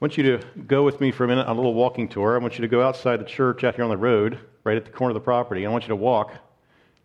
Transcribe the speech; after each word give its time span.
want 0.00 0.18
you 0.18 0.22
to 0.24 0.46
go 0.66 0.82
with 0.84 1.00
me 1.00 1.10
for 1.10 1.24
a 1.24 1.28
minute 1.28 1.46
on 1.46 1.56
a 1.56 1.58
little 1.58 1.74
walking 1.74 2.08
tour. 2.08 2.34
I 2.34 2.38
want 2.38 2.58
you 2.58 2.62
to 2.62 2.68
go 2.68 2.82
outside 2.82 3.18
the 3.18 3.24
church 3.24 3.64
out 3.64 3.76
here 3.76 3.84
on 3.84 3.90
the 3.90 3.96
road, 3.96 4.38
right 4.64 4.76
at 4.76 4.84
the 4.84 4.90
corner 4.90 5.10
of 5.10 5.14
the 5.14 5.20
property. 5.20 5.64
I 5.64 5.70
want 5.70 5.84
you 5.84 5.88
to 5.88 5.96
walk 5.96 6.34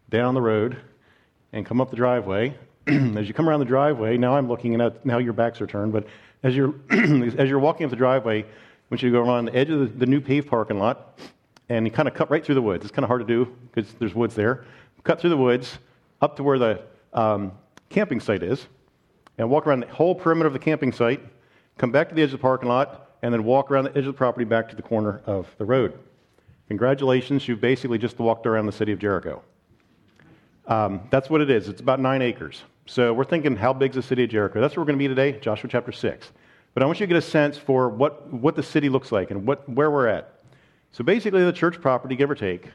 down 0.10 0.34
the 0.34 0.42
road 0.42 0.78
and 1.54 1.66
come 1.66 1.80
up 1.80 1.90
the 1.90 1.96
driveway. 1.96 2.58
as 2.88 3.28
you 3.28 3.34
come 3.34 3.48
around 3.48 3.60
the 3.60 3.66
driveway, 3.66 4.18
now 4.18 4.36
I'm 4.36 4.50
looking 4.50 4.80
at 4.82 5.06
now 5.06 5.20
your 5.20 5.34
backs 5.34 5.62
are 5.62 5.68
turned, 5.68 5.94
but 5.94 6.06
as 6.44 6.56
you're 6.56 6.76
as 6.90 7.50
you're 7.50 7.60
walking 7.60 7.86
up 7.86 7.92
the 7.92 7.96
driveway, 7.96 8.44
I 8.44 8.46
want 8.90 9.02
you 9.02 9.10
to 9.10 9.18
go 9.18 9.24
around 9.24 9.46
the 9.46 9.56
edge 9.56 9.70
of 9.70 9.80
the, 9.80 9.86
the 9.86 10.06
new 10.06 10.20
paved 10.20 10.50
parking 10.50 10.78
lot 10.78 11.18
and 11.70 11.88
you 11.88 11.92
kind 11.92 12.10
of 12.10 12.14
cut 12.14 12.30
right 12.30 12.44
through 12.44 12.56
the 12.56 12.62
woods. 12.62 12.84
It's 12.84 12.92
kind 12.92 13.06
of 13.06 13.08
hard 13.08 13.26
to 13.26 13.28
do 13.28 13.56
because 13.74 13.94
there's 13.94 14.14
woods 14.14 14.36
there. 14.36 14.66
Cut 15.06 15.22
through 15.22 15.30
the 15.30 15.38
woods 15.38 15.80
up 16.22 16.36
to 16.36 16.44
where 16.44 16.60
the 16.60 16.82
um, 17.14 17.54
camping 17.90 18.20
site 18.20 18.44
is, 18.44 18.68
and 19.38 19.50
walk 19.50 19.66
around 19.66 19.80
the 19.80 19.88
whole 19.88 20.14
perimeter 20.14 20.48
of 20.48 20.54
the 20.54 20.60
camping 20.60 20.92
site 20.92 21.22
come 21.82 21.92
back 21.92 22.10
to 22.10 22.14
the 22.14 22.22
edge 22.22 22.28
of 22.28 22.34
the 22.34 22.38
parking 22.38 22.70
lot, 22.70 23.10
and 23.24 23.34
then 23.34 23.44
walk 23.44 23.72
around 23.72 23.86
the 23.86 23.90
edge 23.98 24.06
of 24.06 24.06
the 24.06 24.14
property 24.14 24.46
back 24.46 24.70
to 24.70 24.76
the 24.76 24.84
corner 24.84 25.20
of 25.26 25.48
the 25.58 25.66
road. 25.66 25.98
Congratulations, 26.68 27.48
you've 27.48 27.60
basically 27.60 27.98
just 27.98 28.20
walked 28.20 28.46
around 28.46 28.68
the 28.68 28.72
city 28.72 28.92
of 28.92 29.00
Jericho. 29.00 29.42
Um, 30.68 31.02
that's 31.10 31.28
what 31.28 31.42
it 31.42 31.50
is. 31.50 31.68
It's 31.68 31.82
about 31.82 32.00
nine 32.00 32.22
acres. 32.22 32.62
So 32.86 33.12
we're 33.14 33.24
thinking, 33.24 33.56
how 33.56 33.74
big 33.74 33.90
is 33.92 33.96
the 33.96 34.04
city 34.04 34.24
of 34.26 34.30
Jericho? 34.30 34.62
That's 34.62 34.76
where 34.76 34.84
we're 34.84 34.92
going 34.92 35.00
to 35.00 35.04
be 35.04 35.08
today, 35.08 35.40
Joshua 35.40 35.72
chapter 35.72 35.92
6. 35.92 36.32
But 36.76 36.84
I 36.84 36.86
want 36.86 37.00
you 37.00 37.08
to 37.08 37.14
get 37.16 37.18
a 37.18 37.22
sense 37.22 37.58
for 37.58 37.90
what, 37.90 38.32
what 38.32 38.56
the 38.56 38.62
city 38.62 38.88
looks 38.88 39.12
like 39.12 39.32
and 39.32 39.48
what, 39.48 39.68
where 39.68 39.90
we're 39.90 40.08
at. 40.08 40.36
So 40.92 41.04
basically, 41.04 41.44
the 41.44 41.52
church 41.52 41.82
property, 41.82 42.16
give 42.16 42.30
or 42.30 42.36
take, 42.36 42.70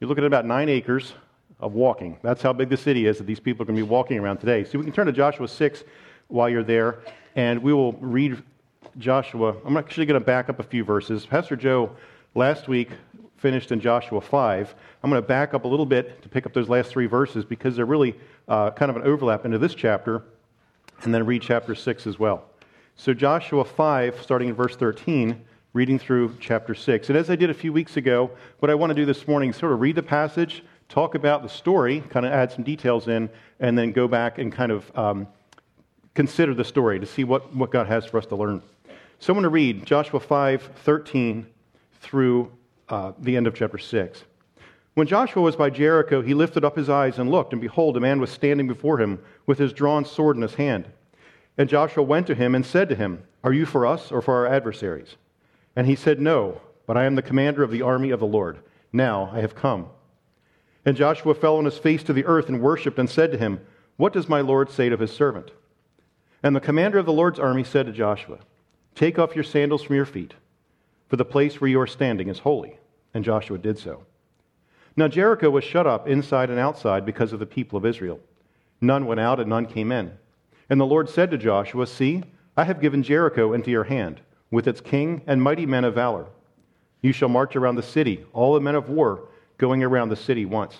you're 0.00 0.08
looking 0.08 0.24
at 0.24 0.28
about 0.28 0.44
nine 0.44 0.68
acres 0.68 1.14
of 1.60 1.72
walking. 1.72 2.18
That's 2.22 2.42
how 2.42 2.52
big 2.52 2.68
the 2.68 2.76
city 2.76 3.06
is 3.06 3.16
that 3.16 3.26
these 3.26 3.40
people 3.40 3.62
are 3.62 3.66
going 3.66 3.78
to 3.78 3.82
be 3.82 3.88
walking 3.88 4.18
around 4.18 4.36
today. 4.36 4.64
So 4.64 4.78
we 4.78 4.84
can 4.84 4.92
turn 4.92 5.06
to 5.06 5.12
Joshua 5.12 5.48
6 5.48 5.82
while 6.28 6.50
you're 6.50 6.62
there, 6.62 7.00
and 7.34 7.62
we 7.62 7.72
will 7.72 7.94
read 7.94 8.42
Joshua. 8.98 9.56
I'm 9.64 9.76
actually 9.76 10.06
going 10.06 10.20
to 10.20 10.24
back 10.24 10.48
up 10.48 10.60
a 10.60 10.62
few 10.62 10.84
verses. 10.84 11.26
Pastor 11.26 11.56
Joe 11.56 11.90
last 12.34 12.68
week 12.68 12.90
finished 13.36 13.72
in 13.72 13.80
Joshua 13.80 14.20
5. 14.20 14.74
I'm 15.02 15.10
going 15.10 15.20
to 15.20 15.26
back 15.26 15.54
up 15.54 15.64
a 15.64 15.68
little 15.68 15.86
bit 15.86 16.22
to 16.22 16.28
pick 16.28 16.46
up 16.46 16.52
those 16.52 16.68
last 16.68 16.90
three 16.90 17.06
verses 17.06 17.44
because 17.44 17.76
they're 17.76 17.86
really 17.86 18.14
uh, 18.48 18.70
kind 18.72 18.90
of 18.90 18.96
an 18.96 19.02
overlap 19.02 19.44
into 19.44 19.58
this 19.58 19.74
chapter, 19.74 20.22
and 21.02 21.14
then 21.14 21.24
read 21.24 21.40
chapter 21.40 21.74
6 21.74 22.06
as 22.06 22.18
well. 22.18 22.44
So, 22.96 23.14
Joshua 23.14 23.64
5, 23.64 24.20
starting 24.20 24.48
in 24.48 24.54
verse 24.54 24.76
13, 24.76 25.40
reading 25.72 25.98
through 25.98 26.36
chapter 26.40 26.74
6. 26.74 27.08
And 27.08 27.16
as 27.16 27.30
I 27.30 27.36
did 27.36 27.48
a 27.48 27.54
few 27.54 27.72
weeks 27.72 27.96
ago, 27.96 28.30
what 28.58 28.70
I 28.70 28.74
want 28.74 28.90
to 28.90 28.94
do 28.94 29.06
this 29.06 29.26
morning 29.26 29.50
is 29.50 29.56
sort 29.56 29.72
of 29.72 29.80
read 29.80 29.96
the 29.96 30.02
passage, 30.02 30.62
talk 30.88 31.14
about 31.14 31.42
the 31.42 31.48
story, 31.48 32.02
kind 32.10 32.26
of 32.26 32.32
add 32.32 32.52
some 32.52 32.64
details 32.64 33.08
in, 33.08 33.30
and 33.60 33.78
then 33.78 33.92
go 33.92 34.06
back 34.06 34.38
and 34.38 34.52
kind 34.52 34.72
of 34.72 34.98
um, 34.98 35.26
consider 36.14 36.54
the 36.54 36.64
story 36.64 37.00
to 37.00 37.06
see 37.06 37.24
what, 37.24 37.54
what 37.54 37.70
God 37.70 37.86
has 37.86 38.04
for 38.04 38.18
us 38.18 38.26
to 38.26 38.36
learn. 38.36 38.62
So 39.18 39.32
I'm 39.32 39.36
going 39.36 39.42
to 39.44 39.48
read 39.48 39.84
Joshua 39.84 40.20
5 40.20 40.70
13 40.84 41.46
through 42.00 42.50
uh, 42.88 43.12
the 43.18 43.36
end 43.36 43.46
of 43.46 43.54
chapter 43.54 43.78
6. 43.78 44.24
When 44.94 45.06
Joshua 45.06 45.42
was 45.42 45.56
by 45.56 45.70
Jericho, 45.70 46.20
he 46.20 46.34
lifted 46.34 46.64
up 46.64 46.76
his 46.76 46.90
eyes 46.90 47.18
and 47.18 47.30
looked, 47.30 47.52
and 47.52 47.60
behold, 47.62 47.96
a 47.96 48.00
man 48.00 48.20
was 48.20 48.30
standing 48.30 48.66
before 48.66 49.00
him 49.00 49.22
with 49.46 49.58
his 49.58 49.72
drawn 49.72 50.04
sword 50.04 50.36
in 50.36 50.42
his 50.42 50.54
hand. 50.54 50.86
And 51.56 51.68
Joshua 51.68 52.02
went 52.02 52.26
to 52.26 52.34
him 52.34 52.54
and 52.54 52.64
said 52.64 52.88
to 52.88 52.94
him, 52.94 53.22
Are 53.44 53.52
you 53.52 53.66
for 53.66 53.86
us 53.86 54.10
or 54.10 54.20
for 54.20 54.34
our 54.34 54.46
adversaries? 54.46 55.16
And 55.76 55.86
he 55.86 55.94
said, 55.94 56.20
No, 56.20 56.60
but 56.86 56.96
I 56.96 57.04
am 57.04 57.14
the 57.14 57.22
commander 57.22 57.62
of 57.62 57.70
the 57.70 57.82
army 57.82 58.10
of 58.10 58.20
the 58.20 58.26
Lord. 58.26 58.58
Now 58.92 59.30
I 59.32 59.40
have 59.40 59.54
come. 59.54 59.88
And 60.84 60.96
Joshua 60.96 61.34
fell 61.34 61.56
on 61.56 61.66
his 61.66 61.78
face 61.78 62.02
to 62.04 62.12
the 62.12 62.24
earth 62.24 62.48
and 62.48 62.60
worshipped 62.60 62.98
and 62.98 63.08
said 63.08 63.30
to 63.32 63.38
him, 63.38 63.60
What 63.96 64.12
does 64.12 64.28
my 64.28 64.40
Lord 64.40 64.70
say 64.70 64.88
to 64.88 64.96
his 64.96 65.12
servant? 65.12 65.52
And 66.42 66.56
the 66.56 66.60
commander 66.60 66.98
of 66.98 67.06
the 67.06 67.12
Lord's 67.12 67.38
army 67.38 67.64
said 67.64 67.86
to 67.86 67.92
Joshua, 67.92 68.38
Take 68.94 69.18
off 69.18 69.34
your 69.34 69.44
sandals 69.44 69.82
from 69.82 69.96
your 69.96 70.06
feet, 70.06 70.34
for 71.08 71.16
the 71.16 71.24
place 71.24 71.60
where 71.60 71.70
you 71.70 71.80
are 71.80 71.86
standing 71.86 72.28
is 72.28 72.40
holy. 72.40 72.78
And 73.12 73.24
Joshua 73.24 73.58
did 73.58 73.78
so. 73.78 74.04
Now 74.96 75.08
Jericho 75.08 75.50
was 75.50 75.64
shut 75.64 75.86
up 75.86 76.08
inside 76.08 76.50
and 76.50 76.58
outside 76.58 77.04
because 77.04 77.32
of 77.32 77.38
the 77.38 77.46
people 77.46 77.76
of 77.76 77.86
Israel. 77.86 78.20
None 78.80 79.06
went 79.06 79.20
out 79.20 79.40
and 79.40 79.48
none 79.48 79.66
came 79.66 79.92
in. 79.92 80.12
And 80.68 80.80
the 80.80 80.86
Lord 80.86 81.08
said 81.08 81.30
to 81.30 81.38
Joshua, 81.38 81.86
See, 81.86 82.22
I 82.56 82.64
have 82.64 82.80
given 82.80 83.02
Jericho 83.02 83.52
into 83.52 83.70
your 83.70 83.84
hand, 83.84 84.20
with 84.50 84.66
its 84.66 84.80
king 84.80 85.22
and 85.26 85.42
mighty 85.42 85.66
men 85.66 85.84
of 85.84 85.94
valor. 85.94 86.26
You 87.02 87.12
shall 87.12 87.28
march 87.28 87.56
around 87.56 87.76
the 87.76 87.82
city, 87.82 88.24
all 88.32 88.54
the 88.54 88.60
men 88.60 88.74
of 88.74 88.88
war, 88.88 89.28
going 89.58 89.82
around 89.82 90.08
the 90.08 90.16
city 90.16 90.44
once. 90.44 90.76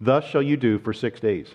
Thus 0.00 0.24
shall 0.24 0.42
you 0.42 0.56
do 0.56 0.78
for 0.78 0.92
six 0.92 1.20
days. 1.20 1.54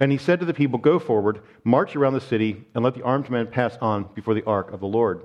And 0.00 0.10
he 0.10 0.16
said 0.18 0.40
to 0.40 0.46
the 0.46 0.54
people, 0.54 0.78
Go 0.78 0.98
forward, 0.98 1.42
march 1.62 1.94
around 1.94 2.14
the 2.14 2.20
city, 2.22 2.64
and 2.74 2.82
let 2.82 2.94
the 2.94 3.02
armed 3.02 3.28
men 3.28 3.46
pass 3.46 3.76
on 3.82 4.08
before 4.14 4.32
the 4.32 4.46
ark 4.46 4.72
of 4.72 4.80
the 4.80 4.86
Lord. 4.86 5.22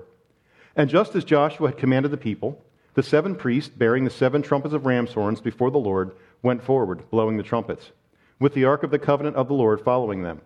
And 0.76 0.90
just 0.90 1.14
as 1.16 1.24
Joshua 1.24 1.68
had 1.68 1.78
commanded 1.78 2.10
the 2.10 2.18
people, 2.18 2.62
the 2.92 3.02
seven 3.02 3.34
priests, 3.34 3.72
bearing 3.74 4.04
the 4.04 4.10
seven 4.10 4.42
trumpets 4.42 4.74
of 4.74 4.84
ram's 4.84 5.14
horns 5.14 5.40
before 5.40 5.70
the 5.70 5.78
Lord, 5.78 6.12
went 6.42 6.62
forward, 6.62 7.08
blowing 7.10 7.38
the 7.38 7.42
trumpets, 7.42 7.90
with 8.38 8.52
the 8.52 8.66
ark 8.66 8.82
of 8.82 8.90
the 8.90 8.98
covenant 8.98 9.36
of 9.36 9.48
the 9.48 9.54
Lord 9.54 9.80
following 9.80 10.22
them. 10.22 10.42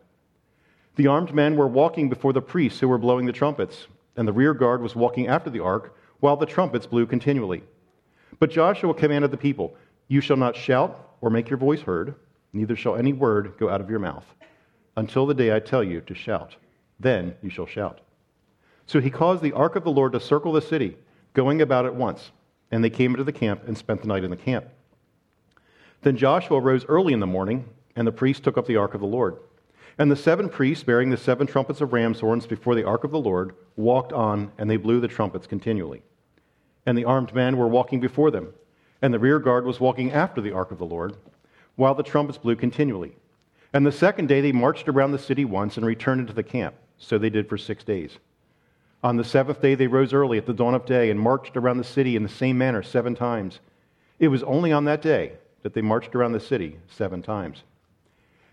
The 0.95 1.09
armed 1.09 1.35
men 1.35 1.57
were 1.57 1.67
walking 1.67 2.09
before 2.09 2.33
the 2.33 2.41
priests 2.41 2.79
who 2.79 2.89
were 2.89 2.99
blowing 2.99 3.27
the 3.27 3.33
trumpets, 3.33 3.89
and 4.17 4.29
the 4.29 4.33
rear 4.33 4.55
guard 4.55 4.81
was 4.81 4.95
walking 4.95 5.27
after 5.27 5.51
the 5.51 5.61
ark, 5.61 5.97
while 6.21 6.37
the 6.37 6.47
trumpets 6.47 6.87
blew 6.87 7.07
continually. 7.07 7.65
But 8.39 8.51
Joshua 8.51 8.95
commanded 8.95 9.33
the 9.33 9.37
people, 9.37 9.75
You 10.07 10.21
shall 10.21 10.37
not 10.37 10.55
shout 10.55 11.17
or 11.21 11.31
make 11.31 11.51
your 11.51 11.59
voice 11.59 11.81
heard 11.81 12.15
neither 12.53 12.77
shall 12.77 12.97
any 12.97 13.13
word 13.13 13.55
go 13.59 13.69
out 13.69 13.81
of 13.81 13.91
your 13.91 13.99
mouth 13.99 14.25
until 14.97 15.27
the 15.27 15.35
day 15.35 15.55
I 15.55 15.61
tell 15.61 15.83
you 15.83 16.01
to 16.03 16.15
shout. 16.15 16.57
Then 16.99 17.35
you 17.43 17.51
shall 17.51 17.67
shout. 17.67 18.01
So 18.87 19.01
he 19.01 19.11
caused 19.11 19.43
the 19.43 19.53
ark 19.53 19.77
of 19.77 19.85
the 19.85 19.91
Lord 19.91 20.13
to 20.13 20.21
circle 20.21 20.53
the 20.53 20.61
city, 20.61 20.97
going 21.33 21.63
about 21.63 21.87
at 21.87 21.95
once. 21.95 22.33
And 22.71 22.85
they 22.85 22.91
came 22.91 23.13
into 23.13 23.25
the 23.25 23.33
camp 23.33 23.63
and 23.67 23.77
spent 23.77 24.03
the 24.03 24.09
night 24.09 24.25
in 24.25 24.31
the 24.31 24.37
camp. 24.37 24.67
Then 26.03 26.17
Joshua 26.17 26.61
rose 26.61 26.85
early 26.87 27.13
in 27.13 27.21
the 27.21 27.27
morning, 27.27 27.69
and 27.97 28.07
the 28.07 28.13
priests 28.13 28.43
took 28.43 28.59
up 28.59 28.67
the 28.67 28.77
ark 28.77 28.95
of 28.95 29.01
the 29.01 29.07
Lord. 29.07 29.37
And 29.99 30.11
the 30.11 30.17
seven 30.17 30.49
priests, 30.49 30.85
bearing 30.85 31.11
the 31.11 31.17
seven 31.17 31.47
trumpets 31.47 31.81
of 31.81 31.93
ram's 31.93 32.21
horns 32.21 32.47
before 32.47 32.75
the 32.75 32.87
ark 32.87 33.05
of 33.05 33.11
the 33.11 33.19
Lord, 33.19 33.55
walked 33.77 34.13
on, 34.13 34.53
and 34.59 34.71
they 34.71 34.77
blew 34.77 35.01
the 35.01 35.09
trumpets 35.09 35.47
continually. 35.47 36.03
And 36.87 36.97
the 36.97 37.05
armed 37.05 37.35
men 37.35 37.57
were 37.57 37.69
walking 37.69 38.01
before 38.01 38.31
them, 38.31 38.53
and 39.03 39.13
the 39.13 39.19
rear 39.19 39.39
guard 39.39 39.65
was 39.65 39.81
walking 39.81 40.13
after 40.13 40.41
the 40.41 40.53
ark 40.53 40.71
of 40.71 40.79
the 40.79 40.87
Lord 40.87 41.17
while 41.81 41.95
the 41.95 42.03
trumpets 42.03 42.37
blew 42.37 42.55
continually. 42.55 43.11
And 43.73 43.87
the 43.87 43.91
second 43.91 44.29
day 44.29 44.43
they 44.43 44.53
marched 44.53 44.87
around 44.87 45.13
the 45.13 45.19
city 45.19 45.47
once 45.47 45.79
and 45.79 45.87
returned 45.87 46.21
into 46.21 46.35
the 46.35 46.43
camp. 46.43 46.75
So 46.99 47.17
they 47.17 47.31
did 47.31 47.49
for 47.49 47.57
six 47.57 47.83
days. 47.83 48.19
On 49.03 49.17
the 49.17 49.25
seventh 49.25 49.63
day 49.63 49.75
they 49.75 49.87
rose 49.87 50.13
early 50.13 50.37
at 50.37 50.45
the 50.45 50.53
dawn 50.53 50.75
of 50.75 50.85
day 50.85 51.09
and 51.09 51.19
marched 51.19 51.57
around 51.57 51.79
the 51.79 51.85
city 51.85 52.17
in 52.17 52.23
the 52.23 52.29
same 52.29 52.59
manner 52.59 52.83
seven 52.83 53.15
times. 53.15 53.61
It 54.19 54.29
was 54.29 54.43
only 54.43 54.73
on 54.73 54.85
that 54.85 55.01
day 55.01 55.33
that 55.63 55.73
they 55.73 55.81
marched 55.81 56.15
around 56.15 56.33
the 56.33 56.41
city 56.41 56.77
seven 56.87 57.23
times. 57.23 57.63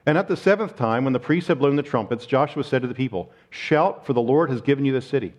And 0.06 0.18
at 0.18 0.30
the 0.30 0.38
seventh 0.38 0.78
time, 0.78 1.04
when 1.04 1.12
the 1.12 1.20
priests 1.20 1.50
had 1.50 1.60
blown 1.60 1.76
the 1.76 1.84
trumpets, 1.84 2.26
Joshua 2.26 2.64
said 2.64 2.82
to 2.84 2.88
the 2.88 2.96
people, 2.96 3.30
Shout, 3.50 4.06
for 4.06 4.14
the 4.14 4.22
Lord 4.22 4.50
has 4.50 4.62
given 4.62 4.86
you 4.86 4.94
the 4.94 5.02
city. 5.02 5.34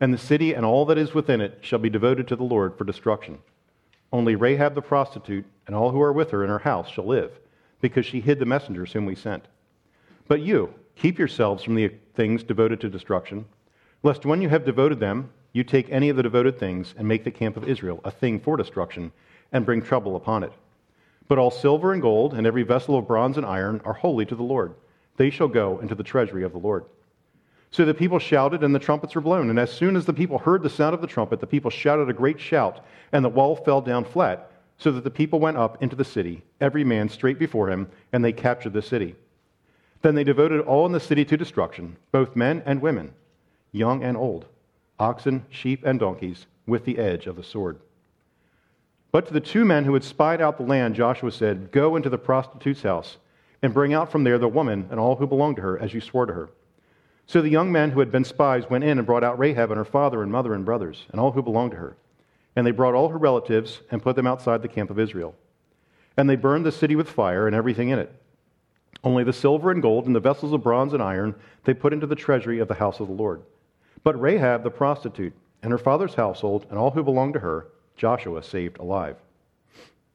And 0.00 0.14
the 0.14 0.18
city 0.18 0.54
and 0.54 0.64
all 0.64 0.86
that 0.86 0.96
is 0.96 1.12
within 1.12 1.42
it 1.42 1.58
shall 1.60 1.78
be 1.78 1.90
devoted 1.90 2.26
to 2.28 2.36
the 2.36 2.42
Lord 2.42 2.78
for 2.78 2.84
destruction. 2.84 3.40
Only 4.16 4.34
Rahab 4.34 4.74
the 4.74 4.80
prostitute 4.80 5.44
and 5.66 5.76
all 5.76 5.90
who 5.90 6.00
are 6.00 6.10
with 6.10 6.30
her 6.30 6.42
in 6.42 6.48
her 6.48 6.60
house 6.60 6.88
shall 6.88 7.04
live, 7.04 7.38
because 7.82 8.06
she 8.06 8.22
hid 8.22 8.38
the 8.38 8.46
messengers 8.46 8.90
whom 8.90 9.04
we 9.04 9.14
sent. 9.14 9.44
But 10.26 10.40
you, 10.40 10.72
keep 10.94 11.18
yourselves 11.18 11.62
from 11.62 11.74
the 11.74 11.92
things 12.14 12.42
devoted 12.42 12.80
to 12.80 12.88
destruction, 12.88 13.44
lest 14.02 14.24
when 14.24 14.40
you 14.40 14.48
have 14.48 14.64
devoted 14.64 15.00
them, 15.00 15.28
you 15.52 15.64
take 15.64 15.90
any 15.90 16.08
of 16.08 16.16
the 16.16 16.22
devoted 16.22 16.58
things 16.58 16.94
and 16.96 17.06
make 17.06 17.24
the 17.24 17.30
camp 17.30 17.58
of 17.58 17.68
Israel 17.68 18.00
a 18.04 18.10
thing 18.10 18.40
for 18.40 18.56
destruction 18.56 19.12
and 19.52 19.66
bring 19.66 19.82
trouble 19.82 20.16
upon 20.16 20.44
it. 20.44 20.52
But 21.28 21.36
all 21.36 21.50
silver 21.50 21.92
and 21.92 22.00
gold 22.00 22.32
and 22.32 22.46
every 22.46 22.62
vessel 22.62 22.96
of 22.96 23.06
bronze 23.06 23.36
and 23.36 23.44
iron 23.44 23.82
are 23.84 23.92
holy 23.92 24.24
to 24.24 24.34
the 24.34 24.42
Lord. 24.42 24.72
They 25.18 25.28
shall 25.28 25.48
go 25.48 25.78
into 25.80 25.94
the 25.94 26.02
treasury 26.02 26.42
of 26.42 26.52
the 26.52 26.58
Lord. 26.58 26.86
So 27.70 27.84
the 27.84 27.94
people 27.94 28.18
shouted, 28.18 28.62
and 28.62 28.74
the 28.74 28.78
trumpets 28.78 29.14
were 29.14 29.20
blown. 29.20 29.50
And 29.50 29.58
as 29.58 29.72
soon 29.72 29.96
as 29.96 30.06
the 30.06 30.12
people 30.12 30.38
heard 30.38 30.62
the 30.62 30.70
sound 30.70 30.94
of 30.94 31.00
the 31.00 31.06
trumpet, 31.06 31.40
the 31.40 31.46
people 31.46 31.70
shouted 31.70 32.08
a 32.08 32.14
great 32.14 32.40
shout, 32.40 32.84
and 33.12 33.24
the 33.24 33.28
wall 33.28 33.56
fell 33.56 33.80
down 33.80 34.04
flat, 34.04 34.50
so 34.78 34.92
that 34.92 35.04
the 35.04 35.10
people 35.10 35.40
went 35.40 35.56
up 35.56 35.82
into 35.82 35.96
the 35.96 36.04
city, 36.04 36.42
every 36.60 36.84
man 36.84 37.08
straight 37.08 37.38
before 37.38 37.70
him, 37.70 37.88
and 38.12 38.24
they 38.24 38.32
captured 38.32 38.72
the 38.72 38.82
city. 38.82 39.14
Then 40.02 40.14
they 40.14 40.24
devoted 40.24 40.60
all 40.60 40.86
in 40.86 40.92
the 40.92 41.00
city 41.00 41.24
to 41.24 41.36
destruction, 41.36 41.96
both 42.12 42.36
men 42.36 42.62
and 42.66 42.80
women, 42.80 43.12
young 43.72 44.02
and 44.02 44.16
old. 44.16 44.46
oxen, 44.98 45.44
sheep, 45.50 45.84
and 45.84 45.98
donkeys, 46.00 46.46
with 46.66 46.84
the 46.84 46.98
edge 46.98 47.26
of 47.26 47.36
the 47.36 47.42
sword. 47.42 47.78
But 49.12 49.26
to 49.26 49.32
the 49.32 49.40
two 49.40 49.64
men 49.64 49.84
who 49.84 49.94
had 49.94 50.04
spied 50.04 50.40
out 50.40 50.56
the 50.56 50.62
land, 50.62 50.94
Joshua 50.94 51.30
said, 51.30 51.70
Go 51.72 51.96
into 51.96 52.10
the 52.10 52.18
prostitute's 52.18 52.82
house 52.82 53.16
and 53.62 53.74
bring 53.74 53.94
out 53.94 54.10
from 54.10 54.24
there 54.24 54.38
the 54.38 54.48
woman 54.48 54.88
and 54.90 55.00
all 55.00 55.16
who 55.16 55.26
belong 55.26 55.54
to 55.56 55.62
her, 55.62 55.78
as 55.78 55.94
you 55.94 56.00
swore 56.00 56.26
to 56.26 56.32
her. 56.32 56.50
So 57.26 57.42
the 57.42 57.50
young 57.50 57.72
men 57.72 57.90
who 57.90 58.00
had 58.00 58.12
been 58.12 58.24
spies 58.24 58.70
went 58.70 58.84
in 58.84 58.98
and 58.98 59.06
brought 59.06 59.24
out 59.24 59.38
Rahab 59.38 59.70
and 59.70 59.78
her 59.78 59.84
father 59.84 60.22
and 60.22 60.30
mother 60.30 60.54
and 60.54 60.64
brothers, 60.64 61.06
and 61.10 61.20
all 61.20 61.32
who 61.32 61.42
belonged 61.42 61.72
to 61.72 61.76
her. 61.76 61.96
And 62.54 62.66
they 62.66 62.70
brought 62.70 62.94
all 62.94 63.08
her 63.08 63.18
relatives 63.18 63.80
and 63.90 64.02
put 64.02 64.14
them 64.16 64.26
outside 64.26 64.62
the 64.62 64.68
camp 64.68 64.90
of 64.90 65.00
Israel. 65.00 65.34
And 66.16 66.30
they 66.30 66.36
burned 66.36 66.64
the 66.64 66.72
city 66.72 66.94
with 66.94 67.10
fire 67.10 67.46
and 67.46 67.54
everything 67.54 67.88
in 67.88 67.98
it. 67.98 68.14
Only 69.02 69.24
the 69.24 69.32
silver 69.32 69.70
and 69.70 69.82
gold 69.82 70.06
and 70.06 70.14
the 70.14 70.20
vessels 70.20 70.52
of 70.52 70.62
bronze 70.62 70.92
and 70.92 71.02
iron 71.02 71.34
they 71.64 71.74
put 71.74 71.92
into 71.92 72.06
the 72.06 72.14
treasury 72.14 72.60
of 72.60 72.68
the 72.68 72.74
house 72.74 73.00
of 73.00 73.08
the 73.08 73.14
Lord. 73.14 73.42
But 74.02 74.20
Rahab 74.20 74.62
the 74.62 74.70
prostitute 74.70 75.34
and 75.62 75.72
her 75.72 75.78
father's 75.78 76.14
household 76.14 76.66
and 76.70 76.78
all 76.78 76.92
who 76.92 77.02
belonged 77.02 77.34
to 77.34 77.40
her, 77.40 77.66
Joshua 77.96 78.42
saved 78.42 78.78
alive. 78.78 79.16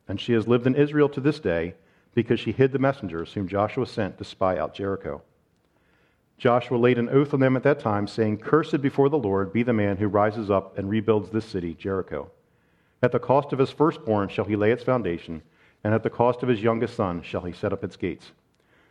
And 0.08 0.20
she 0.20 0.34
has 0.34 0.48
lived 0.48 0.66
in 0.66 0.76
Israel 0.76 1.10
to 1.10 1.22
this 1.22 1.40
day 1.40 1.76
because 2.16 2.40
she 2.40 2.52
hid 2.52 2.72
the 2.72 2.80
messengers 2.80 3.34
whom 3.34 3.48
Joshua 3.48 3.86
sent 3.86 4.18
to 4.18 4.24
spy 4.24 4.58
out 4.58 4.74
Jericho. 4.74 5.22
Joshua 6.42 6.76
laid 6.76 6.98
an 6.98 7.08
oath 7.10 7.36
on 7.36 7.40
them 7.40 7.56
at 7.56 7.62
that 7.62 7.80
time, 7.80 8.08
saying, 8.08 8.38
Cursed 8.38 8.82
before 8.82 9.10
the 9.10 9.18
Lord 9.20 9.54
be 9.54 9.62
the 9.62 9.74
man 9.74 9.98
who 9.98 10.08
rises 10.08 10.50
up 10.50 10.76
and 10.76 10.90
rebuilds 10.90 11.30
this 11.30 11.46
city, 11.46 11.76
Jericho. 11.76 12.32
At 13.04 13.12
the 13.12 13.20
cost 13.20 13.54
of 13.54 13.60
his 13.60 13.70
firstborn 13.70 14.28
shall 14.28 14.46
he 14.46 14.56
lay 14.56 14.72
its 14.72 14.84
foundation, 14.84 15.44
and 15.84 15.94
at 15.94 16.02
the 16.02 16.10
cost 16.10 16.42
of 16.42 16.50
his 16.50 16.64
youngest 16.64 16.96
son 16.96 17.22
shall 17.22 17.42
he 17.42 17.54
set 17.54 17.72
up 17.72 17.84
its 17.84 17.96
gates. 17.96 18.32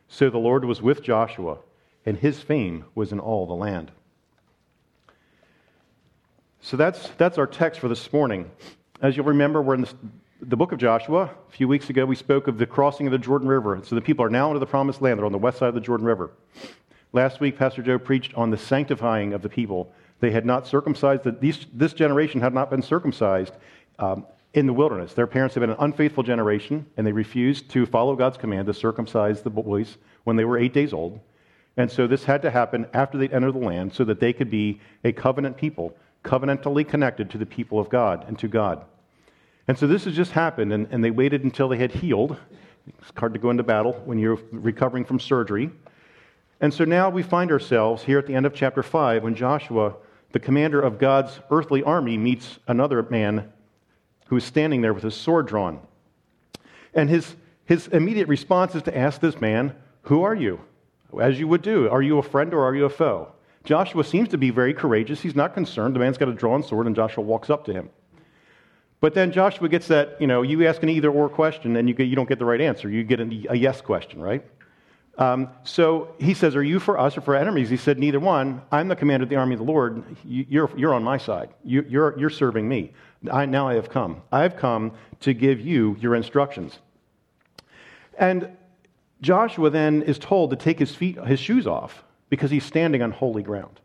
So 0.07 0.31
the 0.31 0.39
Lord 0.39 0.65
was 0.65 0.81
with 0.81 1.03
Joshua, 1.03 1.59
and 2.07 2.17
his 2.17 2.41
fame 2.41 2.85
was 2.95 3.11
in 3.11 3.19
all 3.19 3.47
the 3.47 3.55
land. 3.55 3.91
So 6.61 6.77
that's, 6.77 7.09
that's 7.19 7.37
our 7.37 7.49
text 7.49 7.81
for 7.81 7.89
this 7.89 8.13
morning. 8.13 8.49
As 9.03 9.17
you'll 9.17 9.27
remember, 9.27 9.61
we're 9.61 9.75
in 9.75 9.81
the, 9.81 9.95
the 10.41 10.57
book 10.57 10.71
of 10.71 10.79
Joshua. 10.79 11.23
A 11.49 11.51
few 11.51 11.67
weeks 11.67 11.91
ago, 11.91 12.07
we 12.07 12.15
spoke 12.15 12.47
of 12.47 12.59
the 12.59 12.67
crossing 12.67 13.09
of 13.09 13.11
the 13.11 13.19
Jordan 13.19 13.49
River. 13.49 13.81
So 13.83 13.97
the 13.97 14.01
people 14.01 14.25
are 14.25 14.31
now 14.31 14.47
into 14.51 14.61
the 14.61 14.67
promised 14.67 15.03
land. 15.03 15.19
They're 15.19 15.27
on 15.27 15.33
the 15.33 15.39
west 15.39 15.59
side 15.59 15.71
of 15.71 15.75
the 15.75 15.81
Jordan 15.81 16.07
River. 16.07 16.31
Last 17.13 17.41
week, 17.41 17.59
Pastor 17.59 17.83
Joe 17.83 17.99
preached 17.99 18.35
on 18.35 18.51
the 18.51 18.57
sanctifying 18.57 19.33
of 19.33 19.43
the 19.43 19.49
people. 19.49 19.93
They 20.21 20.31
had 20.31 20.47
not 20.47 20.67
circumcised, 20.67 21.25
the, 21.25 21.33
these, 21.33 21.67
this 21.73 21.93
generation 21.93 22.41
had 22.41 22.55
not 22.55 22.71
been 22.71 22.83
circumcised 22.83 23.55
um, 23.99 24.27
in 24.55 24.67
the 24.67 24.73
wilderness. 24.73 25.15
Their 25.15 25.27
parents 25.27 25.55
had 25.55 25.61
been 25.61 25.71
an 25.71 25.77
unfaithful 25.81 26.23
generation, 26.23 26.87
and 26.97 27.07
they 27.07 27.13
refused 27.13 27.69
to 27.71 27.85
follow 27.87 28.15
God's 28.15 28.37
command 28.37 28.67
to 28.67 28.75
circumcise 28.75 29.43
the 29.43 29.51
boys 29.51 29.99
when 30.25 30.37
they 30.37 30.45
were 30.45 30.59
eight 30.59 30.73
days 30.73 30.93
old. 30.93 31.19
And 31.77 31.91
so 31.91 32.07
this 32.07 32.25
had 32.25 32.43
to 32.43 32.51
happen 32.51 32.87
after 32.93 33.19
they'd 33.19 33.33
entered 33.33 33.53
the 33.53 33.59
land 33.59 33.93
so 33.93 34.05
that 34.05 34.21
they 34.21 34.33
could 34.33 34.51
be 34.51 34.81
a 35.03 35.13
covenant 35.13 35.57
people 35.57 35.97
covenantally 36.23 36.87
connected 36.87 37.31
to 37.31 37.39
the 37.39 37.47
people 37.47 37.81
of 37.81 37.89
God 37.89 38.25
and 38.29 38.39
to 38.39 38.47
God. 38.49 38.85
And 39.67 39.79
so 39.79 39.87
this 39.87 40.05
has 40.05 40.15
just 40.15 40.33
happened, 40.33 40.73
and, 40.73 40.87
and 40.91 41.03
they 41.03 41.11
waited 41.11 41.43
until 41.43 41.69
they 41.69 41.79
had 41.79 41.93
healed. 41.93 42.37
It's 42.87 43.13
hard 43.17 43.33
to 43.35 43.41
go 43.41 43.51
into 43.51 43.63
battle 43.63 43.95
when 44.05 44.19
you're 44.19 44.39
recovering 44.53 45.05
from 45.05 45.19
surgery. 45.19 45.71
And 46.61 46.75
so 46.75 46.85
now 46.85 47.09
we 47.09 47.23
find 47.23 47.51
ourselves 47.51 48.03
here 48.03 48.19
at 48.19 48.27
the 48.27 48.35
end 48.35 48.47
of 48.47 48.55
chapter 48.55 48.83
5 48.83 49.23
when 49.23 49.35
Joshua, 49.35 49.95
the 50.33 50.41
commander 50.41 50.81
of 50.81 50.99
God's 50.99 51.41
earthly 51.51 51.83
army, 51.83 52.19
meets 52.19 52.59
another 52.69 53.03
man 53.05 53.51
who 54.27 54.37
is 54.37 54.45
standing 54.45 54.83
there 54.83 54.93
with 54.93 55.03
his 55.03 55.15
sword 55.15 55.47
drawn. 55.47 55.81
And 56.93 57.09
his, 57.09 57.35
his 57.65 57.89
immediate 57.89 58.29
response 58.29 58.75
is 58.75 58.83
to 58.83 58.97
ask 58.97 59.21
this 59.21 59.41
man, 59.41 59.75
Who 60.03 60.23
are 60.23 60.35
you? 60.35 60.61
As 61.19 61.41
you 61.41 61.49
would 61.49 61.63
do. 61.63 61.89
Are 61.89 62.03
you 62.03 62.19
a 62.19 62.23
friend 62.23 62.53
or 62.53 62.63
are 62.65 62.75
you 62.75 62.85
a 62.85 62.91
foe? 62.91 63.33
Joshua 63.65 64.05
seems 64.05 64.29
to 64.29 64.39
be 64.39 64.51
very 64.51 64.73
courageous. 64.73 65.21
He's 65.21 65.35
not 65.35 65.55
concerned. 65.55 65.95
The 65.95 65.99
man's 65.99 66.19
got 66.19 66.29
a 66.29 66.35
drawn 66.35 66.63
sword, 66.63 66.87
and 66.87 66.97
Joshua 66.97 67.25
walks 67.25 67.51
up 67.51 67.65
to 67.67 67.73
him. 67.73 67.91
But 69.01 69.15
then 69.15 69.33
Joshua 69.33 69.69
gets 69.69 69.89
that, 69.89 70.21
you 70.21 70.27
know, 70.27 70.43
you 70.43 70.67
ask 70.67 70.83
an 70.83 70.89
either 70.89 71.11
or 71.11 71.29
question, 71.29 71.77
and 71.77 71.89
you, 71.89 71.95
get, 71.95 72.05
you 72.05 72.17
don't 72.17 72.29
get 72.29 72.39
the 72.39 72.45
right 72.45 72.61
answer. 72.61 72.89
You 72.89 73.03
get 73.03 73.21
a, 73.21 73.47
a 73.51 73.57
yes 73.57 73.81
question, 73.81 74.21
right? 74.21 74.45
Um, 75.21 75.51
so 75.65 76.15
he 76.19 76.33
says, 76.33 76.57
Are 76.57 76.63
you 76.63 76.81
for 76.81 76.99
us 76.99 77.17
or 77.17 77.21
for 77.21 77.37
enemies? 77.37 77.69
He 77.69 77.77
said, 77.77 77.99
Neither 77.99 78.19
one. 78.19 78.63
I'm 78.73 78.89
the 78.89 78.97
commander 78.97 79.25
of 79.25 79.29
the 79.29 79.37
army 79.37 79.53
of 79.53 79.59
the 79.59 79.67
Lord. 79.67 80.03
You're, 80.25 80.71
you're 80.77 80.95
on 80.95 81.05
my 81.05 81.19
side. 81.19 81.51
You, 81.63 81.85
you're, 81.89 82.19
you're 82.19 82.31
serving 82.31 82.67
me. 82.67 82.93
I, 83.31 83.45
now 83.45 83.69
I 83.69 83.75
have 83.75 83.91
come. 83.91 84.23
I 84.33 84.43
have 84.43 84.57
come 84.57 84.93
to 85.21 85.35
give 85.35 85.61
you 85.61 85.97
your 86.01 86.15
instructions. 86.15 86.79
And 88.19 88.49
Joshua 89.21 89.69
then 89.69 90.03
is 90.03 90.19
told 90.19 90.51
to 90.51 90.57
take 90.57 90.79
his 90.79 90.95
feet, 90.95 91.23
his 91.25 91.39
shoes 91.39 91.67
off 91.67 92.03
because 92.31 92.51
he's 92.51 92.65
standing 92.65 93.03
on 93.03 93.11
holy 93.11 93.43
ground. 93.43 93.79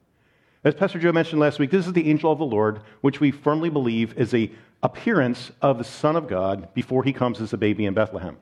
As 0.64 0.74
Pastor 0.74 1.00
Joe 1.00 1.12
mentioned 1.12 1.42
last 1.42 1.60
week, 1.60 1.70
this 1.70 1.86
is 1.86 1.94
the 1.94 2.10
angel 2.10 2.32
of 2.32 2.40
the 2.40 2.46
Lord, 2.46 2.80
which 3.02 3.20
we 3.20 3.32
firmly 3.32 3.70
believe 3.70 4.18
is 4.18 4.34
a 4.34 4.50
appearance 4.82 5.52
of 5.62 5.78
the 5.80 5.84
Son 5.84 6.16
of 6.16 6.28
God 6.28 6.74
before 6.74 7.04
he 7.04 7.12
comes 7.12 7.42
as 7.42 7.52
a 7.52 7.58
baby 7.58 7.86
in 7.86 7.94
Bethlehem. 7.94 8.38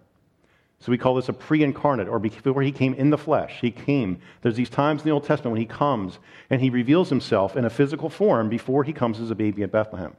So 0.83 0.91
we 0.91 0.97
call 0.97 1.15
this 1.15 1.30
a 1.30 1.33
pre 1.33 1.63
incarnate, 1.63 2.09
or 2.09 2.19
before 2.19 2.62
he 2.62 2.74
came 2.74 2.94
in 2.95 3.09
the 3.09 3.18
flesh. 3.18 3.59
He 3.62 3.71
came. 3.71 4.19
There's 4.41 4.57
these 4.57 4.69
times 4.69 5.01
in 5.01 5.06
the 5.06 5.12
Old 5.12 5.24
Testament 5.24 5.53
when 5.53 5.62
he 5.62 5.65
comes 5.65 6.19
and 6.50 6.59
he 6.59 6.69
reveals 6.69 7.07
himself 7.07 7.56
in 7.56 7.63
a 7.63 7.69
physical 7.69 8.09
form 8.09 8.50
before 8.50 8.83
he 8.83 8.91
comes 8.91 9.21
as 9.21 9.31
a 9.31 9.35
baby 9.35 9.62
in 9.62 9.69
Bethlehem. 9.69 10.13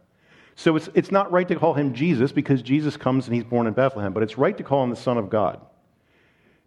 So 0.57 0.75
it's, 0.75 0.89
it's 0.95 1.11
not 1.13 1.31
right 1.31 1.47
to 1.49 1.57
call 1.57 1.75
him 1.75 1.93
Jesus 1.93 2.33
because 2.33 2.63
Jesus 2.63 2.97
comes 2.97 3.27
and 3.27 3.35
he's 3.35 3.45
born 3.45 3.67
in 3.67 3.75
Bethlehem, 3.75 4.15
but 4.15 4.23
it's 4.23 4.39
right 4.39 4.57
to 4.57 4.63
call 4.63 4.83
him 4.83 4.89
the 4.89 4.97
Son 4.97 5.19
of 5.19 5.29
God. 5.29 5.61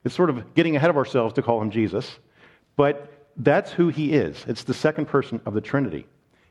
It's 0.03 0.13
sort 0.13 0.29
of 0.29 0.53
getting 0.53 0.75
ahead 0.75 0.91
of 0.91 0.97
ourselves 0.97 1.33
to 1.33 1.41
call 1.41 1.59
him 1.59 1.71
Jesus. 1.71 2.19
But 2.75 3.11
that's 3.35 3.71
who 3.71 3.87
he 3.87 4.13
is. 4.13 4.45
It's 4.47 4.63
the 4.63 4.75
second 4.75 5.07
person 5.07 5.41
of 5.47 5.55
the 5.55 5.61
Trinity. 5.61 6.05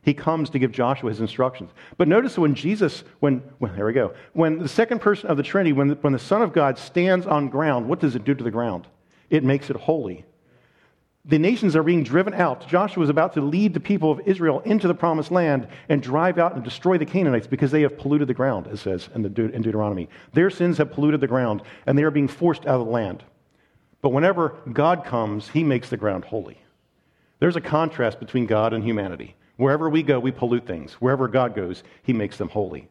He 0.06 0.14
comes 0.14 0.50
to 0.50 0.60
give 0.60 0.70
Joshua 0.70 1.10
his 1.10 1.20
instructions. 1.20 1.72
But 1.98 2.06
notice 2.06 2.38
when 2.38 2.54
Jesus, 2.54 3.02
when, 3.18 3.42
when 3.58 3.74
there 3.74 3.86
we 3.86 3.92
go, 3.92 4.14
when 4.34 4.60
the 4.60 4.68
second 4.68 5.00
person 5.00 5.28
of 5.28 5.36
the 5.36 5.42
Trinity, 5.42 5.72
when 5.72 5.88
the, 5.88 5.94
when 5.96 6.12
the 6.12 6.18
Son 6.20 6.42
of 6.42 6.52
God 6.52 6.78
stands 6.78 7.26
on 7.26 7.48
ground, 7.48 7.88
what 7.88 7.98
does 7.98 8.14
it 8.14 8.24
do 8.24 8.32
to 8.32 8.44
the 8.44 8.52
ground? 8.52 8.86
It 9.30 9.42
makes 9.42 9.68
it 9.68 9.74
holy. 9.74 10.24
The 11.24 11.40
nations 11.40 11.74
are 11.74 11.82
being 11.82 12.04
driven 12.04 12.34
out. 12.34 12.68
Joshua 12.68 13.02
is 13.02 13.10
about 13.10 13.34
to 13.34 13.40
lead 13.40 13.74
the 13.74 13.80
people 13.80 14.12
of 14.12 14.20
Israel 14.26 14.60
into 14.60 14.86
the 14.86 14.94
promised 14.94 15.32
land 15.32 15.66
and 15.88 16.00
drive 16.00 16.38
out 16.38 16.54
and 16.54 16.62
destroy 16.62 16.98
the 16.98 17.04
Canaanites 17.04 17.48
because 17.48 17.72
they 17.72 17.82
have 17.82 17.98
polluted 17.98 18.28
the 18.28 18.34
ground, 18.34 18.68
it 18.68 18.76
says 18.76 19.08
in, 19.12 19.22
De- 19.34 19.52
in 19.52 19.60
Deuteronomy. 19.60 20.08
Their 20.32 20.50
sins 20.50 20.78
have 20.78 20.92
polluted 20.92 21.20
the 21.20 21.26
ground, 21.26 21.62
and 21.84 21.98
they 21.98 22.04
are 22.04 22.12
being 22.12 22.28
forced 22.28 22.64
out 22.64 22.78
of 22.78 22.86
the 22.86 22.92
land. 22.92 23.24
But 24.02 24.10
whenever 24.10 24.50
God 24.72 25.04
comes, 25.04 25.48
he 25.48 25.64
makes 25.64 25.90
the 25.90 25.96
ground 25.96 26.26
holy. 26.26 26.60
There's 27.40 27.56
a 27.56 27.60
contrast 27.60 28.20
between 28.20 28.46
God 28.46 28.72
and 28.72 28.84
humanity. 28.84 29.34
Wherever 29.56 29.88
we 29.88 30.02
go, 30.02 30.20
we 30.20 30.30
pollute 30.30 30.66
things. 30.66 30.94
Wherever 30.94 31.28
God 31.28 31.54
goes, 31.54 31.82
he 32.02 32.12
makes 32.12 32.36
them 32.36 32.48
holy. 32.48 32.88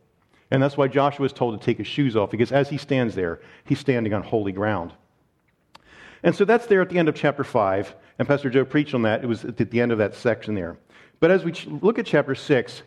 And 0.52 0.62
that's 0.62 0.78
why 0.78 0.88
Joshua 0.88 1.26
is 1.26 1.34
told 1.34 1.60
to 1.60 1.66
take 1.66 1.78
his 1.78 1.88
shoes 1.88 2.16
off, 2.16 2.32
because 2.32 2.52
as 2.52 2.70
he 2.70 2.78
stands 2.78 3.16
there, 3.16 3.42
he's 3.66 3.80
standing 3.80 4.14
on 4.14 4.24
holy 4.24 4.52
ground. 4.52 4.94
And 6.24 6.36
so 6.36 6.46
that's 6.46 6.66
there 6.66 6.82
at 6.82 6.90
the 6.90 6.98
end 6.98 7.10
of 7.10 7.16
chapter 7.16 7.44
5. 7.44 7.96
And 8.18 8.28
Pastor 8.28 8.50
Joe 8.50 8.66
preached 8.66 8.94
on 8.94 9.04
that. 9.04 9.24
It 9.24 9.28
was 9.28 9.46
at 9.46 9.58
the 9.58 9.82
end 9.82 9.92
of 9.92 9.98
that 10.00 10.16
section 10.16 10.56
there. 10.56 10.78
But 11.20 11.32
as 11.32 11.44
we 11.44 11.54
look 11.82 12.00
at 12.00 12.06
chapter 12.06 12.36
6, 12.36 12.82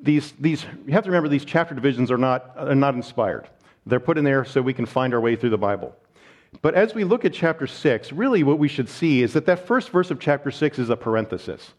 these, 0.00 0.32
these, 0.38 0.64
you 0.86 0.92
have 0.92 1.04
to 1.04 1.10
remember 1.10 1.28
these 1.28 1.44
chapter 1.44 1.74
divisions 1.74 2.10
are 2.10 2.18
not, 2.18 2.52
are 2.56 2.74
not 2.74 2.94
inspired. 2.94 3.48
They're 3.86 4.00
put 4.00 4.18
in 4.18 4.24
there 4.24 4.44
so 4.44 4.62
we 4.62 4.74
can 4.74 4.86
find 4.86 5.14
our 5.14 5.20
way 5.20 5.36
through 5.36 5.50
the 5.50 5.58
Bible. 5.58 5.94
But 6.62 6.74
as 6.74 6.94
we 6.94 7.04
look 7.04 7.24
at 7.24 7.32
chapter 7.32 7.66
6, 7.66 8.12
really 8.12 8.42
what 8.42 8.58
we 8.58 8.68
should 8.68 8.88
see 8.88 9.22
is 9.22 9.32
that 9.32 9.46
that 9.46 9.66
first 9.66 9.90
verse 9.90 10.10
of 10.10 10.20
chapter 10.20 10.50
6 10.50 10.78
is 10.78 10.90
a 10.90 10.96
parenthesis. 10.96 11.72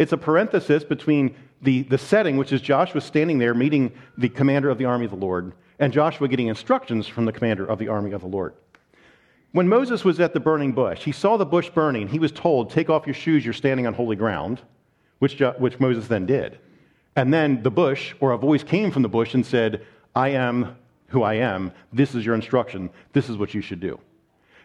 It's 0.00 0.12
a 0.12 0.16
parenthesis 0.16 0.82
between 0.82 1.36
the, 1.60 1.82
the 1.82 1.98
setting, 1.98 2.38
which 2.38 2.52
is 2.52 2.62
Joshua 2.62 3.02
standing 3.02 3.38
there 3.38 3.52
meeting 3.52 3.92
the 4.16 4.30
commander 4.30 4.70
of 4.70 4.78
the 4.78 4.86
army 4.86 5.04
of 5.04 5.10
the 5.10 5.18
Lord, 5.18 5.52
and 5.78 5.92
Joshua 5.92 6.26
getting 6.26 6.46
instructions 6.46 7.06
from 7.06 7.26
the 7.26 7.32
commander 7.32 7.66
of 7.66 7.78
the 7.78 7.88
army 7.88 8.12
of 8.12 8.22
the 8.22 8.26
Lord. 8.26 8.54
When 9.52 9.68
Moses 9.68 10.02
was 10.02 10.18
at 10.18 10.32
the 10.32 10.40
burning 10.40 10.72
bush, 10.72 11.04
he 11.04 11.12
saw 11.12 11.36
the 11.36 11.44
bush 11.44 11.68
burning. 11.68 12.08
He 12.08 12.18
was 12.18 12.32
told, 12.32 12.70
Take 12.70 12.88
off 12.88 13.06
your 13.06 13.12
shoes, 13.12 13.44
you're 13.44 13.52
standing 13.52 13.86
on 13.86 13.92
holy 13.92 14.16
ground, 14.16 14.62
which, 15.18 15.38
which 15.58 15.78
Moses 15.78 16.08
then 16.08 16.24
did. 16.24 16.58
And 17.14 17.34
then 17.34 17.62
the 17.62 17.70
bush, 17.70 18.14
or 18.20 18.32
a 18.32 18.38
voice 18.38 18.64
came 18.64 18.90
from 18.90 19.02
the 19.02 19.08
bush 19.10 19.34
and 19.34 19.44
said, 19.44 19.84
I 20.16 20.30
am 20.30 20.78
who 21.08 21.24
I 21.24 21.34
am. 21.34 21.72
This 21.92 22.14
is 22.14 22.24
your 22.24 22.34
instruction. 22.34 22.88
This 23.12 23.28
is 23.28 23.36
what 23.36 23.52
you 23.52 23.60
should 23.60 23.80
do. 23.80 24.00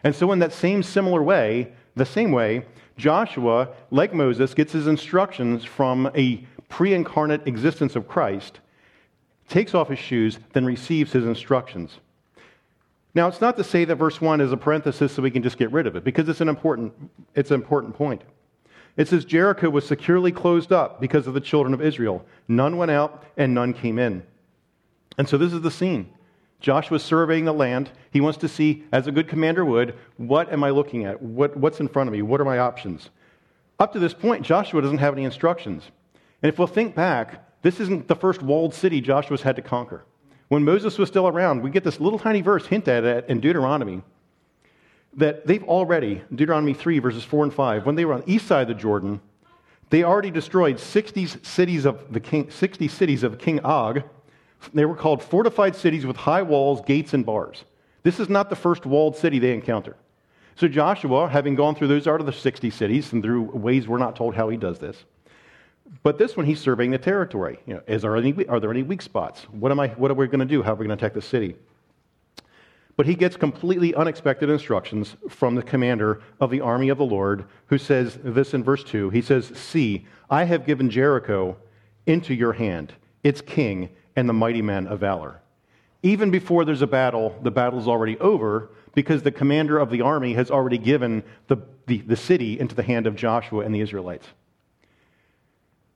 And 0.02 0.14
so, 0.14 0.32
in 0.32 0.38
that 0.38 0.54
same 0.54 0.82
similar 0.82 1.22
way, 1.22 1.74
the 1.94 2.06
same 2.06 2.32
way, 2.32 2.64
Joshua, 2.96 3.68
like 3.90 4.14
Moses, 4.14 4.54
gets 4.54 4.72
his 4.72 4.86
instructions 4.86 5.64
from 5.64 6.10
a 6.14 6.44
pre 6.68 6.94
incarnate 6.94 7.46
existence 7.46 7.96
of 7.96 8.08
Christ, 8.08 8.60
takes 9.48 9.74
off 9.74 9.88
his 9.88 9.98
shoes, 9.98 10.38
then 10.52 10.64
receives 10.64 11.12
his 11.12 11.24
instructions. 11.24 11.98
Now, 13.14 13.28
it's 13.28 13.40
not 13.40 13.56
to 13.56 13.64
say 13.64 13.84
that 13.86 13.96
verse 13.96 14.20
1 14.20 14.40
is 14.40 14.52
a 14.52 14.56
parenthesis 14.56 15.12
so 15.12 15.22
we 15.22 15.30
can 15.30 15.42
just 15.42 15.56
get 15.56 15.72
rid 15.72 15.86
of 15.86 15.96
it, 15.96 16.04
because 16.04 16.28
it's 16.28 16.40
an 16.40 16.48
important, 16.48 16.92
it's 17.34 17.50
an 17.50 17.54
important 17.54 17.94
point. 17.94 18.22
It 18.96 19.08
says 19.08 19.24
Jericho 19.24 19.68
was 19.68 19.86
securely 19.86 20.32
closed 20.32 20.72
up 20.72 21.00
because 21.00 21.26
of 21.26 21.34
the 21.34 21.40
children 21.40 21.74
of 21.74 21.82
Israel. 21.82 22.24
None 22.48 22.76
went 22.76 22.90
out 22.90 23.24
and 23.36 23.54
none 23.54 23.74
came 23.74 23.98
in. 23.98 24.22
And 25.18 25.28
so 25.28 25.38
this 25.38 25.52
is 25.52 25.60
the 25.60 25.70
scene. 25.70 26.10
Joshua's 26.60 27.02
surveying 27.02 27.44
the 27.44 27.52
land. 27.52 27.90
He 28.10 28.20
wants 28.20 28.38
to 28.38 28.48
see, 28.48 28.84
as 28.92 29.06
a 29.06 29.12
good 29.12 29.28
commander 29.28 29.64
would, 29.64 29.94
what 30.16 30.52
am 30.52 30.64
I 30.64 30.70
looking 30.70 31.04
at? 31.04 31.20
What, 31.20 31.56
what's 31.56 31.80
in 31.80 31.88
front 31.88 32.08
of 32.08 32.12
me? 32.12 32.22
What 32.22 32.40
are 32.40 32.44
my 32.44 32.58
options? 32.58 33.10
Up 33.78 33.92
to 33.92 33.98
this 33.98 34.14
point, 34.14 34.44
Joshua 34.44 34.80
doesn't 34.80 34.98
have 34.98 35.14
any 35.14 35.24
instructions. 35.24 35.84
And 36.42 36.50
if 36.50 36.58
we'll 36.58 36.66
think 36.66 36.94
back, 36.94 37.44
this 37.62 37.80
isn't 37.80 38.08
the 38.08 38.16
first 38.16 38.42
walled 38.42 38.74
city 38.74 39.00
Joshua's 39.00 39.42
had 39.42 39.56
to 39.56 39.62
conquer. 39.62 40.04
When 40.48 40.64
Moses 40.64 40.98
was 40.98 41.08
still 41.08 41.28
around, 41.28 41.62
we 41.62 41.70
get 41.70 41.84
this 41.84 42.00
little 42.00 42.18
tiny 42.18 42.40
verse 42.40 42.66
hinted 42.66 43.04
at 43.04 43.04
it 43.04 43.28
in 43.28 43.40
Deuteronomy 43.40 44.02
that 45.16 45.46
they've 45.46 45.64
already, 45.64 46.22
Deuteronomy 46.34 46.74
3, 46.74 46.98
verses 46.98 47.24
4 47.24 47.44
and 47.44 47.54
5, 47.54 47.86
when 47.86 47.94
they 47.94 48.04
were 48.04 48.14
on 48.14 48.20
the 48.20 48.32
east 48.32 48.46
side 48.46 48.62
of 48.62 48.68
the 48.68 48.74
Jordan, 48.74 49.20
they 49.90 50.04
already 50.04 50.30
destroyed 50.30 50.78
60 50.78 51.26
cities 51.42 51.84
of 51.84 52.12
the 52.12 52.20
king, 52.20 52.50
60 52.50 52.88
cities 52.88 53.22
of 53.22 53.38
King 53.38 53.60
Og. 53.60 54.02
They 54.74 54.84
were 54.84 54.96
called 54.96 55.22
fortified 55.22 55.76
cities 55.76 56.06
with 56.06 56.16
high 56.16 56.42
walls, 56.42 56.80
gates, 56.86 57.14
and 57.14 57.24
bars. 57.24 57.64
This 58.02 58.20
is 58.20 58.28
not 58.28 58.50
the 58.50 58.56
first 58.56 58.86
walled 58.86 59.16
city 59.16 59.38
they 59.38 59.52
encounter. 59.52 59.96
So 60.56 60.68
Joshua, 60.68 61.28
having 61.28 61.54
gone 61.54 61.74
through 61.74 61.88
those 61.88 62.06
out 62.06 62.20
of 62.20 62.26
the 62.26 62.32
60 62.32 62.70
cities 62.70 63.12
and 63.12 63.22
through 63.22 63.42
ways 63.50 63.86
we're 63.86 63.98
not 63.98 64.16
told 64.16 64.34
how 64.34 64.48
he 64.48 64.56
does 64.56 64.78
this, 64.78 65.04
but 66.02 66.18
this 66.18 66.36
one 66.36 66.46
he's 66.46 66.60
surveying 66.60 66.90
the 66.90 66.98
territory. 66.98 67.58
You 67.66 67.74
know, 67.74 67.82
is 67.86 68.02
there 68.02 68.16
any, 68.16 68.46
are 68.46 68.58
there 68.58 68.70
any 68.70 68.82
weak 68.82 69.02
spots? 69.02 69.42
What, 69.50 69.70
am 69.70 69.78
I, 69.78 69.88
what 69.88 70.10
are 70.10 70.14
we 70.14 70.26
going 70.26 70.40
to 70.40 70.46
do? 70.46 70.62
How 70.62 70.72
are 70.72 70.76
we 70.76 70.86
going 70.86 70.96
to 70.96 71.04
attack 71.04 71.14
the 71.14 71.22
city? 71.22 71.56
But 72.96 73.06
he 73.06 73.14
gets 73.14 73.36
completely 73.36 73.94
unexpected 73.94 74.48
instructions 74.48 75.16
from 75.28 75.54
the 75.54 75.62
commander 75.62 76.22
of 76.40 76.50
the 76.50 76.62
army 76.62 76.88
of 76.88 76.96
the 76.96 77.04
Lord, 77.04 77.44
who 77.66 77.76
says 77.76 78.18
this 78.24 78.54
in 78.54 78.64
verse 78.64 78.82
2. 78.82 79.10
He 79.10 79.20
says, 79.20 79.52
See, 79.54 80.06
I 80.30 80.44
have 80.44 80.64
given 80.64 80.88
Jericho 80.88 81.56
into 82.06 82.32
your 82.32 82.54
hand, 82.54 82.94
its 83.22 83.42
king, 83.42 83.90
and 84.16 84.28
the 84.28 84.32
mighty 84.32 84.62
men 84.62 84.86
of 84.86 84.98
valor. 84.98 85.40
Even 86.02 86.30
before 86.30 86.64
there's 86.64 86.82
a 86.82 86.86
battle, 86.86 87.38
the 87.42 87.50
battle's 87.50 87.86
already 87.86 88.18
over 88.18 88.70
because 88.94 89.22
the 89.22 89.30
commander 89.30 89.78
of 89.78 89.90
the 89.90 90.00
army 90.00 90.32
has 90.34 90.50
already 90.50 90.78
given 90.78 91.22
the, 91.48 91.58
the, 91.86 91.98
the 91.98 92.16
city 92.16 92.58
into 92.58 92.74
the 92.74 92.82
hand 92.82 93.06
of 93.06 93.14
Joshua 93.14 93.64
and 93.64 93.74
the 93.74 93.80
Israelites. 93.80 94.26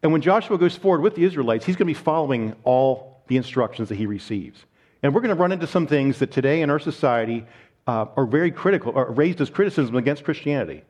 And 0.02 0.12
when 0.12 0.20
Joshua 0.20 0.58
goes 0.58 0.76
forward 0.76 1.02
with 1.02 1.14
the 1.14 1.24
Israelites, 1.24 1.64
he's 1.64 1.76
going 1.76 1.86
to 1.86 1.98
be 1.98 2.04
following 2.04 2.54
all 2.64 3.22
the 3.28 3.36
instructions 3.36 3.88
that 3.88 3.96
he 3.96 4.06
receives. 4.06 4.64
And 5.02 5.14
we're 5.14 5.20
going 5.20 5.34
to 5.34 5.40
run 5.40 5.52
into 5.52 5.66
some 5.66 5.86
things 5.86 6.18
that 6.18 6.30
today 6.30 6.62
in 6.62 6.70
our 6.70 6.78
society 6.78 7.46
uh, 7.86 8.06
are 8.16 8.26
very 8.26 8.50
critical, 8.50 8.92
are 8.96 9.10
raised 9.10 9.40
as 9.40 9.48
criticism 9.50 9.96
against 9.96 10.24
Christianity. 10.24 10.84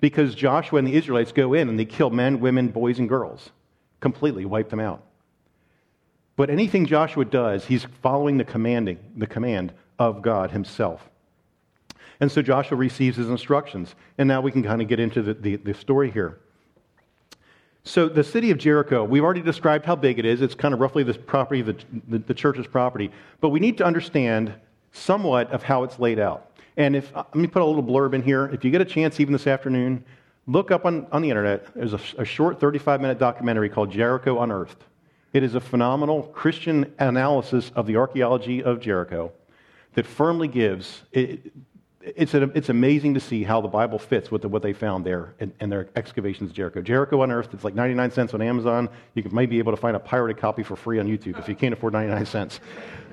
Because 0.00 0.34
Joshua 0.34 0.78
and 0.78 0.88
the 0.88 0.94
Israelites 0.94 1.32
go 1.32 1.54
in 1.54 1.68
and 1.68 1.78
they 1.78 1.84
kill 1.84 2.10
men, 2.10 2.40
women, 2.40 2.68
boys, 2.68 2.98
and 2.98 3.08
girls, 3.08 3.50
completely 4.00 4.44
wipe 4.44 4.70
them 4.70 4.80
out. 4.80 5.02
But 6.36 6.50
anything 6.50 6.86
Joshua 6.86 7.24
does, 7.24 7.64
he's 7.64 7.86
following 8.02 8.38
the 8.38 8.44
commanding, 8.44 8.98
the 9.16 9.26
command 9.26 9.72
of 9.98 10.22
God 10.22 10.50
himself. 10.50 11.08
And 12.20 12.30
so 12.30 12.42
Joshua 12.42 12.76
receives 12.76 13.16
his 13.16 13.28
instructions. 13.28 13.94
And 14.18 14.28
now 14.28 14.40
we 14.40 14.50
can 14.50 14.62
kind 14.62 14.82
of 14.82 14.88
get 14.88 15.00
into 15.00 15.22
the, 15.22 15.34
the, 15.34 15.56
the 15.56 15.74
story 15.74 16.10
here. 16.10 16.38
So, 17.86 18.08
the 18.08 18.24
city 18.24 18.50
of 18.50 18.56
Jericho, 18.56 19.04
we've 19.04 19.22
already 19.22 19.42
described 19.42 19.84
how 19.84 19.94
big 19.94 20.18
it 20.18 20.24
is. 20.24 20.40
It's 20.40 20.54
kind 20.54 20.72
of 20.72 20.80
roughly 20.80 21.02
the 21.02 21.12
property, 21.12 21.60
the, 21.60 21.76
the, 22.08 22.18
the, 22.18 22.32
church's 22.32 22.66
property. 22.66 23.10
But 23.42 23.50
we 23.50 23.60
need 23.60 23.76
to 23.76 23.84
understand 23.84 24.54
somewhat 24.92 25.52
of 25.52 25.62
how 25.62 25.84
it's 25.84 25.98
laid 25.98 26.18
out. 26.18 26.58
And 26.78 26.96
if, 26.96 27.14
uh, 27.14 27.24
let 27.26 27.36
me 27.36 27.46
put 27.46 27.60
a 27.60 27.64
little 27.64 27.82
blurb 27.82 28.14
in 28.14 28.22
here. 28.22 28.46
If 28.46 28.64
you 28.64 28.70
get 28.70 28.80
a 28.80 28.86
chance, 28.86 29.20
even 29.20 29.34
this 29.34 29.46
afternoon, 29.46 30.02
look 30.46 30.70
up 30.70 30.86
on, 30.86 31.06
on 31.12 31.20
the 31.20 31.28
internet. 31.28 31.74
There's 31.74 31.92
a, 31.92 32.00
a 32.16 32.24
short 32.24 32.58
35 32.58 33.02
minute 33.02 33.18
documentary 33.18 33.68
called 33.68 33.90
Jericho 33.90 34.40
Unearthed. 34.40 34.82
It 35.34 35.42
is 35.42 35.56
a 35.56 35.60
phenomenal 35.60 36.22
Christian 36.22 36.94
analysis 37.00 37.72
of 37.74 37.88
the 37.88 37.96
archaeology 37.96 38.62
of 38.62 38.78
Jericho 38.78 39.32
that 39.94 40.06
firmly 40.06 40.46
gives, 40.46 41.02
it, 41.10 41.52
it's, 42.00 42.34
it's 42.34 42.68
amazing 42.68 43.14
to 43.14 43.20
see 43.20 43.42
how 43.42 43.60
the 43.60 43.66
Bible 43.66 43.98
fits 43.98 44.30
with 44.30 44.42
the, 44.42 44.48
what 44.48 44.62
they 44.62 44.72
found 44.72 45.04
there 45.04 45.34
in, 45.40 45.68
their 45.68 45.88
excavations 45.96 46.50
of 46.50 46.56
Jericho. 46.56 46.80
Jericho 46.82 47.20
Unearthed, 47.20 47.52
it's 47.52 47.64
like 47.64 47.74
99 47.74 48.12
cents 48.12 48.32
on 48.32 48.42
Amazon. 48.42 48.88
You 49.14 49.24
maybe 49.32 49.50
be 49.50 49.58
able 49.58 49.72
to 49.72 49.76
find 49.76 49.96
a 49.96 50.00
pirated 50.00 50.40
copy 50.40 50.62
for 50.62 50.76
free 50.76 51.00
on 51.00 51.08
YouTube 51.08 51.36
if 51.36 51.48
you 51.48 51.56
can't 51.56 51.72
afford 51.72 51.94
99 51.94 52.26
cents. 52.26 52.60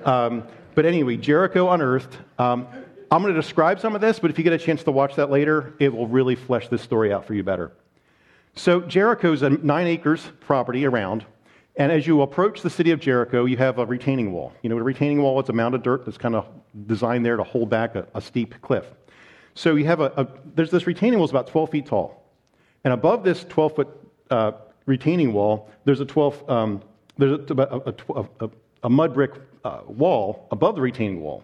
Um, 0.05 0.43
but 0.75 0.85
anyway, 0.85 1.17
Jericho 1.17 1.71
Unearthed. 1.71 2.19
Um, 2.37 2.67
I'm 3.09 3.23
going 3.23 3.33
to 3.33 3.41
describe 3.41 3.79
some 3.79 3.95
of 3.95 3.99
this, 3.99 4.19
but 4.19 4.29
if 4.29 4.37
you 4.37 4.43
get 4.43 4.53
a 4.53 4.59
chance 4.59 4.83
to 4.83 4.91
watch 4.91 5.15
that 5.15 5.31
later, 5.31 5.73
it 5.79 5.91
will 5.91 6.07
really 6.07 6.35
flesh 6.35 6.67
this 6.67 6.83
story 6.83 7.11
out 7.11 7.25
for 7.25 7.33
you 7.33 7.43
better. 7.43 7.71
So, 8.55 8.81
Jericho's 8.81 9.41
a 9.41 9.49
nine 9.49 9.87
acres 9.87 10.29
property 10.39 10.85
around. 10.85 11.25
And 11.77 11.91
as 11.91 12.05
you 12.05 12.21
approach 12.21 12.61
the 12.61 12.69
city 12.69 12.91
of 12.91 12.99
Jericho, 12.99 13.45
you 13.45 13.57
have 13.57 13.79
a 13.79 13.85
retaining 13.85 14.31
wall. 14.33 14.53
You 14.61 14.69
know, 14.69 14.77
a 14.77 14.83
retaining 14.83 15.21
wall, 15.21 15.39
it's 15.39 15.49
a 15.49 15.53
mound 15.53 15.73
of 15.73 15.83
dirt 15.83 16.05
that's 16.05 16.17
kind 16.17 16.35
of 16.35 16.45
designed 16.87 17.25
there 17.25 17.37
to 17.37 17.43
hold 17.43 17.69
back 17.69 17.95
a, 17.95 18.07
a 18.13 18.21
steep 18.21 18.61
cliff. 18.61 18.85
So 19.55 19.75
you 19.75 19.85
have 19.85 19.99
a, 19.99 20.11
a, 20.17 20.27
there's 20.55 20.71
this 20.71 20.85
retaining 20.85 21.19
wall 21.19 21.25
is 21.25 21.31
about 21.31 21.47
12 21.47 21.69
feet 21.69 21.85
tall. 21.85 22.23
And 22.83 22.93
above 22.93 23.23
this 23.23 23.45
12 23.45 23.75
foot 23.75 23.87
uh, 24.29 24.51
retaining 24.85 25.33
wall, 25.33 25.69
there's 25.85 25.99
a 25.99 26.05
12, 26.05 26.49
um, 26.49 26.81
there's 27.17 27.39
a, 27.51 27.93
a, 28.39 28.49
a 28.83 28.89
mud 28.89 29.13
brick 29.13 29.31
uh, 29.63 29.81
wall 29.87 30.47
above 30.51 30.75
the 30.75 30.81
retaining 30.81 31.21
wall 31.21 31.43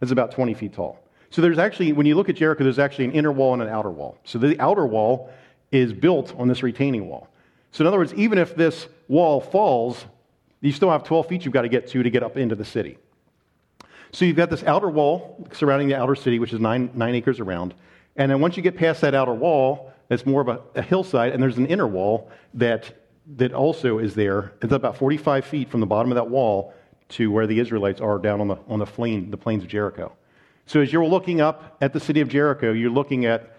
that's 0.00 0.12
about 0.12 0.30
20 0.30 0.54
feet 0.54 0.72
tall. 0.72 0.98
So 1.30 1.42
there's 1.42 1.58
actually, 1.58 1.92
when 1.92 2.06
you 2.06 2.14
look 2.14 2.28
at 2.28 2.36
Jericho, 2.36 2.64
there's 2.64 2.78
actually 2.78 3.06
an 3.06 3.12
inner 3.12 3.32
wall 3.32 3.52
and 3.52 3.62
an 3.62 3.68
outer 3.68 3.90
wall. 3.90 4.16
So 4.24 4.38
the 4.38 4.58
outer 4.60 4.86
wall 4.86 5.30
is 5.72 5.92
built 5.92 6.34
on 6.38 6.48
this 6.48 6.62
retaining 6.62 7.08
wall. 7.08 7.28
So, 7.72 7.82
in 7.82 7.86
other 7.86 7.98
words, 7.98 8.14
even 8.14 8.38
if 8.38 8.54
this 8.54 8.88
wall 9.08 9.40
falls, 9.40 10.04
you 10.60 10.72
still 10.72 10.90
have 10.90 11.04
12 11.04 11.28
feet 11.28 11.44
you've 11.44 11.54
got 11.54 11.62
to 11.62 11.68
get 11.68 11.88
to 11.88 12.02
to 12.02 12.10
get 12.10 12.22
up 12.22 12.36
into 12.36 12.54
the 12.54 12.64
city. 12.64 12.98
So, 14.12 14.24
you've 14.24 14.36
got 14.36 14.50
this 14.50 14.64
outer 14.64 14.88
wall 14.88 15.46
surrounding 15.52 15.88
the 15.88 15.96
outer 15.96 16.14
city, 16.14 16.38
which 16.38 16.52
is 16.52 16.60
nine, 16.60 16.90
nine 16.94 17.14
acres 17.14 17.40
around. 17.40 17.74
And 18.16 18.30
then 18.30 18.40
once 18.40 18.56
you 18.56 18.62
get 18.62 18.76
past 18.76 19.00
that 19.02 19.14
outer 19.14 19.34
wall, 19.34 19.92
it's 20.10 20.24
more 20.24 20.40
of 20.40 20.48
a, 20.48 20.60
a 20.74 20.82
hillside, 20.82 21.32
and 21.32 21.42
there's 21.42 21.58
an 21.58 21.66
inner 21.66 21.86
wall 21.86 22.30
that, 22.54 23.06
that 23.36 23.52
also 23.52 23.98
is 23.98 24.14
there. 24.14 24.52
It's 24.62 24.72
about 24.72 24.96
45 24.96 25.44
feet 25.44 25.70
from 25.70 25.80
the 25.80 25.86
bottom 25.86 26.10
of 26.10 26.16
that 26.16 26.28
wall 26.28 26.74
to 27.10 27.30
where 27.30 27.46
the 27.46 27.58
Israelites 27.58 28.00
are 28.00 28.18
down 28.18 28.40
on 28.40 28.48
the, 28.48 28.56
on 28.68 28.78
the, 28.78 28.86
plain, 28.86 29.30
the 29.30 29.36
plains 29.36 29.62
of 29.62 29.68
Jericho. 29.68 30.12
So, 30.66 30.80
as 30.80 30.92
you're 30.92 31.06
looking 31.06 31.40
up 31.40 31.76
at 31.80 31.92
the 31.92 32.00
city 32.00 32.20
of 32.20 32.28
Jericho, 32.28 32.72
you're 32.72 32.90
looking 32.90 33.24
at 33.24 33.56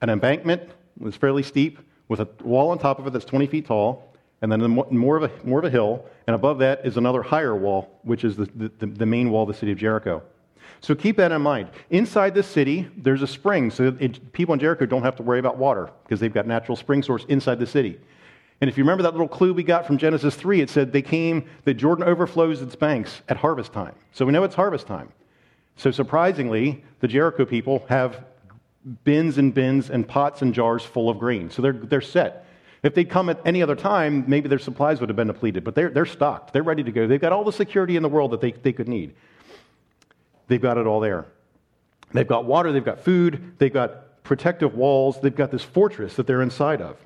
an 0.00 0.10
embankment 0.10 0.62
that's 1.00 1.16
fairly 1.16 1.42
steep 1.42 1.78
with 2.08 2.20
a 2.20 2.28
wall 2.42 2.70
on 2.70 2.78
top 2.78 2.98
of 2.98 3.06
it 3.06 3.12
that's 3.12 3.24
20 3.24 3.46
feet 3.46 3.66
tall, 3.66 4.14
and 4.42 4.52
then 4.52 4.60
more 4.70 5.16
of 5.16 5.22
a, 5.22 5.46
more 5.46 5.58
of 5.58 5.64
a 5.64 5.70
hill, 5.70 6.04
and 6.26 6.34
above 6.34 6.58
that 6.58 6.84
is 6.84 6.96
another 6.96 7.22
higher 7.22 7.56
wall, 7.56 7.98
which 8.02 8.24
is 8.24 8.36
the, 8.36 8.46
the, 8.54 8.86
the 8.86 9.06
main 9.06 9.30
wall 9.30 9.42
of 9.42 9.48
the 9.48 9.54
city 9.54 9.72
of 9.72 9.78
Jericho. 9.78 10.22
So 10.80 10.94
keep 10.94 11.16
that 11.16 11.32
in 11.32 11.40
mind. 11.40 11.70
Inside 11.88 12.34
the 12.34 12.42
city, 12.42 12.86
there's 12.96 13.22
a 13.22 13.26
spring, 13.26 13.70
so 13.70 13.96
it, 13.98 14.32
people 14.32 14.52
in 14.52 14.60
Jericho 14.60 14.84
don't 14.84 15.02
have 15.02 15.16
to 15.16 15.22
worry 15.22 15.38
about 15.38 15.56
water 15.56 15.90
because 16.04 16.20
they've 16.20 16.32
got 16.32 16.46
natural 16.46 16.76
spring 16.76 17.02
source 17.02 17.24
inside 17.28 17.58
the 17.58 17.66
city. 17.66 17.98
And 18.60 18.68
if 18.68 18.76
you 18.76 18.84
remember 18.84 19.02
that 19.02 19.12
little 19.12 19.28
clue 19.28 19.52
we 19.52 19.62
got 19.62 19.86
from 19.86 19.98
Genesis 19.98 20.34
3, 20.34 20.60
it 20.60 20.70
said 20.70 20.92
they 20.92 21.02
came, 21.02 21.48
that 21.64 21.74
Jordan 21.74 22.04
overflows 22.04 22.62
its 22.62 22.76
banks 22.76 23.22
at 23.28 23.36
harvest 23.36 23.72
time. 23.72 23.94
So 24.12 24.26
we 24.26 24.32
know 24.32 24.44
it's 24.44 24.54
harvest 24.54 24.86
time. 24.86 25.10
So 25.76 25.90
surprisingly, 25.90 26.84
the 27.00 27.08
Jericho 27.08 27.44
people 27.44 27.84
have 27.88 28.24
bins 29.04 29.38
and 29.38 29.54
bins 29.54 29.90
and 29.90 30.06
pots 30.06 30.42
and 30.42 30.54
jars 30.54 30.82
full 30.82 31.08
of 31.08 31.18
grain. 31.18 31.50
So 31.50 31.62
they're, 31.62 31.72
they're 31.72 32.00
set. 32.00 32.46
If 32.82 32.94
they'd 32.94 33.08
come 33.08 33.30
at 33.30 33.40
any 33.46 33.62
other 33.62 33.74
time, 33.74 34.24
maybe 34.28 34.48
their 34.48 34.58
supplies 34.58 35.00
would 35.00 35.08
have 35.08 35.16
been 35.16 35.28
depleted, 35.28 35.64
but 35.64 35.74
they're, 35.74 35.88
they're 35.88 36.04
stocked. 36.04 36.52
They're 36.52 36.62
ready 36.62 36.82
to 36.82 36.92
go. 36.92 37.06
They've 37.06 37.20
got 37.20 37.32
all 37.32 37.44
the 37.44 37.52
security 37.52 37.96
in 37.96 38.02
the 38.02 38.10
world 38.10 38.32
that 38.32 38.42
they, 38.42 38.52
they 38.52 38.72
could 38.72 38.88
need. 38.88 39.14
They've 40.48 40.60
got 40.60 40.76
it 40.76 40.86
all 40.86 41.00
there. 41.00 41.26
They've 42.12 42.28
got 42.28 42.44
water, 42.44 42.72
they've 42.72 42.84
got 42.84 43.00
food, 43.00 43.54
they've 43.58 43.72
got 43.72 44.22
protective 44.22 44.74
walls, 44.74 45.20
they've 45.20 45.34
got 45.34 45.50
this 45.50 45.64
fortress 45.64 46.14
that 46.14 46.26
they're 46.26 46.42
inside 46.42 46.80
of. 46.80 46.96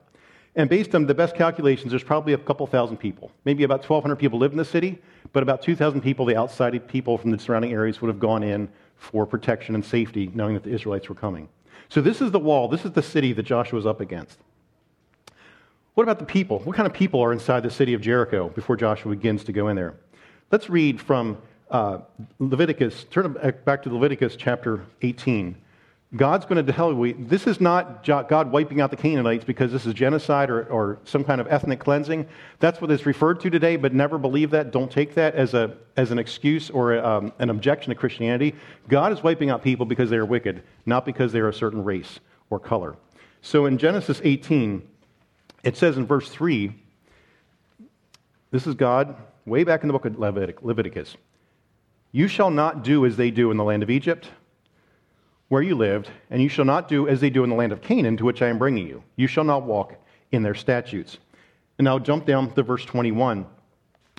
And 0.57 0.69
based 0.69 0.95
on 0.95 1.07
the 1.07 1.15
best 1.15 1.37
calculations, 1.37 1.91
there's 1.91 2.03
probably 2.03 2.33
a 2.33 2.39
couple 2.39 2.67
thousand 2.67 2.97
people. 2.97 3.31
Maybe 3.45 3.63
about 3.63 3.89
1,200 3.89 4.17
people 4.17 4.41
live 4.41 4.51
in 4.51 4.59
the 4.59 4.65
city, 4.65 4.99
but 5.33 5.43
about 5.43 5.63
2,000 5.63 6.01
people, 6.01 6.27
the 6.27 6.37
outside 6.37 6.89
people 6.89 7.17
from 7.17 7.31
the 7.31 7.39
surrounding 7.39 7.73
areas, 7.73 8.03
would 8.03 8.09
have 8.09 8.19
gone 8.19 8.43
in 8.43 8.69
for 8.97 9.25
protection 9.25 9.77
and 9.77 9.85
safety, 9.85 10.31
knowing 10.35 10.55
that 10.55 10.65
the 10.65 10.71
Israelites 10.71 11.09
were 11.09 11.15
coming. 11.15 11.49
So, 11.89 12.01
this 12.01 12.21
is 12.21 12.31
the 12.31 12.39
wall, 12.39 12.69
this 12.69 12.85
is 12.85 12.93
the 12.93 13.03
city 13.03 13.33
that 13.33 13.45
Joshua 13.45 13.79
is 13.79 13.87
up 13.87 14.01
against. 14.01 14.39
What 15.95 16.03
about 16.05 16.19
the 16.19 16.27
people? 16.27 16.61
What 16.61 16.77
kind 16.77 16.87
of 16.87 16.93
people 16.93 17.21
are 17.21 17.33
inside 17.33 17.65
the 17.65 17.71
city 17.71 17.93
of 17.95 18.01
Jericho 18.01 18.51
before 18.51 18.77
Joshua 18.77 19.15
begins 19.15 19.43
to 19.45 19.53
go 19.53 19.69
in 19.69 19.77
there? 19.77 19.95
Let's 20.53 20.71
read 20.71 21.01
from 21.01 21.39
uh, 21.71 21.99
Leviticus, 22.39 23.05
turn 23.11 23.33
back 23.65 23.83
to 23.83 23.93
Leviticus 23.93 24.37
chapter 24.37 24.87
18. 25.03 25.57
God's 26.17 26.47
going 26.47 26.65
to 26.65 26.73
tell 26.73 26.91
you 26.91 27.15
this 27.19 27.47
is 27.47 27.61
not 27.61 28.03
God 28.03 28.51
wiping 28.51 28.81
out 28.81 28.91
the 28.91 28.97
Canaanites 28.97 29.45
because 29.45 29.71
this 29.71 29.85
is 29.85 29.93
genocide 29.93 30.49
or, 30.49 30.65
or 30.65 30.99
some 31.05 31.23
kind 31.23 31.39
of 31.39 31.47
ethnic 31.49 31.81
cleansing. 31.81 32.27
That's 32.61 32.81
what 32.81 32.91
it's 32.91 33.05
referred 33.05 33.41
to 33.41 33.51
today, 33.51 33.77
but 33.77 33.93
never 33.93 34.17
believe 34.17 34.51
that. 34.53 34.71
Don't 34.71 34.91
take 34.91 35.15
that 35.17 35.35
as, 35.35 35.53
a, 35.53 35.77
as 35.99 36.11
an 36.11 36.19
excuse 36.19 36.71
or 36.71 36.99
um, 37.05 37.35
an 37.39 37.51
objection 37.51 37.91
to 37.91 37.95
Christianity. 37.95 38.55
God 38.89 39.13
is 39.13 39.23
wiping 39.23 39.51
out 39.51 39.63
people 39.63 39.85
because 39.85 40.09
they 40.09 40.17
are 40.17 40.25
wicked, 40.25 40.63
not 40.87 41.05
because 41.05 41.31
they 41.33 41.41
are 41.41 41.49
a 41.49 41.55
certain 41.55 41.85
race 41.85 42.21
or 42.49 42.59
color. 42.59 42.97
So 43.43 43.67
in 43.67 43.77
Genesis 43.77 44.23
18, 44.25 44.89
it 45.63 45.77
says 45.77 45.99
in 45.99 46.07
verse 46.07 46.31
3, 46.31 46.73
this 48.51 48.67
is 48.67 48.75
God 48.75 49.15
way 49.45 49.63
back 49.63 49.83
in 49.83 49.89
the 49.89 49.93
book 49.93 50.07
of 50.07 50.19
Leviticus. 50.19 51.19
You 52.13 52.29
shall 52.29 52.51
not 52.51 52.83
do 52.83 53.05
as 53.05 53.19
they 53.19 53.31
do 53.31 53.51
in 53.51 53.59
the 53.59 53.65
land 53.65 53.83
of 53.83 53.91
Egypt 53.91 54.31
where 55.49 55.63
you 55.63 55.75
lived, 55.75 56.11
and 56.31 56.43
you 56.43 56.49
shall 56.49 56.65
not 56.65 56.89
do 56.89 57.09
as 57.09 57.21
they 57.21 57.31
do 57.31 57.45
in 57.45 57.51
the 57.51 57.57
land 57.57 57.73
of 57.73 57.81
Canaan, 57.81 58.17
to 58.19 58.25
which 58.25 58.43
I 58.43 58.49
am 58.49 58.59
bringing 58.59 58.87
you. 58.87 59.03
You 59.17 59.27
shall 59.27 59.45
not 59.45 59.65
walk 59.65 59.95
in 60.31 60.43
their 60.43 60.55
statutes. 60.55 61.19
And 61.79 61.85
now 61.85 61.99
jump 61.99 62.27
down 62.27 62.53
to 62.53 62.63
verse 62.63 62.85
21. 62.85 63.47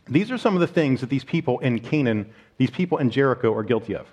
These 0.08 0.32
are 0.32 0.38
some 0.38 0.56
of 0.56 0.62
the 0.62 0.68
things 0.68 1.02
that 1.02 1.10
these 1.10 1.24
people 1.24 1.60
in 1.60 1.80
Canaan, 1.80 2.32
these 2.58 2.72
people 2.72 2.98
in 2.98 3.12
Jericho, 3.12 3.54
are 3.54 3.64
guilty 3.64 3.96
of. 3.96 4.08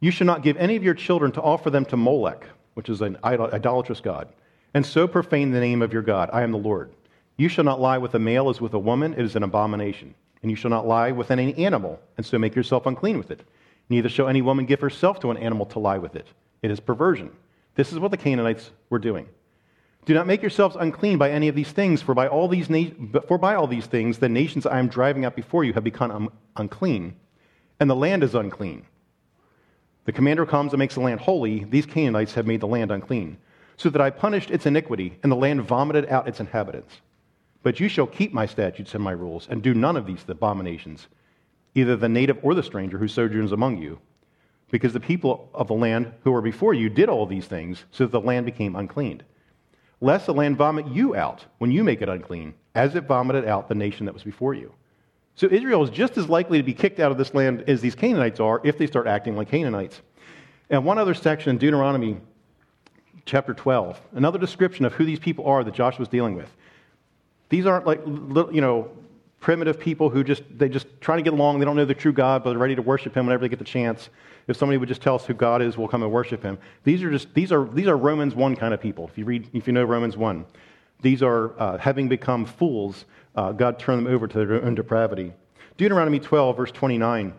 You 0.00 0.10
shall 0.10 0.26
not 0.26 0.42
give 0.42 0.58
any 0.58 0.76
of 0.76 0.84
your 0.84 0.94
children 0.94 1.32
to 1.32 1.42
offer 1.42 1.70
them 1.70 1.86
to 1.86 1.96
Molech, 1.96 2.46
which 2.74 2.90
is 2.90 3.00
an 3.00 3.16
idolatrous 3.24 4.00
god, 4.00 4.28
and 4.74 4.84
so 4.84 5.08
profane 5.08 5.52
the 5.52 5.60
name 5.60 5.80
of 5.80 5.92
your 5.92 6.02
God. 6.02 6.28
I 6.32 6.42
am 6.42 6.52
the 6.52 6.58
Lord. 6.58 6.92
You 7.38 7.48
shall 7.48 7.64
not 7.64 7.80
lie 7.80 7.98
with 7.98 8.14
a 8.14 8.18
male 8.18 8.50
as 8.50 8.60
with 8.60 8.74
a 8.74 8.78
woman, 8.78 9.14
it 9.14 9.20
is 9.20 9.36
an 9.36 9.42
abomination. 9.42 10.14
And 10.42 10.50
you 10.50 10.56
shall 10.56 10.70
not 10.70 10.86
lie 10.86 11.12
with 11.12 11.30
any 11.30 11.54
animal, 11.64 11.98
and 12.18 12.26
so 12.26 12.38
make 12.38 12.54
yourself 12.54 12.84
unclean 12.84 13.16
with 13.16 13.30
it. 13.30 13.40
Neither 13.88 14.08
shall 14.08 14.28
any 14.28 14.42
woman 14.42 14.66
give 14.66 14.80
herself 14.80 15.20
to 15.20 15.30
an 15.30 15.36
animal 15.36 15.66
to 15.66 15.78
lie 15.78 15.98
with 15.98 16.16
it. 16.16 16.26
It 16.62 16.70
is 16.70 16.80
perversion. 16.80 17.30
This 17.74 17.92
is 17.92 17.98
what 17.98 18.10
the 18.10 18.16
Canaanites 18.16 18.70
were 18.88 18.98
doing. 18.98 19.28
Do 20.06 20.14
not 20.14 20.26
make 20.26 20.42
yourselves 20.42 20.76
unclean 20.78 21.18
by 21.18 21.30
any 21.30 21.48
of 21.48 21.54
these 21.54 21.72
things, 21.72 22.02
for 22.02 22.14
by 22.14 22.28
all 22.28 22.46
these, 22.46 22.68
na- 22.68 22.90
for 23.26 23.38
by 23.38 23.54
all 23.54 23.66
these 23.66 23.86
things 23.86 24.18
the 24.18 24.28
nations 24.28 24.66
I 24.66 24.78
am 24.78 24.88
driving 24.88 25.24
out 25.24 25.34
before 25.34 25.64
you 25.64 25.72
have 25.72 25.84
become 25.84 26.10
un- 26.10 26.28
unclean, 26.56 27.16
and 27.80 27.88
the 27.88 27.96
land 27.96 28.22
is 28.22 28.34
unclean. 28.34 28.84
The 30.04 30.12
commander 30.12 30.44
comes 30.44 30.72
and 30.72 30.78
makes 30.78 30.94
the 30.94 31.00
land 31.00 31.20
holy. 31.20 31.64
These 31.64 31.86
Canaanites 31.86 32.34
have 32.34 32.46
made 32.46 32.60
the 32.60 32.66
land 32.66 32.90
unclean, 32.90 33.38
so 33.78 33.88
that 33.88 34.00
I 34.00 34.10
punished 34.10 34.50
its 34.50 34.66
iniquity, 34.66 35.18
and 35.22 35.32
the 35.32 35.36
land 35.36 35.62
vomited 35.62 36.06
out 36.10 36.28
its 36.28 36.40
inhabitants. 36.40 37.00
But 37.62 37.80
you 37.80 37.88
shall 37.88 38.06
keep 38.06 38.32
my 38.34 38.44
statutes 38.44 38.94
and 38.94 39.02
my 39.02 39.12
rules, 39.12 39.48
and 39.48 39.62
do 39.62 39.72
none 39.72 39.96
of 39.96 40.06
these 40.06 40.24
abominations, 40.28 41.08
either 41.74 41.96
the 41.96 42.08
native 42.08 42.38
or 42.42 42.54
the 42.54 42.62
stranger 42.62 42.98
who 42.98 43.08
sojourns 43.08 43.52
among 43.52 43.78
you, 43.78 43.98
because 44.70 44.92
the 44.92 45.00
people 45.00 45.48
of 45.54 45.68
the 45.68 45.74
land 45.74 46.12
who 46.22 46.32
were 46.32 46.42
before 46.42 46.74
you 46.74 46.88
did 46.88 47.08
all 47.08 47.26
these 47.26 47.46
things, 47.46 47.84
so 47.90 48.04
that 48.04 48.12
the 48.12 48.20
land 48.20 48.46
became 48.46 48.76
unclean 48.76 49.22
lest 50.04 50.26
the 50.26 50.34
land 50.34 50.56
vomit 50.56 50.86
you 50.88 51.16
out 51.16 51.46
when 51.58 51.70
you 51.70 51.82
make 51.82 52.02
it 52.02 52.08
unclean, 52.10 52.54
as 52.74 52.94
it 52.94 53.04
vomited 53.04 53.46
out 53.46 53.68
the 53.68 53.74
nation 53.74 54.04
that 54.04 54.12
was 54.12 54.22
before 54.22 54.52
you. 54.52 54.70
So 55.34 55.48
Israel 55.50 55.82
is 55.82 55.88
just 55.88 56.18
as 56.18 56.28
likely 56.28 56.58
to 56.58 56.62
be 56.62 56.74
kicked 56.74 57.00
out 57.00 57.10
of 57.10 57.16
this 57.16 57.32
land 57.32 57.64
as 57.66 57.80
these 57.80 57.94
Canaanites 57.94 58.38
are 58.38 58.60
if 58.64 58.76
they 58.76 58.86
start 58.86 59.06
acting 59.06 59.34
like 59.34 59.48
Canaanites. 59.48 60.02
And 60.68 60.84
one 60.84 60.98
other 60.98 61.14
section 61.14 61.50
in 61.50 61.58
Deuteronomy 61.58 62.18
chapter 63.24 63.54
12, 63.54 63.98
another 64.12 64.38
description 64.38 64.84
of 64.84 64.92
who 64.92 65.06
these 65.06 65.18
people 65.18 65.46
are 65.46 65.64
that 65.64 65.74
Joshua's 65.74 66.08
dealing 66.08 66.34
with. 66.34 66.54
These 67.48 67.64
aren't 67.64 67.86
like, 67.86 68.00
you 68.06 68.60
know, 68.60 68.90
primitive 69.44 69.78
people 69.78 70.08
who 70.08 70.24
just, 70.24 70.42
they 70.56 70.70
just 70.70 70.86
trying 71.02 71.18
to 71.18 71.22
get 71.22 71.34
along. 71.34 71.58
They 71.58 71.66
don't 71.66 71.76
know 71.76 71.84
the 71.84 71.92
true 71.92 72.14
God, 72.14 72.42
but 72.42 72.50
they're 72.50 72.58
ready 72.58 72.76
to 72.76 72.80
worship 72.80 73.14
him 73.14 73.26
whenever 73.26 73.42
they 73.42 73.50
get 73.50 73.58
the 73.58 73.64
chance. 73.66 74.08
If 74.48 74.56
somebody 74.56 74.78
would 74.78 74.88
just 74.88 75.02
tell 75.02 75.16
us 75.16 75.26
who 75.26 75.34
God 75.34 75.60
is, 75.60 75.76
we'll 75.76 75.86
come 75.86 76.02
and 76.02 76.10
worship 76.10 76.42
him. 76.42 76.56
These 76.82 77.02
are 77.02 77.10
just, 77.10 77.34
these 77.34 77.52
are, 77.52 77.68
these 77.68 77.86
are 77.86 77.94
Romans 77.94 78.34
1 78.34 78.56
kind 78.56 78.72
of 78.72 78.80
people. 78.80 79.06
If 79.06 79.18
you 79.18 79.26
read, 79.26 79.50
if 79.52 79.66
you 79.66 79.74
know 79.74 79.84
Romans 79.84 80.16
1, 80.16 80.46
these 81.02 81.22
are, 81.22 81.60
uh, 81.60 81.76
having 81.76 82.08
become 82.08 82.46
fools, 82.46 83.04
uh, 83.36 83.52
God 83.52 83.78
turned 83.78 84.06
them 84.06 84.14
over 84.14 84.26
to 84.26 84.46
their 84.46 84.64
own 84.64 84.74
depravity. 84.74 85.34
Deuteronomy 85.76 86.20
12, 86.20 86.56
verse 86.56 86.70
29. 86.70 87.34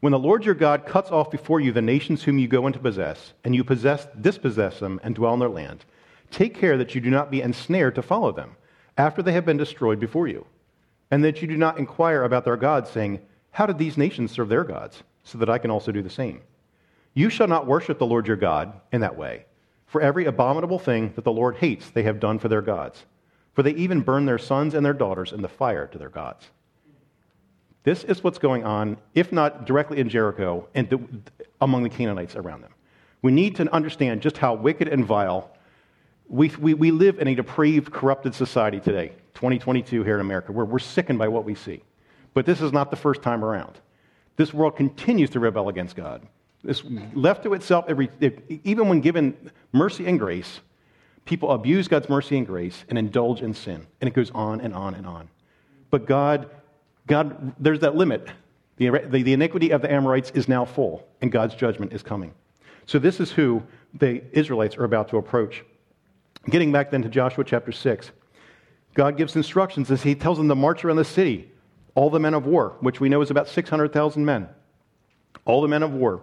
When 0.00 0.10
the 0.10 0.18
Lord 0.18 0.44
your 0.44 0.56
God 0.56 0.86
cuts 0.86 1.12
off 1.12 1.30
before 1.30 1.60
you 1.60 1.70
the 1.70 1.82
nations 1.82 2.24
whom 2.24 2.36
you 2.36 2.48
go 2.48 2.66
in 2.66 2.72
to 2.72 2.80
possess, 2.80 3.32
and 3.44 3.54
you 3.54 3.62
possess, 3.62 4.08
dispossess 4.20 4.80
them 4.80 4.98
and 5.04 5.14
dwell 5.14 5.34
in 5.34 5.38
their 5.38 5.48
land, 5.48 5.84
Take 6.30 6.54
care 6.54 6.76
that 6.76 6.94
you 6.94 7.00
do 7.00 7.10
not 7.10 7.30
be 7.30 7.42
ensnared 7.42 7.94
to 7.94 8.02
follow 8.02 8.32
them 8.32 8.56
after 8.96 9.22
they 9.22 9.32
have 9.32 9.44
been 9.44 9.56
destroyed 9.56 10.00
before 10.00 10.26
you, 10.26 10.46
and 11.10 11.22
that 11.24 11.42
you 11.42 11.48
do 11.48 11.56
not 11.56 11.78
inquire 11.78 12.24
about 12.24 12.44
their 12.44 12.56
gods, 12.56 12.90
saying, 12.90 13.20
How 13.50 13.66
did 13.66 13.78
these 13.78 13.96
nations 13.96 14.32
serve 14.32 14.48
their 14.48 14.64
gods, 14.64 15.02
so 15.22 15.38
that 15.38 15.50
I 15.50 15.58
can 15.58 15.70
also 15.70 15.92
do 15.92 16.02
the 16.02 16.10
same? 16.10 16.40
You 17.14 17.30
shall 17.30 17.48
not 17.48 17.66
worship 17.66 17.98
the 17.98 18.06
Lord 18.06 18.26
your 18.26 18.36
God 18.36 18.72
in 18.92 19.00
that 19.00 19.16
way, 19.16 19.46
for 19.86 20.00
every 20.00 20.26
abominable 20.26 20.78
thing 20.78 21.12
that 21.14 21.24
the 21.24 21.32
Lord 21.32 21.56
hates 21.56 21.90
they 21.90 22.02
have 22.02 22.20
done 22.20 22.38
for 22.38 22.48
their 22.48 22.62
gods, 22.62 23.04
for 23.54 23.62
they 23.62 23.72
even 23.72 24.00
burn 24.00 24.26
their 24.26 24.38
sons 24.38 24.74
and 24.74 24.84
their 24.84 24.92
daughters 24.92 25.32
in 25.32 25.42
the 25.42 25.48
fire 25.48 25.86
to 25.86 25.98
their 25.98 26.10
gods. 26.10 26.50
This 27.84 28.02
is 28.02 28.24
what's 28.24 28.38
going 28.38 28.64
on, 28.64 28.96
if 29.14 29.32
not 29.32 29.64
directly 29.64 29.98
in 29.98 30.08
Jericho, 30.08 30.68
and 30.74 31.24
among 31.60 31.84
the 31.84 31.88
Canaanites 31.88 32.34
around 32.34 32.62
them. 32.62 32.72
We 33.22 33.32
need 33.32 33.56
to 33.56 33.72
understand 33.72 34.22
just 34.22 34.38
how 34.38 34.54
wicked 34.54 34.88
and 34.88 35.04
vile 35.04 35.55
we, 36.28 36.48
we, 36.58 36.74
we 36.74 36.90
live 36.90 37.18
in 37.18 37.28
a 37.28 37.34
depraved, 37.34 37.92
corrupted 37.92 38.34
society 38.34 38.80
today, 38.80 39.12
2022 39.34 40.02
here 40.02 40.14
in 40.16 40.20
America, 40.20 40.52
where 40.52 40.64
we're 40.64 40.78
sickened 40.78 41.18
by 41.18 41.28
what 41.28 41.44
we 41.44 41.54
see. 41.54 41.82
But 42.34 42.46
this 42.46 42.60
is 42.60 42.72
not 42.72 42.90
the 42.90 42.96
first 42.96 43.22
time 43.22 43.44
around. 43.44 43.78
This 44.36 44.52
world 44.52 44.76
continues 44.76 45.30
to 45.30 45.40
rebel 45.40 45.68
against 45.68 45.96
God. 45.96 46.22
This 46.62 46.82
left 47.14 47.44
to 47.44 47.54
itself, 47.54 47.84
every, 47.88 48.10
even 48.64 48.88
when 48.88 49.00
given 49.00 49.50
mercy 49.72 50.06
and 50.06 50.18
grace, 50.18 50.60
people 51.24 51.52
abuse 51.52 51.88
God's 51.88 52.08
mercy 52.08 52.36
and 52.36 52.46
grace 52.46 52.84
and 52.88 52.98
indulge 52.98 53.40
in 53.40 53.54
sin. 53.54 53.86
And 54.00 54.08
it 54.08 54.14
goes 54.14 54.30
on 54.32 54.60
and 54.60 54.74
on 54.74 54.94
and 54.94 55.06
on. 55.06 55.28
But 55.90 56.06
God, 56.06 56.50
God 57.06 57.54
there's 57.58 57.80
that 57.80 57.94
limit. 57.94 58.28
The, 58.78 58.90
the, 59.08 59.22
the 59.22 59.32
iniquity 59.32 59.70
of 59.70 59.80
the 59.80 59.90
Amorites 59.90 60.30
is 60.32 60.48
now 60.48 60.64
full, 60.64 61.06
and 61.22 61.32
God's 61.32 61.54
judgment 61.54 61.92
is 61.92 62.02
coming. 62.02 62.34
So 62.84 62.98
this 62.98 63.20
is 63.20 63.32
who 63.32 63.62
the 63.94 64.22
Israelites 64.32 64.76
are 64.76 64.84
about 64.84 65.08
to 65.08 65.16
approach. 65.16 65.64
Getting 66.48 66.70
back 66.70 66.90
then 66.90 67.02
to 67.02 67.08
Joshua 67.08 67.44
chapter 67.44 67.72
6, 67.72 68.12
God 68.94 69.16
gives 69.16 69.34
instructions 69.36 69.90
as 69.90 70.02
he 70.02 70.14
tells 70.14 70.38
them 70.38 70.48
to 70.48 70.54
march 70.54 70.84
around 70.84 70.96
the 70.96 71.04
city, 71.04 71.50
all 71.94 72.08
the 72.08 72.20
men 72.20 72.34
of 72.34 72.46
war, 72.46 72.76
which 72.80 73.00
we 73.00 73.08
know 73.08 73.20
is 73.20 73.30
about 73.30 73.48
600,000 73.48 74.24
men, 74.24 74.48
all 75.44 75.60
the 75.60 75.68
men 75.68 75.82
of 75.82 75.92
war. 75.92 76.22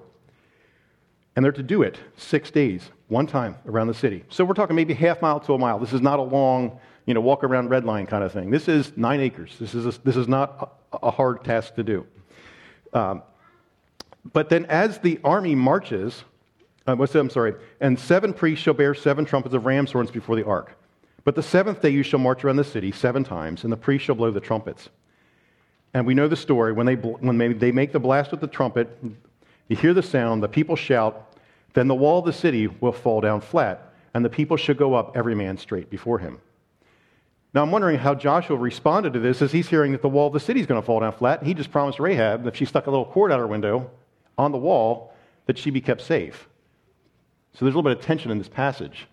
And 1.35 1.43
they're 1.43 1.51
to 1.51 1.63
do 1.63 1.81
it 1.81 1.99
six 2.15 2.51
days, 2.51 2.89
one 3.07 3.27
time 3.27 3.57
around 3.65 3.87
the 3.87 3.93
city. 3.93 4.23
So 4.29 4.45
we're 4.45 4.53
talking 4.53 4.75
maybe 4.75 4.93
half 4.93 5.21
mile 5.21 5.39
to 5.41 5.53
a 5.53 5.57
mile. 5.57 5.79
This 5.79 5.93
is 5.93 6.01
not 6.01 6.19
a 6.19 6.23
long, 6.23 6.79
you 7.05 7.13
know, 7.13 7.21
walk 7.21 7.43
around 7.43 7.69
red 7.69 7.85
line 7.85 8.05
kind 8.05 8.23
of 8.23 8.31
thing. 8.31 8.49
This 8.49 8.67
is 8.67 8.95
nine 8.95 9.19
acres. 9.19 9.55
This 9.59 9.73
is, 9.73 9.85
a, 9.85 9.99
this 10.03 10.15
is 10.15 10.27
not 10.27 10.77
a, 10.93 11.11
hard 11.11 11.43
task 11.43 11.75
to 11.75 11.83
do. 11.83 12.05
Um, 12.93 13.23
but 14.31 14.49
then 14.49 14.65
as 14.67 14.99
the 14.99 15.19
army 15.23 15.55
marches, 15.55 16.23
uh, 16.87 16.95
what's 16.95 17.13
that? 17.13 17.19
I'm 17.19 17.29
sorry. 17.29 17.55
And 17.79 17.99
seven 17.99 18.33
priests 18.33 18.63
shall 18.63 18.73
bear 18.73 18.93
seven 18.93 19.25
trumpets 19.25 19.55
of 19.55 19.65
ram's 19.65 19.91
horns 19.91 20.11
before 20.11 20.35
the 20.35 20.45
ark. 20.45 20.77
But 21.23 21.35
the 21.35 21.43
seventh 21.43 21.81
day 21.81 21.89
you 21.89 22.03
shall 22.03 22.19
march 22.19 22.43
around 22.43 22.57
the 22.57 22.63
city 22.63 22.91
seven 22.91 23.23
times, 23.23 23.63
and 23.63 23.71
the 23.71 23.77
priests 23.77 24.05
shall 24.05 24.15
blow 24.15 24.31
the 24.31 24.41
trumpets. 24.41 24.89
And 25.93 26.05
we 26.05 26.13
know 26.13 26.27
the 26.27 26.35
story. 26.35 26.73
When 26.73 26.85
they, 26.85 26.95
when 26.95 27.37
they 27.57 27.71
make 27.71 27.93
the 27.93 27.99
blast 27.99 28.31
with 28.31 28.41
the 28.41 28.47
trumpet, 28.47 28.89
you 29.69 29.75
hear 29.77 29.93
the 29.93 30.03
sound, 30.03 30.43
the 30.43 30.49
people 30.49 30.75
shout, 30.75 31.37
then 31.73 31.87
the 31.87 31.95
wall 31.95 32.19
of 32.19 32.25
the 32.25 32.33
city 32.33 32.67
will 32.67 32.91
fall 32.91 33.21
down 33.21 33.39
flat, 33.39 33.93
and 34.13 34.25
the 34.25 34.29
people 34.29 34.57
shall 34.57 34.75
go 34.75 34.93
up, 34.93 35.15
every 35.15 35.35
man 35.35 35.57
straight 35.57 35.89
before 35.89 36.19
him. 36.19 36.39
Now, 37.53 37.61
I'm 37.61 37.71
wondering 37.71 37.99
how 37.99 38.15
Joshua 38.15 38.57
responded 38.57 39.13
to 39.13 39.19
this 39.19 39.41
as 39.41 39.51
he's 39.51 39.69
hearing 39.69 39.91
that 39.91 40.01
the 40.01 40.09
wall 40.09 40.27
of 40.27 40.33
the 40.33 40.39
city 40.39 40.59
is 40.59 40.65
going 40.65 40.81
to 40.81 40.85
fall 40.85 40.99
down 40.99 41.13
flat. 41.13 41.43
He 41.43 41.53
just 41.53 41.71
promised 41.71 41.99
Rahab 41.99 42.43
that 42.43 42.49
if 42.49 42.55
she 42.57 42.65
stuck 42.65 42.87
a 42.87 42.89
little 42.89 43.05
cord 43.05 43.31
out 43.31 43.39
her 43.39 43.47
window 43.47 43.91
on 44.37 44.51
the 44.51 44.57
wall, 44.57 45.13
that 45.45 45.57
she'd 45.57 45.73
be 45.73 45.81
kept 45.81 46.01
safe. 46.01 46.47
So 47.53 47.65
there's 47.65 47.75
a 47.75 47.77
little 47.77 47.89
bit 47.89 47.97
of 47.97 48.03
tension 48.03 48.31
in 48.31 48.37
this 48.37 48.49
passage. 48.49 49.07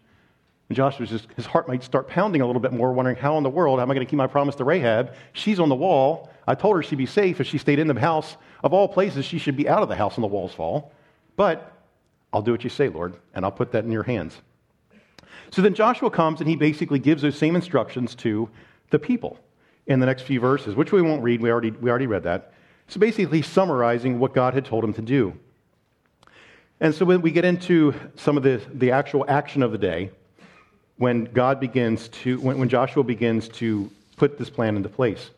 And 0.69 0.77
Joshua's 0.77 1.11
just, 1.11 1.27
his 1.37 1.47
heart 1.47 1.69
might 1.69 1.83
start 1.83 2.09
pounding 2.09 2.43
a 2.43 2.47
little 2.47 2.61
bit 2.61 2.73
more, 2.73 2.93
wondering, 2.93 3.17
how 3.17 3.37
in 3.37 3.43
the 3.43 3.51
world 3.51 3.81
am 3.81 3.91
I 3.91 3.95
going 3.95 4.07
to 4.07 4.11
keep 4.11 4.17
my 4.17 4.27
promise 4.27 4.55
to 4.57 4.65
Rahab? 4.65 5.15
She's 5.33 5.59
on 5.59 5.69
the 5.69 5.75
wall. 5.75 6.31
I 6.47 6.55
told 6.55 6.77
her 6.77 6.83
she'd 6.83 6.97
be 6.97 7.07
safe 7.07 7.41
if 7.41 7.47
she 7.47 7.59
stayed 7.59 7.79
in 7.79 7.87
the 7.87 8.01
house. 8.01 8.37
Of 8.63 8.73
all 8.73 8.89
places, 8.89 9.25
she 9.25 9.39
should 9.39 9.57
be 9.57 9.69
out 9.69 9.83
of 9.83 9.89
the 9.89 9.97
house 9.97 10.17
when 10.17 10.23
the 10.23 10.29
walls 10.29 10.55
fall. 10.55 10.93
But 11.37 11.73
I'll 12.33 12.43
do 12.43 12.53
what 12.53 12.65
you 12.65 12.71
say, 12.71 12.89
Lord, 12.89 13.15
and 13.35 13.45
I'll 13.45 13.51
put 13.53 13.73
that 13.73 13.85
in 13.85 13.91
your 13.91 14.05
hands. 14.05 14.41
So 15.51 15.61
then 15.61 15.75
Joshua 15.75 16.11
comes 16.11 16.41
and 16.41 16.49
he 16.49 16.57
basically 16.57 17.01
gives 17.01 17.23
those 17.23 17.37
same 17.37 17.57
instructions 17.57 18.15
to 18.17 18.49
the 18.91 18.99
people 18.99 19.39
in 19.87 19.99
the 19.99 20.07
next 20.07 20.23
few 20.23 20.39
verses, 20.39 20.77
which 20.77 20.93
we 20.93 21.03
won't 21.03 21.23
read. 21.23 21.41
We 21.41 21.51
already, 21.51 21.73
we 21.73 21.91
already 21.91 22.07
read 22.07 22.23
that. 22.23 22.53
So 22.87 23.01
basically, 23.01 23.43
summarizing 23.43 24.19
what 24.19 24.35
God 24.35 24.55
had 24.55 24.65
told 24.65 24.85
him 24.85 24.93
to 24.95 25.03
do. 25.03 25.35
And 26.81 26.95
so 26.95 27.05
when 27.05 27.21
we 27.21 27.31
get 27.31 27.45
into 27.45 27.95
some 28.17 28.37
of 28.37 28.43
the, 28.43 28.63
the 28.73 28.91
actual 28.93 29.25
action 29.29 29.63
of 29.63 29.71
the 29.71 29.79
day, 29.79 30.11
when 30.97 31.25
God 31.25 31.61
begins 31.61 32.09
to, 32.09 32.41
when, 32.41 32.59
when 32.59 32.69
Joshua 32.69 33.03
begins 33.03 33.49
to 33.49 33.91
put 34.17 34.39
this 34.39 34.51
plan 34.51 34.77
into 34.77 34.89
place. 34.89 35.31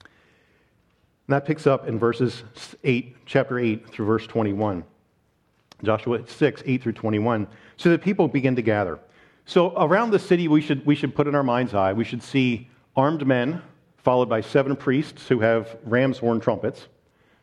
And 0.00 1.34
that 1.34 1.44
picks 1.44 1.66
up 1.66 1.86
in 1.86 1.98
verses 1.98 2.42
8, 2.82 3.16
chapter 3.26 3.58
8 3.58 3.88
through 3.88 4.06
verse 4.06 4.26
21. 4.26 4.84
Joshua 5.84 6.26
6, 6.26 6.62
8 6.64 6.82
through 6.82 6.92
21. 6.92 7.46
So 7.76 7.90
the 7.90 7.98
people 7.98 8.26
begin 8.26 8.56
to 8.56 8.62
gather. 8.62 8.98
So 9.44 9.76
around 9.76 10.10
the 10.10 10.18
city, 10.18 10.48
we 10.48 10.60
should, 10.60 10.84
we 10.84 10.94
should 10.94 11.14
put 11.14 11.26
in 11.26 11.34
our 11.34 11.42
mind's 11.42 11.74
eye, 11.74 11.92
we 11.92 12.04
should 12.04 12.22
see 12.22 12.68
armed 12.96 13.26
men, 13.26 13.62
followed 13.98 14.28
by 14.28 14.40
seven 14.40 14.74
priests 14.74 15.28
who 15.28 15.40
have 15.40 15.76
ram's 15.84 16.18
horn 16.18 16.40
trumpets, 16.40 16.86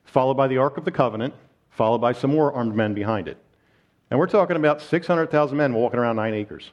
followed 0.03 0.35
by 0.35 0.47
the 0.47 0.57
Ark 0.57 0.77
of 0.77 0.85
the 0.85 0.91
Covenant, 0.91 1.33
followed 1.75 1.99
by 1.99 2.13
some 2.13 2.31
more 2.31 2.53
armed 2.53 2.75
men 2.75 2.93
behind 2.93 3.27
it. 3.27 3.37
And 4.09 4.19
we're 4.19 4.27
talking 4.27 4.55
about 4.55 4.81
600,000 4.81 5.57
men 5.57 5.73
walking 5.73 5.99
around 5.99 6.15
nine 6.15 6.33
acres. 6.33 6.71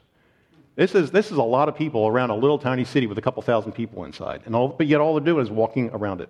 This 0.75 0.95
is, 0.95 1.11
this 1.11 1.31
is 1.31 1.37
a 1.37 1.43
lot 1.43 1.69
of 1.69 1.75
people 1.75 2.07
around 2.07 2.31
a 2.31 2.35
little 2.35 2.57
tiny 2.57 2.83
city 2.83 3.05
with 3.05 3.17
a 3.17 3.21
couple 3.21 3.41
thousand 3.43 3.73
people 3.73 4.05
inside. 4.05 4.41
And 4.45 4.55
all, 4.55 4.69
but 4.69 4.87
yet 4.87 5.01
all 5.01 5.13
they're 5.13 5.23
doing 5.23 5.43
is 5.45 5.51
walking 5.51 5.89
around 5.91 6.21
it. 6.21 6.29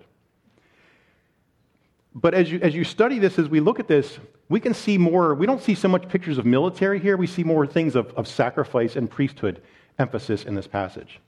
But 2.14 2.34
as 2.34 2.50
you, 2.50 2.60
as 2.62 2.74
you 2.74 2.84
study 2.84 3.18
this, 3.18 3.38
as 3.38 3.48
we 3.48 3.60
look 3.60 3.80
at 3.80 3.88
this, 3.88 4.18
we 4.48 4.60
can 4.60 4.74
see 4.74 4.98
more. 4.98 5.34
We 5.34 5.46
don't 5.46 5.62
see 5.62 5.74
so 5.74 5.88
much 5.88 6.08
pictures 6.08 6.38
of 6.38 6.46
military 6.46 7.00
here. 7.00 7.16
We 7.16 7.26
see 7.26 7.42
more 7.42 7.66
things 7.66 7.96
of, 7.96 8.12
of 8.14 8.28
sacrifice 8.28 8.96
and 8.96 9.10
priesthood 9.10 9.62
emphasis 9.98 10.44
in 10.44 10.54
this 10.54 10.66
passage. 10.66 11.20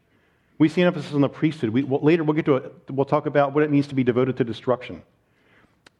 We 0.58 0.68
see 0.68 0.82
an 0.82 0.86
emphasis 0.86 1.12
on 1.12 1.22
the 1.22 1.28
priesthood. 1.28 1.70
We, 1.70 1.82
well, 1.82 2.00
later, 2.02 2.22
we'll 2.22 2.34
get 2.34 2.44
to 2.46 2.56
it. 2.56 2.72
We'll 2.90 3.04
talk 3.04 3.26
about 3.26 3.52
what 3.52 3.64
it 3.64 3.70
means 3.70 3.86
to 3.88 3.94
be 3.94 4.04
devoted 4.04 4.36
to 4.36 4.44
destruction. 4.44 5.02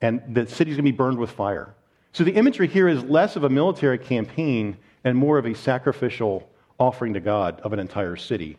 And 0.00 0.22
the 0.35 0.46
city's 0.46 0.74
going 0.74 0.85
to 0.85 0.92
be 0.92 0.96
burned 0.96 1.18
with 1.18 1.30
fire. 1.30 1.74
So 2.12 2.24
the 2.24 2.32
imagery 2.32 2.66
here 2.66 2.88
is 2.88 3.02
less 3.04 3.37
of 3.37 3.44
a 3.44 3.48
military 3.48 3.98
campaign 3.98 4.76
and 5.04 5.16
more 5.16 5.38
of 5.38 5.46
a 5.46 5.54
sacrificial 5.54 6.48
offering 6.78 7.14
to 7.14 7.20
God 7.20 7.61
of 7.61 7.72
an 7.72 7.78
entire 7.78 8.16
city 8.16 8.59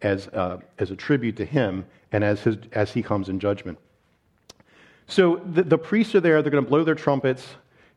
as, 0.00 0.28
uh, 0.28 0.58
as 0.78 0.90
a 0.90 0.96
tribute 0.96 1.36
to 1.36 1.44
Him 1.44 1.84
and 2.12 2.24
as, 2.24 2.40
his, 2.40 2.56
as 2.72 2.92
He 2.92 3.02
comes 3.02 3.28
in 3.28 3.38
judgment. 3.38 3.78
So 5.06 5.36
the, 5.36 5.62
the 5.62 5.78
priests 5.78 6.14
are 6.14 6.20
there, 6.20 6.42
they're 6.42 6.50
going 6.50 6.64
to 6.64 6.68
blow 6.68 6.84
their 6.84 6.94
trumpets, 6.94 7.46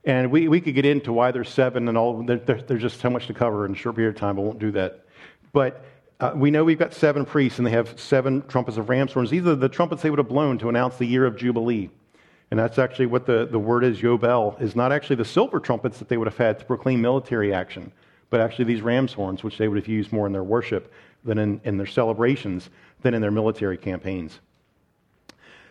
and 0.03 0.31
we, 0.31 0.47
we 0.47 0.61
could 0.61 0.75
get 0.75 0.85
into 0.85 1.13
why 1.13 1.31
there's 1.31 1.49
seven 1.49 1.87
and 1.87 1.97
all. 1.97 2.21
There, 2.23 2.37
there, 2.37 2.61
there's 2.61 2.81
just 2.81 2.99
so 2.99 3.09
much 3.09 3.27
to 3.27 3.33
cover 3.33 3.65
in 3.65 3.71
a 3.71 3.75
short 3.75 3.95
period 3.95 4.15
of 4.15 4.19
time. 4.19 4.37
I 4.37 4.41
won't 4.41 4.59
do 4.59 4.71
that. 4.71 5.05
But 5.51 5.83
uh, 6.19 6.33
we 6.35 6.51
know 6.51 6.63
we've 6.63 6.77
got 6.77 6.93
seven 6.93 7.25
priests, 7.25 7.57
and 7.57 7.65
they 7.65 7.71
have 7.71 7.99
seven 7.99 8.45
trumpets 8.47 8.77
of 8.77 8.89
ram's 8.89 9.13
horns. 9.13 9.29
These 9.29 9.47
are 9.47 9.55
the 9.55 9.69
trumpets 9.69 10.01
they 10.01 10.09
would 10.09 10.19
have 10.19 10.27
blown 10.27 10.57
to 10.59 10.69
announce 10.69 10.97
the 10.97 11.05
year 11.05 11.25
of 11.25 11.37
Jubilee. 11.37 11.89
And 12.51 12.59
that's 12.59 12.77
actually 12.77 13.07
what 13.07 13.25
the, 13.25 13.47
the 13.49 13.59
word 13.59 13.83
is, 13.83 14.01
Yobel, 14.01 14.61
is 14.61 14.75
not 14.75 14.91
actually 14.91 15.15
the 15.15 15.25
silver 15.25 15.59
trumpets 15.59 15.97
that 15.99 16.09
they 16.09 16.17
would 16.17 16.27
have 16.27 16.37
had 16.37 16.59
to 16.59 16.65
proclaim 16.65 17.01
military 17.01 17.53
action, 17.53 17.91
but 18.29 18.39
actually 18.39 18.65
these 18.65 18.81
ram's 18.81 19.13
horns, 19.13 19.43
which 19.43 19.57
they 19.57 19.67
would 19.67 19.77
have 19.77 19.87
used 19.87 20.11
more 20.11 20.27
in 20.27 20.33
their 20.33 20.43
worship 20.43 20.93
than 21.23 21.37
in, 21.37 21.59
in 21.63 21.77
their 21.77 21.87
celebrations 21.87 22.69
than 23.01 23.13
in 23.13 23.21
their 23.21 23.31
military 23.31 23.77
campaigns. 23.77 24.39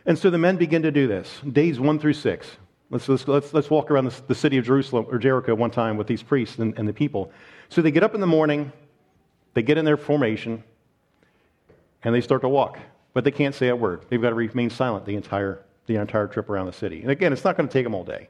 And 0.07 0.19
so 0.19 0.31
the 0.31 0.39
men 0.39 0.57
begin 0.57 0.83
to 0.83 0.91
do 0.91 1.07
this, 1.07 1.41
days 1.51 1.81
one 1.81 1.99
through 1.99 2.13
six. 2.15 2.49
Let's, 2.91 3.09
let's, 3.09 3.55
let's, 3.55 3.71
walk 3.71 3.91
around 3.91 4.05
the, 4.05 4.23
the, 4.27 4.35
city 4.35 4.59
of 4.59 4.67
Jerusalem 4.67 5.07
or 5.09 5.19
Jericho 5.19 5.55
one 5.55 5.71
time 5.71 5.97
with 5.97 6.07
these 6.07 6.23
priests 6.23 6.59
and, 6.59 6.79
and 6.79 6.87
the 6.87 6.93
people. 6.93 7.33
So 7.71 7.81
they 7.81 7.91
get 7.91 8.03
up 8.03 8.15
in 8.15 8.21
the 8.21 8.27
morning, 8.27 8.73
they 9.55 9.63
get 9.63 9.79
in 9.79 9.85
their 9.85 9.97
formation, 9.97 10.63
and 12.03 12.15
they 12.15 12.21
start 12.21 12.43
to 12.43 12.49
walk. 12.49 12.79
But 13.15 13.25
they 13.25 13.31
can't 13.31 13.55
say 13.55 13.69
a 13.69 13.77
word. 13.77 14.05
They've 14.09 14.21
got 14.21 14.31
to 14.31 14.35
remain 14.35 14.71
silent 14.71 15.07
the 15.07 15.17
entire, 15.17 15.65
the 15.87 15.97
entire 15.97 16.27
trip 16.27 16.49
around 16.49 16.67
the 16.67 16.73
city. 16.73 17.03
And 17.03 17.11
again, 17.11 17.33
it's 17.33 17.45
not 17.45 17.57
going 17.57 17.69
to 17.69 17.73
take 17.73 17.85
them 17.85 17.95
all 17.95 18.05
day. 18.05 18.29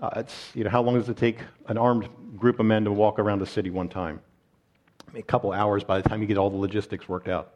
Uh, 0.00 0.10
it's, 0.16 0.50
you 0.54 0.64
know, 0.64 0.70
how 0.70 0.80
long 0.80 0.94
does 0.94 1.08
it 1.08 1.16
take 1.16 1.38
an 1.66 1.76
armed 1.76 2.08
group 2.36 2.58
of 2.58 2.66
men 2.66 2.84
to 2.84 2.92
walk 2.92 3.18
around 3.18 3.38
the 3.38 3.46
city 3.46 3.68
one 3.68 3.88
time? 3.88 4.20
I 5.08 5.12
mean, 5.12 5.20
a 5.20 5.26
couple 5.26 5.52
hours 5.52 5.84
by 5.84 6.00
the 6.00 6.08
time 6.08 6.20
you 6.22 6.26
get 6.26 6.38
all 6.38 6.48
the 6.48 6.56
logistics 6.56 7.08
worked 7.08 7.28
out. 7.28 7.54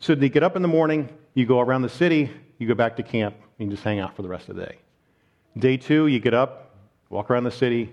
So 0.00 0.14
they 0.14 0.28
get 0.28 0.44
up 0.44 0.54
in 0.54 0.62
the 0.62 0.68
morning, 0.68 1.08
you 1.34 1.46
go 1.46 1.58
around 1.60 1.82
the 1.82 1.88
city, 1.88 2.30
you 2.58 2.68
go 2.68 2.74
back 2.74 2.96
to 2.96 3.02
camp, 3.02 3.34
and 3.58 3.68
you 3.68 3.74
just 3.74 3.82
hang 3.82 3.98
out 3.98 4.14
for 4.14 4.22
the 4.22 4.28
rest 4.28 4.48
of 4.48 4.56
the 4.56 4.66
day. 4.66 4.78
Day 5.58 5.76
two, 5.76 6.06
you 6.06 6.20
get 6.20 6.34
up, 6.34 6.76
walk 7.10 7.30
around 7.30 7.44
the 7.44 7.50
city, 7.50 7.92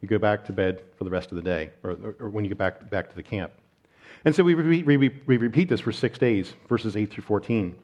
you 0.00 0.08
go 0.08 0.18
back 0.18 0.44
to 0.46 0.52
bed 0.52 0.82
for 0.96 1.04
the 1.04 1.10
rest 1.10 1.30
of 1.30 1.36
the 1.36 1.42
day, 1.42 1.70
or, 1.84 1.96
or, 2.18 2.30
when 2.30 2.44
you 2.44 2.48
get 2.48 2.58
back, 2.58 2.90
back 2.90 3.08
to 3.08 3.14
the 3.14 3.22
camp. 3.22 3.52
And 4.24 4.34
so 4.34 4.42
we, 4.42 4.54
we 4.56 4.96
repeat 5.36 5.68
this 5.68 5.80
for 5.80 5.92
six 5.92 6.18
days, 6.18 6.54
verses 6.68 6.96
8 6.96 7.12
through 7.12 7.24
14. 7.24 7.76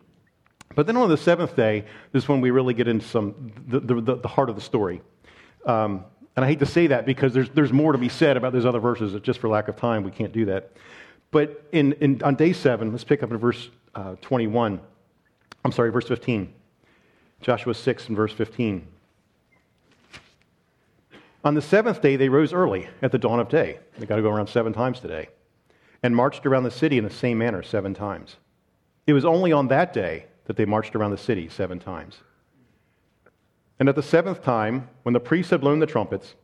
But 0.74 0.86
then 0.86 0.96
on 0.96 1.08
the 1.08 1.16
seventh 1.16 1.56
day, 1.56 1.84
this 2.12 2.24
is 2.24 2.28
when 2.28 2.40
we 2.40 2.50
really 2.50 2.74
get 2.74 2.88
into 2.88 3.06
some 3.06 3.52
the, 3.66 3.80
the, 3.80 4.16
the 4.16 4.28
heart 4.28 4.48
of 4.48 4.56
the 4.56 4.62
story. 4.62 5.02
Um, 5.66 6.04
and 6.34 6.44
I 6.44 6.48
hate 6.48 6.60
to 6.60 6.66
say 6.66 6.86
that 6.88 7.04
because 7.04 7.34
there's, 7.34 7.50
there's 7.50 7.72
more 7.72 7.92
to 7.92 7.98
be 7.98 8.08
said 8.08 8.36
about 8.36 8.52
those 8.52 8.64
other 8.64 8.80
verses. 8.80 9.18
Just 9.20 9.38
for 9.38 9.48
lack 9.48 9.68
of 9.68 9.76
time, 9.76 10.02
we 10.02 10.10
can't 10.10 10.32
do 10.32 10.46
that. 10.46 10.72
But 11.30 11.64
in, 11.72 11.92
in, 11.94 12.22
on 12.22 12.36
day 12.36 12.52
seven, 12.52 12.90
let's 12.90 13.04
pick 13.04 13.22
up 13.22 13.30
in 13.30 13.36
verse 13.36 13.70
uh, 13.94 14.16
21. 14.22 14.80
I'm 15.64 15.72
sorry, 15.72 15.90
verse 15.90 16.08
15. 16.08 16.52
Joshua 17.42 17.74
6 17.74 18.08
and 18.08 18.16
verse 18.16 18.32
15. 18.32 18.86
On 21.44 21.54
the 21.54 21.62
seventh 21.62 22.00
day, 22.00 22.16
they 22.16 22.28
rose 22.28 22.52
early 22.52 22.88
at 23.02 23.10
the 23.10 23.18
dawn 23.18 23.40
of 23.40 23.48
day. 23.48 23.80
They 23.98 24.06
got 24.06 24.16
to 24.16 24.22
go 24.22 24.30
around 24.30 24.46
seven 24.46 24.72
times 24.72 25.00
today. 25.00 25.28
And 26.02 26.14
marched 26.14 26.46
around 26.46 26.64
the 26.64 26.70
city 26.70 26.98
in 26.98 27.04
the 27.04 27.10
same 27.10 27.38
manner 27.38 27.62
seven 27.62 27.94
times. 27.94 28.36
It 29.06 29.12
was 29.12 29.24
only 29.24 29.52
on 29.52 29.68
that 29.68 29.92
day 29.92 30.26
that 30.52 30.58
they 30.58 30.66
marched 30.66 30.94
around 30.94 31.12
the 31.12 31.16
city 31.16 31.48
seven 31.48 31.78
times. 31.78 32.18
And 33.78 33.88
at 33.88 33.94
the 33.96 34.02
seventh 34.02 34.42
time, 34.42 34.86
when 35.02 35.14
the 35.14 35.18
priests 35.18 35.50
had 35.50 35.62
blown 35.62 35.78
the 35.78 35.86
trumpets, 35.86 36.34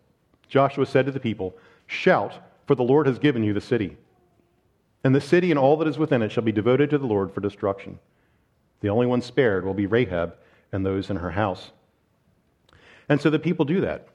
Joshua 0.48 0.86
said 0.86 1.04
to 1.04 1.12
the 1.12 1.20
people, 1.20 1.54
Shout, 1.86 2.32
for 2.66 2.74
the 2.74 2.82
Lord 2.82 3.06
has 3.06 3.18
given 3.18 3.44
you 3.44 3.52
the 3.52 3.60
city. 3.60 3.98
And 5.04 5.14
the 5.14 5.20
city 5.20 5.50
and 5.50 5.58
all 5.58 5.76
that 5.76 5.88
is 5.88 5.98
within 5.98 6.22
it 6.22 6.32
shall 6.32 6.42
be 6.42 6.52
devoted 6.52 6.88
to 6.88 6.96
the 6.96 7.04
Lord 7.04 7.34
for 7.34 7.42
destruction. 7.42 7.98
The 8.80 8.88
only 8.88 9.04
one 9.04 9.20
spared 9.20 9.66
will 9.66 9.74
be 9.74 9.84
Rahab 9.84 10.36
and 10.72 10.86
those 10.86 11.10
in 11.10 11.16
her 11.16 11.32
house. 11.32 11.70
And 13.10 13.20
so 13.20 13.28
the 13.28 13.38
people 13.38 13.66
do 13.66 13.82
that. 13.82 14.08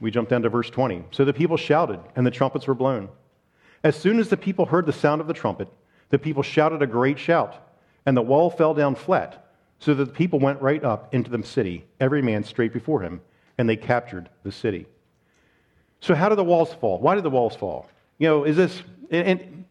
We 0.00 0.10
jump 0.10 0.30
down 0.30 0.42
to 0.42 0.48
verse 0.48 0.68
20. 0.68 1.04
So 1.12 1.24
the 1.24 1.32
people 1.32 1.56
shouted, 1.56 2.00
and 2.16 2.26
the 2.26 2.32
trumpets 2.32 2.66
were 2.66 2.74
blown. 2.74 3.08
As 3.84 3.94
soon 3.94 4.18
as 4.18 4.30
the 4.30 4.36
people 4.36 4.66
heard 4.66 4.84
the 4.84 4.92
sound 4.92 5.20
of 5.20 5.28
the 5.28 5.32
trumpet, 5.32 5.68
the 6.08 6.18
people 6.18 6.42
shouted 6.42 6.82
a 6.82 6.88
great 6.88 7.20
shout, 7.20 7.67
and 8.08 8.16
the 8.16 8.22
wall 8.22 8.48
fell 8.48 8.72
down 8.72 8.94
flat, 8.94 9.50
so 9.80 9.92
that 9.92 10.06
the 10.06 10.10
people 10.10 10.38
went 10.38 10.62
right 10.62 10.82
up 10.82 11.12
into 11.14 11.30
the 11.30 11.42
city, 11.42 11.84
every 12.00 12.22
man 12.22 12.42
straight 12.42 12.72
before 12.72 13.02
him, 13.02 13.20
and 13.58 13.68
they 13.68 13.76
captured 13.76 14.30
the 14.44 14.50
city. 14.50 14.86
So, 16.00 16.14
how 16.14 16.30
did 16.30 16.38
the 16.38 16.44
walls 16.44 16.72
fall? 16.72 16.98
Why 17.00 17.16
did 17.16 17.22
the 17.22 17.28
walls 17.28 17.54
fall? 17.54 17.86
You 18.16 18.28
know, 18.28 18.44
is 18.44 18.56
this, 18.56 18.82
and 19.10 19.66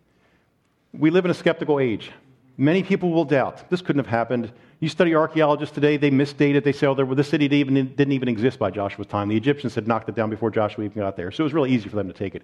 we 0.93 1.09
live 1.09 1.25
in 1.25 1.31
a 1.31 1.33
skeptical 1.33 1.79
age. 1.79 2.11
Many 2.57 2.83
people 2.83 3.09
will 3.09 3.25
doubt 3.25 3.71
this 3.71 3.81
couldn't 3.81 4.05
have 4.05 4.11
happened. 4.11 4.51
You 4.81 4.89
study 4.89 5.15
archaeologists 5.15 5.73
today, 5.73 5.97
they 5.97 6.11
misdate 6.11 6.53
it. 6.53 6.63
They 6.63 6.73
say, 6.73 6.85
oh, 6.85 6.93
there, 6.93 7.07
the 7.07 7.23
city 7.23 7.47
didn't 7.47 7.75
even, 7.75 7.95
didn't 7.95 8.13
even 8.13 8.27
exist 8.27 8.59
by 8.59 8.69
Joshua's 8.69 9.07
time. 9.07 9.29
The 9.29 9.35
Egyptians 9.35 9.73
had 9.73 9.87
knocked 9.87 10.09
it 10.09 10.15
down 10.15 10.29
before 10.29 10.51
Joshua 10.51 10.85
even 10.85 11.01
got 11.01 11.17
there. 11.17 11.31
So 11.31 11.41
it 11.41 11.45
was 11.45 11.55
really 11.55 11.71
easy 11.71 11.89
for 11.89 11.95
them 11.95 12.07
to 12.07 12.13
take 12.13 12.35
it. 12.35 12.43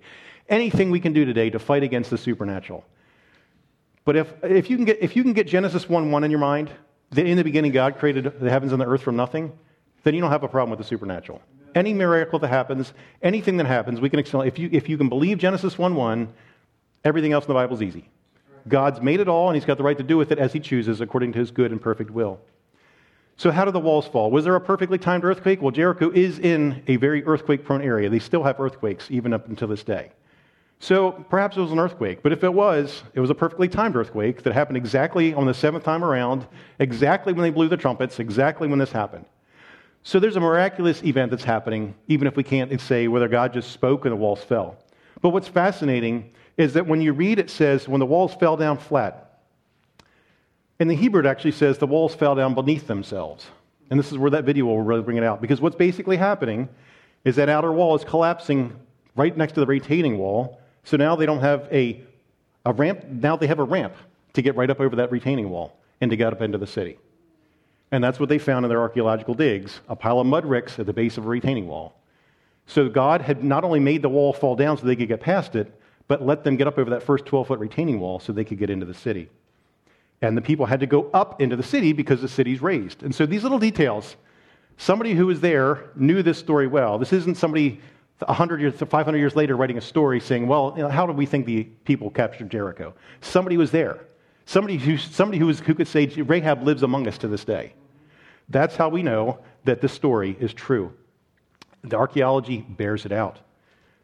Anything 0.49 0.89
we 0.89 0.99
can 0.99 1.13
do 1.13 1.23
today 1.23 1.51
to 1.51 1.59
fight 1.59 1.83
against 1.83 2.09
the 2.09 2.17
supernatural. 2.17 2.83
But 4.05 4.15
if, 4.15 4.33
if, 4.43 4.69
you, 4.69 4.75
can 4.75 4.85
get, 4.85 5.01
if 5.01 5.15
you 5.15 5.23
can 5.23 5.33
get 5.33 5.47
Genesis 5.47 5.87
1 5.87 6.11
1 6.11 6.23
in 6.23 6.31
your 6.31 6.39
mind, 6.39 6.69
that 7.11 7.25
in 7.25 7.37
the 7.37 7.43
beginning 7.43 7.71
God 7.71 7.97
created 7.97 8.39
the 8.39 8.49
heavens 8.49 8.71
and 8.71 8.81
the 8.81 8.85
earth 8.85 9.01
from 9.01 9.15
nothing, 9.15 9.51
then 10.03 10.13
you 10.13 10.21
don't 10.21 10.31
have 10.31 10.43
a 10.43 10.47
problem 10.47 10.69
with 10.71 10.79
the 10.79 10.85
supernatural. 10.85 11.41
Any 11.75 11.93
miracle 11.93 12.39
that 12.39 12.49
happens, 12.49 12.93
anything 13.21 13.57
that 13.57 13.65
happens, 13.65 14.01
we 14.01 14.09
can 14.09 14.19
explain. 14.19 14.47
If 14.47 14.59
you, 14.59 14.69
if 14.71 14.89
you 14.89 14.97
can 14.97 15.09
believe 15.09 15.37
Genesis 15.37 15.77
1 15.77 15.95
1, 15.95 16.33
everything 17.03 17.31
else 17.33 17.45
in 17.45 17.47
the 17.47 17.53
Bible 17.53 17.75
is 17.75 17.81
easy. 17.81 18.09
God's 18.67 19.01
made 19.01 19.19
it 19.19 19.27
all, 19.27 19.49
and 19.49 19.55
He's 19.55 19.65
got 19.65 19.77
the 19.77 19.83
right 19.83 19.97
to 19.97 20.03
do 20.03 20.17
with 20.17 20.31
it 20.31 20.39
as 20.39 20.53
He 20.53 20.59
chooses 20.59 21.01
according 21.01 21.33
to 21.33 21.39
His 21.39 21.51
good 21.51 21.71
and 21.71 21.81
perfect 21.81 22.11
will. 22.11 22.39
So, 23.37 23.51
how 23.51 23.65
did 23.65 23.73
the 23.73 23.79
walls 23.79 24.07
fall? 24.07 24.29
Was 24.29 24.43
there 24.43 24.55
a 24.55 24.61
perfectly 24.61 24.97
timed 24.97 25.23
earthquake? 25.23 25.61
Well, 25.61 25.71
Jericho 25.71 26.11
is 26.11 26.39
in 26.39 26.83
a 26.87 26.97
very 26.97 27.25
earthquake 27.25 27.65
prone 27.65 27.81
area. 27.81 28.09
They 28.09 28.19
still 28.19 28.43
have 28.43 28.59
earthquakes 28.59 29.09
even 29.09 29.33
up 29.33 29.47
until 29.47 29.67
this 29.67 29.83
day. 29.83 30.11
So, 30.83 31.13
perhaps 31.29 31.55
it 31.55 31.61
was 31.61 31.71
an 31.71 31.79
earthquake. 31.79 32.21
But 32.21 32.33
if 32.33 32.43
it 32.43 32.53
was, 32.53 33.03
it 33.13 33.21
was 33.21 33.29
a 33.29 33.33
perfectly 33.35 33.69
timed 33.69 33.95
earthquake 33.95 34.43
that 34.43 34.51
happened 34.51 34.75
exactly 34.75 35.33
on 35.33 35.45
the 35.45 35.53
seventh 35.53 35.85
time 35.85 36.03
around, 36.03 36.45
exactly 36.77 37.31
when 37.31 37.43
they 37.43 37.51
blew 37.51 37.69
the 37.69 37.77
trumpets, 37.77 38.19
exactly 38.19 38.67
when 38.67 38.79
this 38.79 38.91
happened. 38.91 39.23
So, 40.03 40.19
there's 40.19 40.35
a 40.35 40.41
miraculous 40.41 41.01
event 41.05 41.31
that's 41.31 41.45
happening, 41.45 41.95
even 42.09 42.27
if 42.27 42.35
we 42.35 42.43
can't 42.43 42.81
say 42.81 43.07
whether 43.07 43.29
God 43.29 43.53
just 43.53 43.71
spoke 43.71 44.03
and 44.03 44.11
the 44.11 44.17
walls 44.17 44.43
fell. 44.43 44.75
But 45.21 45.29
what's 45.29 45.47
fascinating 45.47 46.33
is 46.57 46.73
that 46.73 46.85
when 46.85 46.99
you 46.99 47.13
read 47.13 47.39
it 47.39 47.49
says 47.49 47.87
when 47.87 48.01
the 48.01 48.05
walls 48.05 48.35
fell 48.35 48.57
down 48.57 48.77
flat. 48.77 49.39
In 50.81 50.89
the 50.89 50.95
Hebrew, 50.95 51.21
it 51.21 51.25
actually 51.25 51.53
says 51.53 51.77
the 51.77 51.87
walls 51.87 52.13
fell 52.13 52.35
down 52.35 52.55
beneath 52.55 52.87
themselves. 52.87 53.47
And 53.89 53.97
this 53.97 54.11
is 54.11 54.17
where 54.17 54.31
that 54.31 54.43
video 54.43 54.65
will 54.65 54.81
really 54.81 55.01
bring 55.01 55.15
it 55.15 55.23
out. 55.23 55.39
Because 55.39 55.61
what's 55.61 55.77
basically 55.77 56.17
happening 56.17 56.67
is 57.23 57.37
that 57.37 57.47
outer 57.47 57.71
wall 57.71 57.95
is 57.95 58.03
collapsing 58.03 58.77
right 59.15 59.37
next 59.37 59.53
to 59.53 59.61
the 59.61 59.65
retaining 59.65 60.17
wall. 60.17 60.59
So 60.83 60.97
now 60.97 61.15
they 61.15 61.25
don't 61.25 61.39
have 61.41 61.67
a, 61.71 62.01
a 62.65 62.73
ramp. 62.73 63.05
Now 63.07 63.35
they 63.35 63.47
have 63.47 63.59
a 63.59 63.63
ramp 63.63 63.95
to 64.33 64.41
get 64.41 64.55
right 64.55 64.69
up 64.69 64.79
over 64.79 64.95
that 64.97 65.11
retaining 65.11 65.49
wall 65.49 65.77
and 66.01 66.11
to 66.11 66.17
get 66.17 66.33
up 66.33 66.41
into 66.41 66.57
the 66.57 66.67
city. 66.67 66.97
And 67.91 68.03
that's 68.03 68.19
what 68.19 68.27
they 68.27 68.39
found 68.39 68.65
in 68.65 68.69
their 68.69 68.81
archaeological 68.81 69.35
digs 69.35 69.81
a 69.87 69.95
pile 69.95 70.19
of 70.19 70.27
mud 70.27 70.45
ricks 70.45 70.79
at 70.79 70.85
the 70.85 70.93
base 70.93 71.17
of 71.17 71.25
a 71.25 71.29
retaining 71.29 71.67
wall. 71.67 71.95
So 72.65 72.89
God 72.89 73.21
had 73.21 73.43
not 73.43 73.63
only 73.63 73.79
made 73.79 74.01
the 74.01 74.09
wall 74.09 74.33
fall 74.33 74.55
down 74.55 74.77
so 74.77 74.85
they 74.85 74.95
could 74.95 75.07
get 75.07 75.21
past 75.21 75.55
it, 75.55 75.79
but 76.07 76.25
let 76.25 76.43
them 76.43 76.55
get 76.57 76.67
up 76.67 76.77
over 76.77 76.89
that 76.89 77.03
first 77.03 77.25
12 77.25 77.47
foot 77.47 77.59
retaining 77.59 77.99
wall 77.99 78.19
so 78.19 78.33
they 78.33 78.43
could 78.43 78.57
get 78.57 78.69
into 78.69 78.85
the 78.85 78.93
city. 78.93 79.29
And 80.21 80.37
the 80.37 80.41
people 80.41 80.65
had 80.65 80.79
to 80.79 80.87
go 80.87 81.09
up 81.13 81.41
into 81.41 81.55
the 81.55 81.63
city 81.63 81.93
because 81.93 82.21
the 82.21 82.27
city's 82.27 82.61
raised. 82.61 83.03
And 83.03 83.13
so 83.13 83.25
these 83.25 83.43
little 83.43 83.59
details, 83.59 84.15
somebody 84.77 85.13
who 85.13 85.27
was 85.27 85.41
there 85.41 85.89
knew 85.95 86.23
this 86.23 86.37
story 86.37 86.67
well. 86.67 86.97
This 86.97 87.13
isn't 87.13 87.35
somebody 87.35 87.81
100 88.19 88.61
years, 88.61 88.75
500 88.75 89.17
years 89.17 89.35
later 89.35 89.55
writing 89.55 89.77
a 89.77 89.81
story 89.81 90.19
saying, 90.19 90.47
well, 90.47 90.73
you 90.75 90.83
know, 90.83 90.89
how 90.89 91.05
do 91.05 91.13
we 91.13 91.25
think 91.25 91.45
the 91.45 91.63
people 91.63 92.09
captured 92.09 92.49
Jericho? 92.49 92.93
Somebody 93.21 93.57
was 93.57 93.71
there. 93.71 94.05
Somebody 94.45 94.77
who, 94.77 94.97
somebody 94.97 95.39
who, 95.39 95.47
was, 95.47 95.59
who 95.59 95.73
could 95.73 95.87
say, 95.87 96.05
Rahab 96.05 96.63
lives 96.63 96.83
among 96.83 97.07
us 97.07 97.17
to 97.19 97.27
this 97.27 97.43
day. 97.45 97.73
That's 98.49 98.75
how 98.75 98.89
we 98.89 99.03
know 99.03 99.39
that 99.63 99.81
this 99.81 99.93
story 99.93 100.35
is 100.39 100.53
true. 100.53 100.93
The 101.83 101.97
archaeology 101.97 102.61
bears 102.61 103.05
it 103.05 103.11
out. 103.11 103.39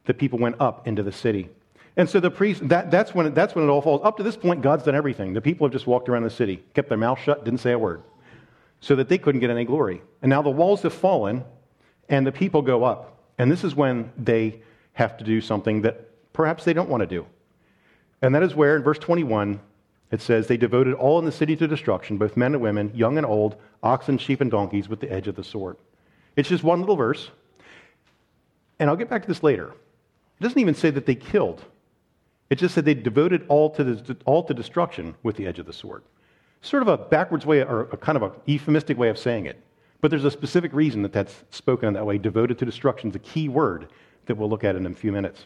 The 0.06 0.14
people 0.14 0.40
went 0.40 0.56
up 0.60 0.88
into 0.88 1.04
the 1.04 1.12
city. 1.12 1.50
And 1.98 2.10
so 2.10 2.20
the 2.20 2.32
priest, 2.32 2.68
that, 2.70 2.90
that's, 2.90 3.14
when 3.14 3.28
it, 3.28 3.36
that's 3.36 3.56
when 3.56 3.66
it 3.66 3.68
all 3.68 3.82
falls. 3.82 4.02
Up 4.04 4.18
to 4.18 4.24
this 4.24 4.38
point, 4.38 4.62
God's 4.62 4.86
done 4.86 4.96
everything. 4.96 5.34
The 5.34 5.42
people 5.42 5.68
have 5.68 5.74
just 5.74 5.88
walked 5.88 6.08
around 6.08 6.24
the 6.24 6.30
city, 6.30 6.64
kept 6.74 6.88
their 6.90 6.98
mouth 6.98 7.20
shut, 7.20 7.44
didn't 7.44 7.60
say 7.60 7.74
a 7.74 7.80
word. 7.80 8.02
so 8.82 8.96
that 8.96 9.10
they 9.10 9.18
couldn't 9.18 9.42
get 9.42 9.50
any 9.50 9.66
glory. 9.66 10.02
And 10.22 10.30
now 10.30 10.42
the 10.42 10.50
walls 10.50 10.82
have 10.84 10.94
fallen 10.94 11.44
and 12.08 12.26
the 12.26 12.32
people 12.32 12.62
go 12.62 12.84
up. 12.84 13.19
And 13.40 13.50
this 13.50 13.64
is 13.64 13.74
when 13.74 14.12
they 14.18 14.62
have 14.94 15.18
to 15.18 15.24
do 15.24 15.42
something 15.42 15.82
that 15.82 16.34
perhaps 16.34 16.66
they 16.66 16.74
don't 16.74 16.90
want 16.90 17.02
to 17.02 17.08
do. 17.08 17.26
And 18.22 18.36
that 18.36 18.44
is 18.44 18.54
where, 18.54 18.76
in 18.76 18.84
verse 18.84 19.00
21, 19.00 19.62
it 20.12 20.22
says, 20.22 20.48
They 20.48 20.58
devoted 20.58 20.94
all 20.94 21.18
in 21.20 21.26
the 21.26 21.32
city 21.32 21.56
to 21.56 21.68
destruction, 21.68 22.18
both 22.18 22.36
men 22.36 22.54
and 22.54 22.62
women, 22.62 22.92
young 22.94 23.18
and 23.18 23.26
old, 23.26 23.56
oxen, 23.82 24.18
sheep, 24.18 24.42
and 24.42 24.52
donkeys, 24.52 24.90
with 24.90 25.00
the 25.00 25.12
edge 25.12 25.28
of 25.30 25.36
the 25.36 25.44
sword. 25.44 25.78
It's 26.36 26.50
just 26.50 26.64
one 26.64 26.82
little 26.82 26.98
verse. 26.98 27.32
And 28.78 28.90
I'll 28.90 28.98
get 28.98 29.10
back 29.10 29.22
to 29.22 29.28
this 29.28 29.42
later. 29.42 29.70
It 29.70 30.44
doesn't 30.44 30.60
even 30.60 30.76
say 30.76 30.90
that 30.92 31.06
they 31.06 31.16
killed, 31.16 31.64
it 32.50 32.58
just 32.58 32.76
said 32.76 32.84
they 32.84 32.96
devoted 32.96 33.46
all 33.48 33.70
to, 33.72 33.84
the, 33.84 34.18
all 34.26 34.44
to 34.44 34.54
destruction 34.54 35.16
with 35.24 35.36
the 35.36 35.46
edge 35.46 35.60
of 35.60 35.66
the 35.66 35.74
sword. 35.74 36.04
Sort 36.62 36.82
of 36.82 36.90
a 36.90 36.98
backwards 36.98 37.46
way, 37.46 37.62
or 37.62 37.82
a 37.92 37.98
kind 37.98 38.18
of 38.18 38.24
a 38.24 38.32
euphemistic 38.46 38.98
way 38.98 39.10
of 39.10 39.18
saying 39.18 39.46
it. 39.46 39.64
But 40.02 40.12
there's 40.12 40.26
a 40.26 40.32
specific 40.32 40.74
reason 40.74 41.02
that 41.02 41.14
that's 41.14 41.44
spoken 41.50 41.88
in 41.88 41.94
that 41.96 42.06
way. 42.06 42.18
Devoted 42.18 42.58
to 42.60 42.66
destruction 42.66 43.10
is 43.10 43.16
a 43.16 43.20
key 43.20 43.50
word 43.50 43.90
that 44.26 44.36
we'll 44.36 44.50
look 44.50 44.64
at 44.64 44.76
in 44.76 44.86
a 44.86 44.94
few 44.94 45.12
minutes. 45.12 45.46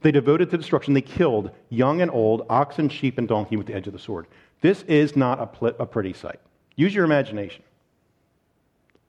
They 0.00 0.12
devoted 0.12 0.50
to 0.50 0.56
destruction. 0.56 0.94
They 0.94 1.00
killed 1.00 1.50
young 1.70 2.00
and 2.00 2.10
old, 2.10 2.46
oxen, 2.48 2.88
sheep, 2.88 3.18
and 3.18 3.26
donkey 3.26 3.56
with 3.56 3.66
the 3.66 3.74
edge 3.74 3.86
of 3.86 3.92
the 3.92 3.98
sword. 3.98 4.26
This 4.60 4.82
is 4.82 5.16
not 5.16 5.40
a, 5.40 5.46
pl- 5.46 5.74
a 5.78 5.86
pretty 5.86 6.12
sight. 6.12 6.38
Use 6.76 6.94
your 6.94 7.04
imagination. 7.04 7.62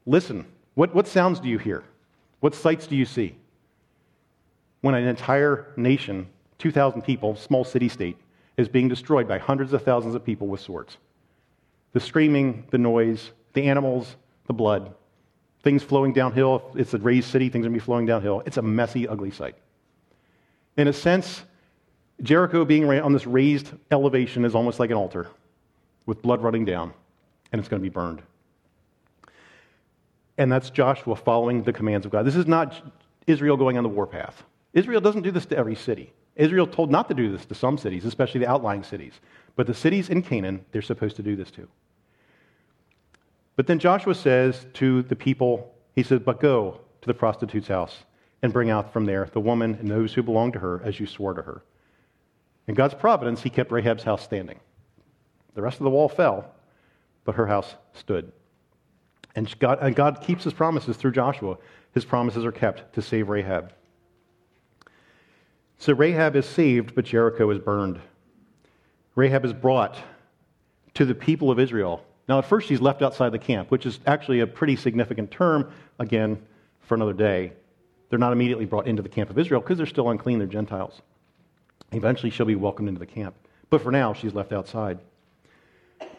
Listen. 0.05 0.45
What, 0.75 0.95
what 0.95 1.07
sounds 1.07 1.41
do 1.41 1.49
you 1.49 1.57
hear? 1.57 1.83
What 2.39 2.55
sights 2.55 2.87
do 2.87 2.95
you 2.95 3.05
see? 3.05 3.35
When 4.81 4.95
an 4.95 5.05
entire 5.05 5.73
nation, 5.75 6.27
2,000 6.59 7.01
people, 7.01 7.35
small 7.35 7.65
city 7.65 7.89
state, 7.89 8.15
is 8.55 8.69
being 8.69 8.87
destroyed 8.87 9.27
by 9.27 9.39
hundreds 9.39 9.73
of 9.73 9.83
thousands 9.83 10.15
of 10.15 10.23
people 10.23 10.47
with 10.47 10.61
swords. 10.61 10.97
The 11.91 11.99
screaming, 11.99 12.65
the 12.71 12.77
noise, 12.77 13.31
the 13.53 13.63
animals, 13.63 14.15
the 14.49 14.53
blood, 14.53 14.95
things 15.61 15.83
flowing 15.83 16.11
downhill. 16.11 16.71
It's 16.75 16.95
a 16.95 16.97
raised 16.97 17.29
city, 17.29 17.49
things 17.49 17.63
are 17.65 17.69
going 17.69 17.75
to 17.75 17.79
be 17.79 17.85
flowing 17.85 18.07
downhill. 18.07 18.41
It's 18.47 18.57
a 18.57 18.63
messy, 18.63 19.07
ugly 19.07 19.29
sight. 19.29 19.55
In 20.75 20.87
a 20.87 20.93
sense, 20.93 21.43
Jericho 22.23 22.65
being 22.65 22.89
on 22.89 23.13
this 23.13 23.27
raised 23.27 23.69
elevation 23.91 24.43
is 24.43 24.55
almost 24.55 24.79
like 24.79 24.89
an 24.89 24.97
altar 24.97 25.27
with 26.07 26.23
blood 26.23 26.41
running 26.41 26.65
down, 26.65 26.91
and 27.51 27.59
it's 27.59 27.69
going 27.69 27.79
to 27.79 27.83
be 27.83 27.93
burned. 27.93 28.23
And 30.39 30.51
that's 30.51 30.71
Joshua 30.71 31.15
following 31.15 31.61
the 31.61 31.71
commands 31.71 32.07
of 32.07 32.11
God. 32.11 32.25
This 32.25 32.35
is 32.35 32.47
not 32.47 32.81
Israel 33.27 33.55
going 33.55 33.77
on 33.77 33.83
the 33.83 33.89
warpath. 33.89 34.43
Israel 34.73 34.99
doesn't 34.99 35.21
do 35.21 35.31
this 35.31 35.45
to 35.47 35.57
every 35.57 35.75
city. 35.75 36.11
Israel 36.35 36.65
told 36.65 36.89
not 36.89 37.07
to 37.09 37.13
do 37.13 37.31
this 37.31 37.45
to 37.45 37.53
some 37.53 37.77
cities, 37.77 38.03
especially 38.03 38.39
the 38.39 38.49
outlying 38.49 38.81
cities. 38.81 39.13
But 39.55 39.67
the 39.67 39.75
cities 39.75 40.09
in 40.09 40.23
Canaan, 40.23 40.65
they're 40.71 40.81
supposed 40.81 41.17
to 41.17 41.23
do 41.23 41.35
this 41.35 41.51
to. 41.51 41.67
But 43.59 43.67
then 43.67 43.79
Joshua 43.79 44.15
says 44.15 44.65
to 44.75 45.01
the 45.01 45.17
people, 45.17 45.75
he 45.93 46.01
says, 46.01 46.21
But 46.21 46.39
go 46.39 46.79
to 47.01 47.07
the 47.07 47.13
prostitute's 47.13 47.67
house 47.67 47.93
and 48.41 48.53
bring 48.53 48.69
out 48.69 48.93
from 48.93 49.03
there 49.03 49.29
the 49.33 49.41
woman 49.41 49.75
and 49.75 49.91
those 49.91 50.13
who 50.13 50.23
belong 50.23 50.53
to 50.53 50.59
her 50.59 50.81
as 50.85 50.97
you 50.97 51.05
swore 51.05 51.33
to 51.33 51.41
her. 51.41 51.65
In 52.69 52.73
God's 52.73 52.93
providence, 52.93 53.41
he 53.41 53.49
kept 53.49 53.73
Rahab's 53.73 54.03
house 54.03 54.23
standing. 54.23 54.61
The 55.55 55.61
rest 55.61 55.77
of 55.81 55.83
the 55.83 55.89
wall 55.89 56.07
fell, 56.07 56.55
but 57.25 57.35
her 57.35 57.47
house 57.47 57.75
stood. 57.91 58.31
And 59.35 59.53
God, 59.59 59.79
and 59.81 59.93
God 59.93 60.21
keeps 60.21 60.45
his 60.45 60.53
promises 60.53 60.95
through 60.95 61.11
Joshua. 61.11 61.57
His 61.91 62.05
promises 62.05 62.45
are 62.45 62.53
kept 62.53 62.93
to 62.93 63.01
save 63.01 63.27
Rahab. 63.27 63.73
So 65.79 65.91
Rahab 65.91 66.37
is 66.37 66.45
saved, 66.45 66.95
but 66.95 67.03
Jericho 67.03 67.49
is 67.49 67.59
burned. 67.59 67.99
Rahab 69.15 69.43
is 69.43 69.51
brought 69.51 69.97
to 70.93 71.03
the 71.03 71.13
people 71.13 71.51
of 71.51 71.59
Israel. 71.59 72.05
Now, 72.29 72.37
at 72.37 72.45
first, 72.45 72.67
she's 72.67 72.79
left 72.79 73.01
outside 73.01 73.31
the 73.31 73.39
camp, 73.39 73.71
which 73.71 73.87
is 73.87 73.99
actually 74.05 74.41
a 74.41 74.47
pretty 74.47 74.75
significant 74.75 75.31
term, 75.31 75.71
again, 75.97 76.39
for 76.81 76.93
another 76.93 77.11
day. 77.11 77.53
They're 78.09 78.19
not 78.19 78.33
immediately 78.33 78.65
brought 78.65 78.85
into 78.87 79.01
the 79.01 79.09
camp 79.09 79.31
of 79.31 79.39
Israel 79.39 79.61
because 79.61 79.77
they're 79.77 79.87
still 79.87 80.11
unclean, 80.11 80.37
they're 80.37 80.47
Gentiles. 80.47 81.01
Eventually, 81.91 82.29
she'll 82.29 82.45
be 82.45 82.55
welcomed 82.55 82.87
into 82.87 82.99
the 82.99 83.07
camp. 83.07 83.33
But 83.71 83.81
for 83.81 83.91
now, 83.91 84.13
she's 84.13 84.35
left 84.35 84.53
outside. 84.53 84.99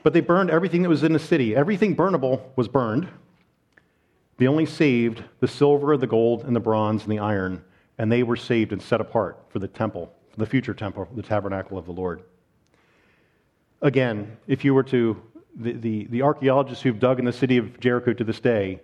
But 0.02 0.12
they 0.12 0.20
burned 0.20 0.50
everything 0.50 0.82
that 0.82 0.88
was 0.88 1.04
in 1.04 1.12
the 1.12 1.20
city. 1.20 1.54
Everything 1.54 1.94
burnable 1.94 2.42
was 2.56 2.66
burned. 2.66 3.06
They 4.38 4.48
only 4.48 4.66
saved 4.66 5.22
the 5.38 5.46
silver, 5.46 5.96
the 5.96 6.08
gold, 6.08 6.42
and 6.42 6.56
the 6.56 6.60
bronze, 6.60 7.04
and 7.04 7.12
the 7.12 7.20
iron, 7.20 7.62
and 7.98 8.10
they 8.10 8.24
were 8.24 8.36
saved 8.36 8.72
and 8.72 8.82
set 8.82 9.00
apart 9.00 9.38
for 9.48 9.60
the 9.60 9.68
temple, 9.68 10.12
for 10.30 10.40
the 10.40 10.46
future 10.46 10.74
temple, 10.74 11.06
the 11.14 11.22
tabernacle 11.22 11.78
of 11.78 11.86
the 11.86 11.92
Lord. 11.92 12.22
Again, 13.80 14.36
if 14.48 14.64
you 14.64 14.74
were 14.74 14.82
to, 14.84 15.22
the, 15.56 15.72
the, 15.72 16.06
the 16.10 16.22
archaeologists 16.22 16.82
who've 16.82 16.98
dug 16.98 17.18
in 17.18 17.24
the 17.24 17.32
city 17.32 17.56
of 17.56 17.80
Jericho 17.80 18.12
to 18.12 18.24
this 18.24 18.40
day, 18.40 18.80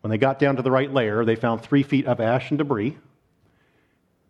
when 0.00 0.10
they 0.10 0.18
got 0.18 0.38
down 0.38 0.56
to 0.56 0.62
the 0.62 0.70
right 0.70 0.92
layer, 0.92 1.24
they 1.24 1.36
found 1.36 1.62
three 1.62 1.82
feet 1.82 2.06
of 2.06 2.20
ash 2.20 2.50
and 2.50 2.58
debris. 2.58 2.98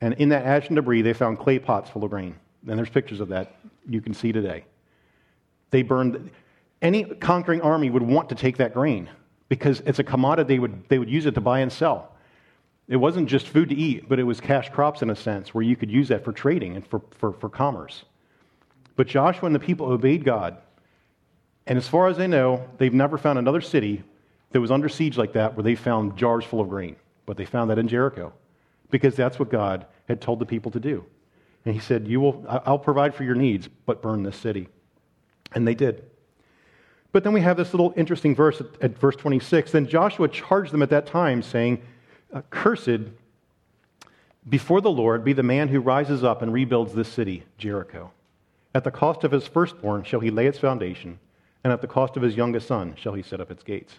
And 0.00 0.14
in 0.14 0.31
that 0.31 0.44
ash 0.44 0.68
and 0.68 0.76
debris, 0.76 1.02
they 1.02 1.12
found 1.12 1.38
clay 1.38 1.59
pots 1.59 1.90
full 1.90 2.05
of 2.05 2.11
grain. 2.11 2.37
And 2.66 2.78
there's 2.78 2.90
pictures 2.90 3.20
of 3.20 3.28
that 3.28 3.57
you 3.88 4.00
can 4.00 4.14
see 4.14 4.33
today. 4.33 4.64
They 5.70 5.83
burned, 5.83 6.31
any 6.81 7.05
conquering 7.05 7.62
army 7.62 7.90
would 7.90 8.02
want 8.02 8.28
to 8.28 8.35
take 8.35 8.59
that 8.59 8.74
grain 8.74 9.09
because 9.48 9.81
it's 9.87 9.98
a 9.98 10.05
commodity 10.05 10.55
they 10.55 10.59
would, 10.59 10.88
they 10.88 10.98
would 10.98 11.11
use 11.11 11.26
it 11.26 11.35
to 11.35 11.40
buy 11.40 11.61
and 11.61 11.72
sell. 11.72 12.12
It 12.88 12.96
wasn't 12.96 13.28
just 13.28 13.48
food 13.48 13.70
to 13.70 13.74
eat, 13.74 14.09
but 14.09 14.18
it 14.18 14.24
was 14.24 14.40
cash 14.40 14.68
crops 14.70 15.02
in 15.02 15.11
a 15.11 15.16
sense 15.16 15.55
where 15.55 15.62
you 15.62 15.76
could 15.76 15.90
use 15.90 16.09
that 16.09 16.24
for 16.24 16.33
trading 16.33 16.76
and 16.76 16.87
for, 16.87 17.00
for, 17.18 17.33
for 17.33 17.48
commerce. 17.48 18.05
But 18.96 19.07
Joshua 19.07 19.46
and 19.46 19.55
the 19.55 19.61
people 19.61 19.87
obeyed 19.87 20.24
God. 20.24 20.59
And 21.66 21.79
as 21.79 21.88
far 21.88 22.09
as 22.09 22.16
they 22.16 22.27
know, 22.27 22.68
they've 22.79 22.92
never 22.92 23.18
found 23.18 23.38
another 23.38 23.61
city 23.61 24.03
that 24.51 24.61
was 24.61 24.70
under 24.70 24.88
siege 24.88 25.16
like 25.16 25.33
that 25.35 25.57
where 25.57 25.62
they 25.62 25.75
found 25.75 26.16
jars 26.16 26.44
full 26.44 26.61
of 26.61 26.68
grain. 26.68 26.96
But 27.27 27.37
they 27.37 27.44
found 27.44 27.70
that 27.70 27.79
in 27.79 27.88
Jericho 27.88 28.33
because 28.90 29.14
that's 29.14 29.38
what 29.38 29.51
God 29.51 29.87
had 30.09 30.20
told 30.20 30.38
the 30.38 30.46
people 30.46 30.70
to 30.72 30.81
do. 30.81 31.05
And 31.64 31.75
he 31.75 31.81
said, 31.81 32.09
you 32.09 32.20
will, 32.20 32.44
I'll 32.48 32.79
provide 32.79 33.14
for 33.14 33.25
your 33.25 33.37
needs, 33.37 33.68
but 33.87 34.03
burn 34.03 34.22
this 34.22 34.37
city. 34.37 34.68
And 35.55 35.66
they 35.66 35.75
did. 35.75 36.05
But 37.12 37.25
then 37.25 37.33
we 37.33 37.40
have 37.42 37.57
this 37.57 37.72
little 37.72 37.92
interesting 37.96 38.35
verse 38.35 38.61
at, 38.61 38.66
at 38.81 38.98
verse 38.98 39.16
26. 39.16 39.70
Then 39.70 39.87
Joshua 39.87 40.29
charged 40.29 40.72
them 40.72 40.83
at 40.83 40.90
that 40.90 41.07
time, 41.07 41.42
saying, 41.42 41.83
uh, 42.33 42.42
Cursed 42.51 43.11
before 44.48 44.81
the 44.81 44.90
Lord 44.90 45.25
be 45.25 45.33
the 45.33 45.42
man 45.42 45.68
who 45.68 45.81
rises 45.81 46.25
up 46.25 46.42
and 46.42 46.53
rebuilds 46.53 46.94
this 46.94 47.09
city, 47.09 47.44
Jericho. 47.59 48.11
At 48.75 48.85
the 48.85 48.90
cost 48.90 49.22
of 49.25 49.31
his 49.31 49.46
firstborn 49.46 50.03
shall 50.03 50.20
he 50.20 50.31
lay 50.31 50.46
its 50.46 50.59
foundation, 50.59 51.20
and 51.64 51.72
at 51.72 51.81
the 51.81 51.87
cost 51.87 52.16
of 52.16 52.22
his 52.22 52.37
youngest 52.37 52.66
son 52.66 52.94
shall 52.96 53.14
he 53.14 53.22
set 53.22 53.40
up 53.40 53.51
its 53.51 53.62
gates. 53.62 53.94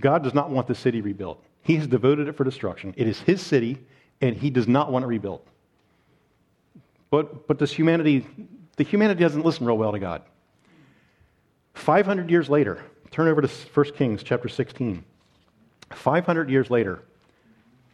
God 0.00 0.22
does 0.22 0.34
not 0.34 0.50
want 0.50 0.66
the 0.66 0.74
city 0.74 1.00
rebuilt. 1.00 1.42
He 1.62 1.76
has 1.76 1.86
devoted 1.86 2.28
it 2.28 2.36
for 2.36 2.44
destruction. 2.44 2.94
It 2.96 3.08
is 3.08 3.20
his 3.20 3.40
city, 3.40 3.78
and 4.20 4.36
he 4.36 4.50
does 4.50 4.68
not 4.68 4.92
want 4.92 5.04
it 5.04 5.08
rebuilt. 5.08 5.46
But, 7.10 7.46
but 7.46 7.58
does 7.58 7.72
humanity, 7.72 8.26
the 8.76 8.84
humanity 8.84 9.20
doesn't 9.20 9.44
listen 9.44 9.66
real 9.66 9.78
well 9.78 9.92
to 9.92 9.98
God. 9.98 10.22
500 11.74 12.30
years 12.30 12.48
later, 12.48 12.82
turn 13.10 13.28
over 13.28 13.42
to 13.42 13.48
1 13.48 13.92
Kings 13.92 14.22
chapter 14.22 14.48
16. 14.48 15.04
500 15.90 16.50
years 16.50 16.70
later, 16.70 17.02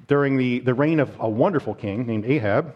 during 0.08 0.36
the, 0.36 0.60
the 0.60 0.74
reign 0.74 1.00
of 1.00 1.14
a 1.20 1.28
wonderful 1.28 1.74
king 1.74 2.06
named 2.06 2.24
Ahab, 2.24 2.74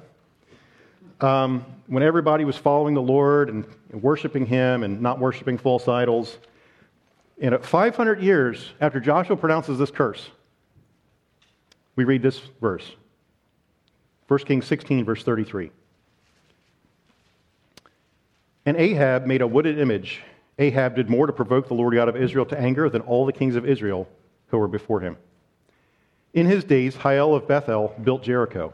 um, 1.20 1.64
when 1.86 2.02
everybody 2.02 2.44
was 2.44 2.56
following 2.56 2.94
the 2.94 3.02
Lord 3.02 3.48
and, 3.48 3.64
worshiping 3.92 4.44
him 4.44 4.82
and 4.82 5.00
not 5.00 5.18
worshiping 5.18 5.56
false 5.56 5.88
idols, 5.88 6.36
and 7.40 7.54
at 7.54 7.64
500 7.64 8.20
years 8.20 8.72
after 8.80 9.00
Joshua 9.00 9.36
pronounces 9.36 9.78
this 9.78 9.90
curse, 9.90 10.28
we 11.94 12.04
read 12.04 12.22
this 12.22 12.40
verse 12.60 12.90
1 14.28 14.40
Kings 14.40 14.66
16, 14.66 15.04
verse 15.04 15.22
33. 15.22 15.70
And 18.66 18.76
Ahab 18.76 19.24
made 19.24 19.40
a 19.40 19.46
wooden 19.46 19.78
image 19.78 20.22
Ahab 20.58 20.96
did 20.96 21.10
more 21.10 21.26
to 21.26 21.32
provoke 21.32 21.68
the 21.68 21.74
Lord 21.74 21.94
God 21.94 22.08
of 22.08 22.16
Israel 22.16 22.46
to 22.46 22.58
anger 22.58 22.88
than 22.88 23.02
all 23.02 23.26
the 23.26 23.32
kings 23.32 23.56
of 23.56 23.66
Israel 23.66 24.08
who 24.48 24.58
were 24.58 24.68
before 24.68 25.00
him. 25.00 25.16
In 26.32 26.46
his 26.46 26.64
days, 26.64 26.96
Hiel 26.96 27.34
of 27.34 27.46
Bethel 27.46 27.94
built 28.02 28.22
Jericho. 28.22 28.72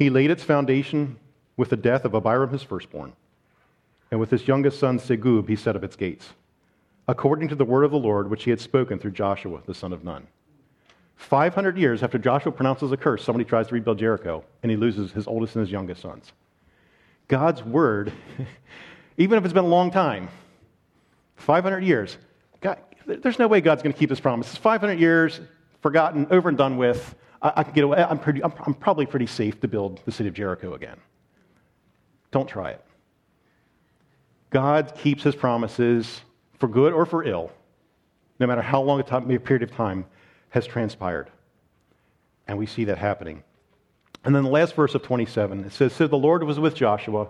He 0.00 0.08
laid 0.08 0.30
its 0.30 0.42
foundation 0.42 1.18
with 1.58 1.68
the 1.68 1.76
death 1.76 2.06
of 2.06 2.14
Abiram, 2.14 2.48
his 2.48 2.62
firstborn. 2.62 3.12
And 4.10 4.18
with 4.18 4.30
his 4.30 4.48
youngest 4.48 4.80
son, 4.80 4.98
Segub, 4.98 5.46
he 5.46 5.56
set 5.56 5.76
up 5.76 5.84
its 5.84 5.94
gates, 5.94 6.30
according 7.06 7.48
to 7.48 7.54
the 7.54 7.66
word 7.66 7.84
of 7.84 7.90
the 7.90 7.98
Lord 7.98 8.30
which 8.30 8.44
he 8.44 8.50
had 8.50 8.62
spoken 8.62 8.98
through 8.98 9.10
Joshua, 9.10 9.60
the 9.66 9.74
son 9.74 9.92
of 9.92 10.02
Nun. 10.02 10.26
500 11.16 11.76
years 11.76 12.02
after 12.02 12.16
Joshua 12.16 12.50
pronounces 12.50 12.90
a 12.92 12.96
curse, 12.96 13.22
somebody 13.22 13.44
tries 13.44 13.68
to 13.68 13.74
rebuild 13.74 13.98
Jericho, 13.98 14.42
and 14.62 14.70
he 14.70 14.76
loses 14.78 15.12
his 15.12 15.26
oldest 15.26 15.54
and 15.54 15.66
his 15.66 15.70
youngest 15.70 16.00
sons. 16.00 16.32
God's 17.28 17.62
word, 17.62 18.10
even 19.18 19.36
if 19.36 19.44
it's 19.44 19.52
been 19.52 19.64
a 19.64 19.68
long 19.68 19.90
time, 19.90 20.30
500 21.36 21.84
years. 21.84 22.16
God, 22.62 22.78
there's 23.04 23.38
no 23.38 23.48
way 23.48 23.60
God's 23.60 23.82
going 23.82 23.92
to 23.92 23.98
keep 23.98 24.08
his 24.08 24.18
promises. 24.18 24.56
500 24.56 24.98
years, 24.98 25.42
forgotten, 25.82 26.26
over 26.30 26.48
and 26.48 26.56
done 26.56 26.78
with. 26.78 27.14
I, 27.42 27.52
I 27.56 27.62
can 27.62 27.72
get 27.72 27.84
away. 27.84 27.98
I'm, 28.02 28.18
pretty, 28.18 28.42
I'm, 28.42 28.52
I'm 28.66 28.74
probably 28.74 29.06
pretty 29.06 29.26
safe 29.26 29.60
to 29.60 29.68
build 29.68 30.00
the 30.04 30.12
city 30.12 30.28
of 30.28 30.34
Jericho 30.34 30.74
again. 30.74 30.98
Don't 32.30 32.48
try 32.48 32.70
it. 32.70 32.84
God 34.50 34.94
keeps 34.96 35.22
his 35.22 35.34
promises 35.34 36.20
for 36.58 36.68
good 36.68 36.92
or 36.92 37.06
for 37.06 37.24
ill. 37.24 37.50
no 38.38 38.46
matter 38.46 38.62
how 38.62 38.82
long 38.82 39.00
a, 39.00 39.02
time, 39.02 39.30
a 39.30 39.38
period 39.38 39.62
of 39.62 39.74
time 39.74 40.06
has 40.50 40.66
transpired. 40.66 41.30
And 42.46 42.58
we 42.58 42.66
see 42.66 42.84
that 42.84 42.98
happening. 42.98 43.44
And 44.24 44.34
then 44.34 44.42
the 44.42 44.50
last 44.50 44.74
verse 44.74 44.94
of 44.94 45.02
27, 45.02 45.64
it 45.64 45.72
says, 45.72 45.92
So 45.92 46.06
the 46.06 46.16
Lord 46.16 46.42
was 46.42 46.58
with 46.58 46.74
Joshua, 46.74 47.28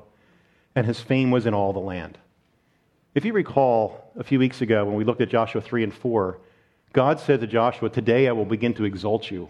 and 0.75 0.87
his 0.87 1.01
fame 1.01 1.31
was 1.31 1.47
in 1.47 1.55
all 1.55 1.73
the 1.73 1.79
land. 1.79 2.19
If 3.15 3.25
you 3.25 3.33
recall 3.33 4.13
a 4.17 4.25
few 4.25 4.39
weeks 4.39 4.61
ago 4.61 4.85
when 4.85 4.95
we 4.95 5.05
looked 5.05 5.21
at 5.21 5.29
Joshua 5.29 5.61
3 5.61 5.85
and 5.85 5.95
4, 5.95 6.39
God 6.93 7.21
said 7.21 7.41
to 7.41 7.47
Joshua, 7.47 7.91
Today 7.91 8.29
I 8.29 8.33
will 8.33 8.45
begin 8.45 8.75
to 8.75 8.85
exalt 8.85 9.31
you. 9.31 9.49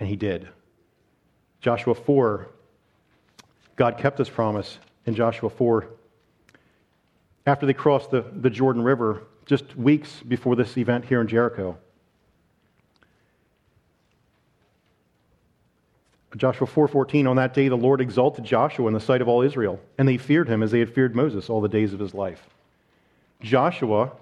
And 0.00 0.08
he 0.08 0.16
did. 0.16 0.48
Joshua 1.60 1.94
4, 1.94 2.48
God 3.76 3.98
kept 3.98 4.18
his 4.18 4.30
promise 4.30 4.78
in 5.06 5.14
Joshua 5.14 5.50
4. 5.50 5.86
After 7.46 7.66
they 7.66 7.74
crossed 7.74 8.10
the, 8.10 8.24
the 8.32 8.50
Jordan 8.50 8.82
River, 8.82 9.22
just 9.44 9.76
weeks 9.76 10.22
before 10.26 10.56
this 10.56 10.76
event 10.76 11.04
here 11.04 11.20
in 11.20 11.28
Jericho, 11.28 11.76
Joshua 16.36 16.66
4:14 16.66 17.28
on 17.28 17.36
that 17.36 17.54
day 17.54 17.68
the 17.68 17.76
Lord 17.76 18.00
exalted 18.00 18.44
Joshua 18.44 18.86
in 18.86 18.94
the 18.94 19.00
sight 19.00 19.20
of 19.20 19.26
all 19.26 19.42
Israel 19.42 19.80
and 19.98 20.06
they 20.06 20.16
feared 20.16 20.48
him 20.48 20.62
as 20.62 20.70
they 20.70 20.78
had 20.78 20.94
feared 20.94 21.16
Moses 21.16 21.50
all 21.50 21.60
the 21.60 21.68
days 21.68 21.92
of 21.92 21.98
his 21.98 22.14
life. 22.14 22.46
Joshua, 23.42 24.12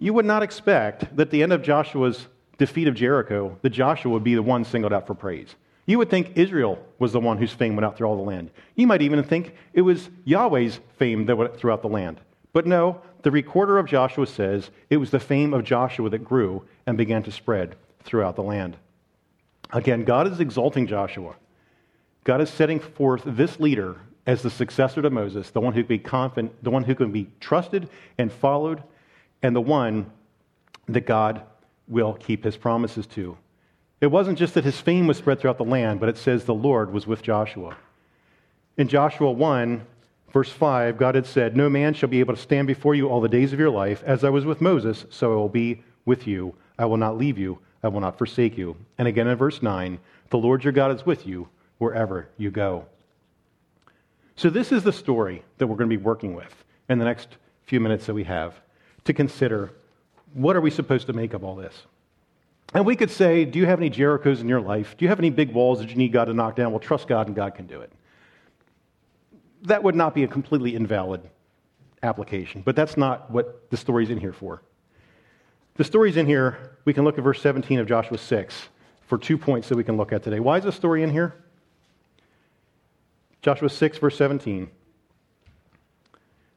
you 0.00 0.12
would 0.12 0.24
not 0.24 0.42
expect 0.42 1.14
that 1.16 1.30
the 1.30 1.42
end 1.42 1.52
of 1.52 1.62
Joshua's 1.62 2.26
defeat 2.58 2.88
of 2.88 2.94
Jericho 2.94 3.56
that 3.62 3.70
Joshua 3.70 4.12
would 4.12 4.24
be 4.24 4.34
the 4.34 4.42
one 4.42 4.64
singled 4.64 4.92
out 4.92 5.06
for 5.06 5.14
praise. 5.14 5.54
You 5.86 5.98
would 5.98 6.10
think 6.10 6.32
Israel 6.36 6.78
was 6.98 7.12
the 7.12 7.20
one 7.20 7.36
whose 7.36 7.52
fame 7.52 7.76
went 7.76 7.84
out 7.84 7.96
through 7.96 8.08
all 8.08 8.16
the 8.16 8.22
land. 8.22 8.50
You 8.74 8.86
might 8.86 9.02
even 9.02 9.22
think 9.22 9.54
it 9.74 9.82
was 9.82 10.08
Yahweh's 10.24 10.80
fame 10.98 11.26
that 11.26 11.36
went 11.36 11.56
throughout 11.56 11.82
the 11.82 11.88
land. 11.88 12.20
But 12.52 12.66
no, 12.66 13.02
the 13.22 13.30
recorder 13.30 13.78
of 13.78 13.86
Joshua 13.86 14.26
says 14.26 14.70
it 14.88 14.96
was 14.96 15.10
the 15.10 15.20
fame 15.20 15.52
of 15.52 15.64
Joshua 15.64 16.08
that 16.10 16.24
grew 16.24 16.64
and 16.86 16.96
began 16.96 17.22
to 17.24 17.32
spread 17.32 17.76
throughout 18.02 18.36
the 18.36 18.42
land. 18.42 18.76
Again, 19.72 20.04
God 20.04 20.30
is 20.30 20.40
exalting 20.40 20.86
Joshua. 20.86 21.34
God 22.22 22.40
is 22.40 22.48
setting 22.48 22.80
forth 22.80 23.22
this 23.26 23.60
leader 23.60 23.96
as 24.26 24.40
the 24.42 24.50
successor 24.50 25.02
to 25.02 25.10
Moses, 25.10 25.50
the 25.50 25.60
one 25.60 25.74
who 25.74 25.82
can 25.82 25.88
be 25.88 25.98
confident, 25.98 26.52
the 26.62 26.70
one 26.70 26.84
who 26.84 26.94
can 26.94 27.12
be 27.12 27.28
trusted 27.40 27.88
and 28.16 28.32
followed, 28.32 28.82
and 29.42 29.54
the 29.54 29.60
one 29.60 30.10
that 30.88 31.06
God 31.06 31.42
will 31.88 32.14
keep 32.14 32.44
his 32.44 32.56
promises 32.56 33.06
to. 33.08 33.36
It 34.00 34.08
wasn't 34.08 34.38
just 34.38 34.54
that 34.54 34.64
his 34.64 34.80
fame 34.80 35.06
was 35.06 35.18
spread 35.18 35.40
throughout 35.40 35.58
the 35.58 35.64
land, 35.64 36.00
but 36.00 36.08
it 36.08 36.18
says 36.18 36.44
the 36.44 36.54
Lord 36.54 36.92
was 36.92 37.06
with 37.06 37.22
Joshua. 37.22 37.76
In 38.76 38.88
Joshua 38.88 39.30
1, 39.30 39.86
verse 40.32 40.50
5, 40.50 40.98
God 40.98 41.14
had 41.14 41.26
said, 41.26 41.56
No 41.56 41.70
man 41.70 41.94
shall 41.94 42.08
be 42.08 42.20
able 42.20 42.34
to 42.34 42.40
stand 42.40 42.66
before 42.66 42.94
you 42.94 43.08
all 43.08 43.20
the 43.20 43.28
days 43.28 43.52
of 43.52 43.58
your 43.58 43.70
life. 43.70 44.02
As 44.04 44.24
I 44.24 44.30
was 44.30 44.44
with 44.44 44.60
Moses, 44.60 45.06
so 45.10 45.32
I 45.32 45.36
will 45.36 45.48
be 45.48 45.82
with 46.04 46.26
you. 46.26 46.54
I 46.78 46.86
will 46.86 46.96
not 46.96 47.16
leave 47.16 47.38
you, 47.38 47.60
I 47.82 47.88
will 47.88 48.00
not 48.00 48.18
forsake 48.18 48.58
you. 48.58 48.76
And 48.98 49.06
again 49.06 49.28
in 49.28 49.38
verse 49.38 49.62
9, 49.62 49.98
The 50.30 50.38
Lord 50.38 50.64
your 50.64 50.72
God 50.72 50.94
is 50.94 51.06
with 51.06 51.26
you 51.26 51.48
wherever 51.78 52.28
you 52.36 52.50
go. 52.50 52.86
So, 54.36 54.50
this 54.50 54.72
is 54.72 54.82
the 54.82 54.92
story 54.92 55.44
that 55.58 55.66
we're 55.68 55.76
going 55.76 55.88
to 55.88 55.96
be 55.96 56.02
working 56.02 56.34
with 56.34 56.64
in 56.88 56.98
the 56.98 57.04
next 57.04 57.28
few 57.66 57.78
minutes 57.78 58.06
that 58.06 58.14
we 58.14 58.24
have 58.24 58.60
to 59.04 59.12
consider 59.12 59.70
what 60.34 60.56
are 60.56 60.60
we 60.60 60.70
supposed 60.70 61.06
to 61.06 61.12
make 61.12 61.32
of 61.32 61.42
all 61.42 61.56
this? 61.56 61.74
And 62.74 62.84
we 62.84 62.96
could 62.96 63.10
say, 63.10 63.44
Do 63.44 63.58
you 63.58 63.66
have 63.66 63.78
any 63.78 63.88
Jerichos 63.88 64.40
in 64.40 64.48
your 64.48 64.60
life? 64.60 64.96
Do 64.96 65.04
you 65.04 65.08
have 65.08 65.18
any 65.18 65.30
big 65.30 65.52
walls 65.52 65.78
that 65.78 65.88
you 65.88 65.96
need 65.96 66.12
God 66.12 66.26
to 66.26 66.34
knock 66.34 66.56
down? 66.56 66.72
Well, 66.72 66.80
trust 66.80 67.08
God 67.08 67.28
and 67.28 67.36
God 67.36 67.54
can 67.54 67.66
do 67.66 67.80
it. 67.80 67.92
That 69.62 69.82
would 69.82 69.94
not 69.94 70.14
be 70.14 70.24
a 70.24 70.28
completely 70.28 70.74
invalid 70.74 71.22
application, 72.02 72.62
but 72.62 72.76
that's 72.76 72.96
not 72.96 73.30
what 73.30 73.70
the 73.70 73.76
story's 73.76 74.10
in 74.10 74.18
here 74.18 74.32
for. 74.32 74.62
The 75.76 75.84
story's 75.84 76.16
in 76.16 76.26
here, 76.26 76.76
we 76.84 76.92
can 76.92 77.04
look 77.04 77.16
at 77.16 77.24
verse 77.24 77.40
17 77.40 77.78
of 77.78 77.86
Joshua 77.86 78.18
6 78.18 78.68
for 79.06 79.18
two 79.18 79.38
points 79.38 79.68
that 79.68 79.76
we 79.76 79.84
can 79.84 79.96
look 79.96 80.12
at 80.12 80.22
today. 80.22 80.38
Why 80.38 80.58
is 80.58 80.64
this 80.64 80.76
story 80.76 81.02
in 81.02 81.10
here? 81.10 81.34
Joshua 83.42 83.68
6, 83.68 83.98
verse 83.98 84.16
17. 84.16 84.70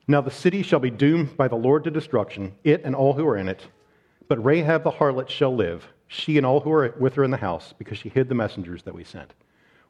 Now 0.07 0.21
the 0.21 0.31
city 0.31 0.63
shall 0.63 0.79
be 0.79 0.89
doomed 0.89 1.35
by 1.35 1.47
the 1.47 1.55
Lord 1.55 1.83
to 1.83 1.91
destruction, 1.91 2.55
it 2.63 2.83
and 2.83 2.95
all 2.95 3.13
who 3.13 3.27
are 3.27 3.37
in 3.37 3.49
it. 3.49 3.67
But 4.27 4.43
Rahab 4.43 4.83
the 4.83 4.91
harlot 4.91 5.29
shall 5.29 5.55
live, 5.55 5.87
she 6.07 6.37
and 6.37 6.45
all 6.45 6.61
who 6.61 6.71
are 6.71 6.93
with 6.97 7.15
her 7.15 7.23
in 7.23 7.31
the 7.31 7.37
house, 7.37 7.73
because 7.77 7.97
she 7.97 8.09
hid 8.09 8.29
the 8.29 8.35
messengers 8.35 8.83
that 8.83 8.95
we 8.95 9.03
sent. 9.03 9.33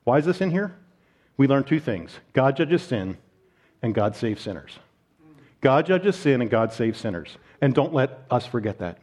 Why 0.04 0.18
is 0.18 0.26
this 0.26 0.42
in 0.42 0.52
here? 0.52 0.76
We 1.38 1.48
learn 1.48 1.64
two 1.64 1.80
things 1.80 2.20
God 2.34 2.58
judges 2.58 2.82
sin, 2.82 3.18
and 3.82 3.94
God 3.94 4.16
saves 4.16 4.42
sinners. 4.42 4.80
God 5.62 5.86
judges 5.86 6.16
sin, 6.16 6.42
and 6.42 6.50
God 6.50 6.74
saves 6.74 7.00
sinners. 7.00 7.38
And 7.62 7.74
don't 7.74 7.94
let 7.94 8.26
us 8.30 8.46
forget 8.46 8.80
that. 8.80 9.00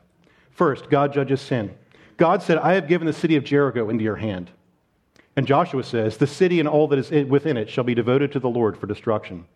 First, 0.50 0.88
God 0.88 1.12
judges 1.12 1.40
sin. 1.40 1.74
God 2.16 2.42
said, 2.42 2.58
I 2.58 2.74
have 2.74 2.88
given 2.88 3.06
the 3.06 3.12
city 3.12 3.36
of 3.36 3.44
Jericho 3.44 3.90
into 3.90 4.04
your 4.04 4.16
hand. 4.16 4.50
And 5.36 5.46
Joshua 5.46 5.82
says, 5.82 6.16
The 6.16 6.28
city 6.28 6.60
and 6.60 6.68
all 6.68 6.86
that 6.88 6.98
is 6.98 7.28
within 7.28 7.56
it 7.56 7.68
shall 7.68 7.84
be 7.84 7.94
devoted 7.94 8.30
to 8.32 8.40
the 8.40 8.48
Lord 8.48 8.78
for 8.78 8.86
destruction. 8.86 9.46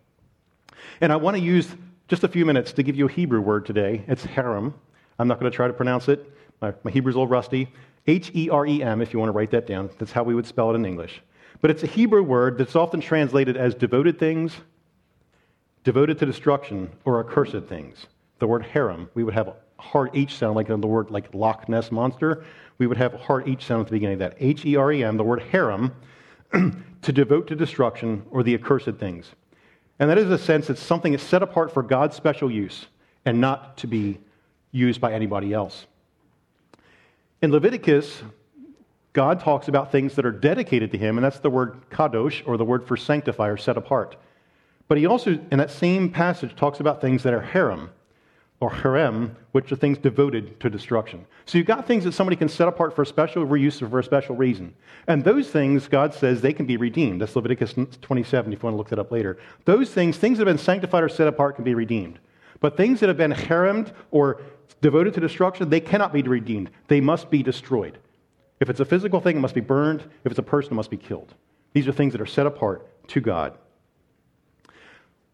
And 1.00 1.12
I 1.12 1.16
want 1.16 1.36
to 1.36 1.42
use 1.42 1.68
just 2.08 2.24
a 2.24 2.28
few 2.28 2.44
minutes 2.44 2.72
to 2.72 2.82
give 2.82 2.96
you 2.96 3.06
a 3.06 3.10
Hebrew 3.10 3.40
word 3.40 3.66
today. 3.66 4.04
It's 4.08 4.24
harem. 4.24 4.74
I'm 5.18 5.28
not 5.28 5.40
going 5.40 5.50
to 5.50 5.54
try 5.54 5.66
to 5.66 5.72
pronounce 5.72 6.08
it. 6.08 6.32
My, 6.60 6.72
my 6.82 6.90
Hebrew's 6.90 7.14
a 7.14 7.18
little 7.18 7.28
rusty. 7.28 7.68
H 8.06 8.30
E 8.34 8.48
R 8.48 8.66
E 8.66 8.82
M, 8.82 9.02
if 9.02 9.12
you 9.12 9.18
want 9.18 9.28
to 9.28 9.32
write 9.32 9.50
that 9.50 9.66
down. 9.66 9.90
That's 9.98 10.12
how 10.12 10.22
we 10.22 10.34
would 10.34 10.46
spell 10.46 10.70
it 10.70 10.74
in 10.74 10.84
English. 10.84 11.20
But 11.60 11.70
it's 11.70 11.82
a 11.82 11.86
Hebrew 11.86 12.22
word 12.22 12.58
that's 12.58 12.76
often 12.76 13.00
translated 13.00 13.56
as 13.56 13.74
devoted 13.74 14.18
things, 14.18 14.52
devoted 15.84 16.18
to 16.18 16.26
destruction, 16.26 16.90
or 17.04 17.20
accursed 17.20 17.68
things. 17.68 18.06
The 18.38 18.46
word 18.46 18.62
harem, 18.64 19.10
we 19.14 19.24
would 19.24 19.34
have 19.34 19.48
a 19.48 19.54
hard 19.78 20.10
H 20.14 20.36
sound 20.36 20.56
like 20.56 20.70
in 20.70 20.80
the 20.80 20.86
word 20.86 21.10
like 21.10 21.34
Loch 21.34 21.68
Ness 21.68 21.90
monster 21.90 22.44
we 22.78 22.86
would 22.86 22.96
have 22.96 23.14
a 23.14 23.18
hard 23.18 23.48
H 23.48 23.64
sound 23.64 23.82
at 23.82 23.86
the 23.88 23.92
beginning 23.92 24.14
of 24.14 24.18
that. 24.20 24.36
H 24.38 24.64
E 24.64 24.76
R 24.76 24.92
E 24.92 25.04
M, 25.04 25.16
the 25.16 25.24
word 25.24 25.42
harem, 25.42 25.94
to 26.52 27.12
devote 27.12 27.48
to 27.48 27.56
destruction 27.56 28.24
or 28.30 28.42
the 28.42 28.54
accursed 28.54 28.94
things. 28.98 29.32
And 29.98 30.10
that 30.10 30.18
is 30.18 30.30
a 30.30 30.38
sense 30.38 30.68
that 30.68 30.78
something 30.78 31.14
is 31.14 31.22
set 31.22 31.42
apart 31.42 31.72
for 31.72 31.82
God's 31.82 32.16
special 32.16 32.50
use 32.50 32.86
and 33.24 33.40
not 33.40 33.76
to 33.78 33.86
be 33.86 34.18
used 34.70 35.00
by 35.00 35.12
anybody 35.12 35.52
else. 35.52 35.86
In 37.42 37.50
Leviticus, 37.52 38.22
God 39.12 39.40
talks 39.40 39.68
about 39.68 39.90
things 39.90 40.14
that 40.14 40.24
are 40.26 40.32
dedicated 40.32 40.92
to 40.92 40.98
Him, 40.98 41.18
and 41.18 41.24
that's 41.24 41.40
the 41.40 41.50
word 41.50 41.88
kadosh, 41.90 42.42
or 42.46 42.56
the 42.56 42.64
word 42.64 42.86
for 42.86 42.96
sanctify 42.96 43.48
or 43.48 43.56
set 43.56 43.76
apart. 43.76 44.16
But 44.86 44.98
he 44.98 45.06
also, 45.06 45.38
in 45.50 45.58
that 45.58 45.70
same 45.70 46.10
passage, 46.10 46.56
talks 46.56 46.80
about 46.80 47.00
things 47.00 47.22
that 47.24 47.34
are 47.34 47.42
herem, 47.42 47.90
or 48.60 48.70
harem, 48.70 49.36
which 49.52 49.70
are 49.70 49.76
things 49.76 49.98
devoted 49.98 50.58
to 50.58 50.68
destruction. 50.68 51.24
So 51.46 51.58
you've 51.58 51.66
got 51.66 51.86
things 51.86 52.04
that 52.04 52.12
somebody 52.12 52.36
can 52.36 52.48
set 52.48 52.66
apart 52.66 52.94
for 52.94 53.02
a 53.02 53.06
special 53.06 53.46
reuse 53.46 53.80
or 53.80 53.88
for 53.88 54.00
a 54.00 54.04
special 54.04 54.34
reason. 54.34 54.74
And 55.06 55.22
those 55.22 55.48
things, 55.48 55.86
God 55.86 56.12
says, 56.12 56.40
they 56.40 56.52
can 56.52 56.66
be 56.66 56.76
redeemed. 56.76 57.20
That's 57.20 57.36
Leviticus 57.36 57.74
27, 58.00 58.52
if 58.52 58.58
you 58.58 58.62
want 58.64 58.74
to 58.74 58.78
look 58.78 58.88
that 58.88 58.98
up 58.98 59.12
later. 59.12 59.38
Those 59.64 59.90
things, 59.90 60.16
things 60.16 60.38
that 60.38 60.46
have 60.46 60.56
been 60.56 60.62
sanctified 60.62 61.04
or 61.04 61.08
set 61.08 61.28
apart, 61.28 61.54
can 61.54 61.64
be 61.64 61.74
redeemed. 61.74 62.18
But 62.60 62.76
things 62.76 62.98
that 63.00 63.08
have 63.08 63.16
been 63.16 63.30
haremed 63.30 63.92
or 64.10 64.42
devoted 64.80 65.14
to 65.14 65.20
destruction, 65.20 65.70
they 65.70 65.80
cannot 65.80 66.12
be 66.12 66.22
redeemed. 66.22 66.70
They 66.88 67.00
must 67.00 67.30
be 67.30 67.44
destroyed. 67.44 67.98
If 68.58 68.68
it's 68.68 68.80
a 68.80 68.84
physical 68.84 69.20
thing, 69.20 69.36
it 69.36 69.40
must 69.40 69.54
be 69.54 69.60
burned. 69.60 70.02
If 70.24 70.32
it's 70.32 70.38
a 70.40 70.42
person, 70.42 70.72
it 70.72 70.76
must 70.76 70.90
be 70.90 70.96
killed. 70.96 71.32
These 71.74 71.86
are 71.86 71.92
things 71.92 72.12
that 72.12 72.20
are 72.20 72.26
set 72.26 72.46
apart 72.46 73.08
to 73.08 73.20
God 73.20 73.56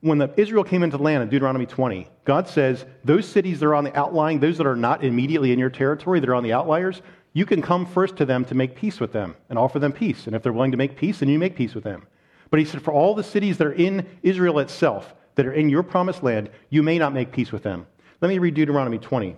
when 0.04 0.18
the, 0.18 0.30
Israel 0.36 0.64
came 0.64 0.82
into 0.82 0.98
the 0.98 1.02
land 1.02 1.22
in 1.22 1.30
Deuteronomy 1.30 1.64
20, 1.64 2.06
God 2.26 2.46
says, 2.46 2.84
those 3.04 3.26
cities 3.26 3.60
that 3.60 3.66
are 3.66 3.74
on 3.74 3.84
the 3.84 3.98
outlying, 3.98 4.38
those 4.38 4.58
that 4.58 4.66
are 4.66 4.76
not 4.76 5.02
immediately 5.02 5.50
in 5.50 5.58
your 5.58 5.70
territory, 5.70 6.20
that 6.20 6.28
are 6.28 6.34
on 6.34 6.42
the 6.42 6.52
outliers, 6.52 7.00
you 7.32 7.46
can 7.46 7.62
come 7.62 7.86
first 7.86 8.14
to 8.18 8.26
them 8.26 8.44
to 8.44 8.54
make 8.54 8.76
peace 8.76 9.00
with 9.00 9.12
them 9.12 9.34
and 9.48 9.58
offer 9.58 9.78
them 9.78 9.92
peace. 9.92 10.26
And 10.26 10.36
if 10.36 10.42
they're 10.42 10.52
willing 10.52 10.72
to 10.72 10.76
make 10.76 10.94
peace, 10.94 11.20
then 11.20 11.30
you 11.30 11.38
make 11.38 11.56
peace 11.56 11.74
with 11.74 11.84
them. 11.84 12.06
But 12.50 12.58
he 12.60 12.66
said, 12.66 12.82
for 12.82 12.92
all 12.92 13.14
the 13.14 13.24
cities 13.24 13.56
that 13.56 13.66
are 13.66 13.72
in 13.72 14.06
Israel 14.22 14.58
itself, 14.58 15.14
that 15.36 15.46
are 15.46 15.54
in 15.54 15.70
your 15.70 15.82
promised 15.82 16.22
land, 16.22 16.50
you 16.68 16.82
may 16.82 16.98
not 16.98 17.14
make 17.14 17.32
peace 17.32 17.50
with 17.50 17.62
them. 17.62 17.86
Let 18.20 18.28
me 18.28 18.36
read 18.36 18.52
Deuteronomy 18.52 18.98
20. 18.98 19.36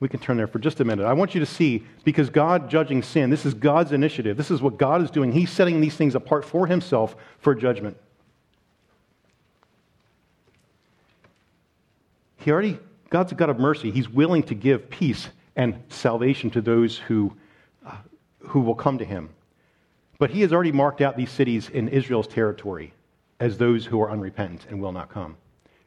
We 0.00 0.08
can 0.08 0.20
turn 0.20 0.38
there 0.38 0.46
for 0.46 0.58
just 0.58 0.80
a 0.80 0.86
minute. 0.86 1.04
I 1.04 1.12
want 1.12 1.34
you 1.34 1.40
to 1.40 1.46
see, 1.46 1.84
because 2.02 2.30
God 2.30 2.70
judging 2.70 3.02
sin, 3.02 3.28
this 3.28 3.44
is 3.44 3.52
God's 3.52 3.92
initiative. 3.92 4.38
This 4.38 4.50
is 4.50 4.62
what 4.62 4.78
God 4.78 5.02
is 5.02 5.10
doing. 5.10 5.32
He's 5.32 5.50
setting 5.50 5.82
these 5.82 5.96
things 5.96 6.14
apart 6.14 6.46
for 6.46 6.66
himself 6.66 7.14
for 7.40 7.54
judgment. 7.54 7.98
He 12.44 12.50
already, 12.50 12.78
God's 13.08 13.32
a 13.32 13.34
God 13.36 13.48
of 13.48 13.58
mercy. 13.58 13.90
He's 13.90 14.06
willing 14.06 14.42
to 14.44 14.54
give 14.54 14.90
peace 14.90 15.30
and 15.56 15.82
salvation 15.88 16.50
to 16.50 16.60
those 16.60 16.98
who, 16.98 17.34
uh, 17.86 17.96
who 18.40 18.60
will 18.60 18.74
come 18.74 18.98
to 18.98 19.04
him. 19.04 19.30
But 20.18 20.28
he 20.28 20.42
has 20.42 20.52
already 20.52 20.70
marked 20.70 21.00
out 21.00 21.16
these 21.16 21.30
cities 21.30 21.70
in 21.70 21.88
Israel's 21.88 22.28
territory 22.28 22.92
as 23.40 23.56
those 23.56 23.86
who 23.86 23.98
are 24.02 24.10
unrepentant 24.10 24.66
and 24.68 24.78
will 24.78 24.92
not 24.92 25.08
come. 25.08 25.38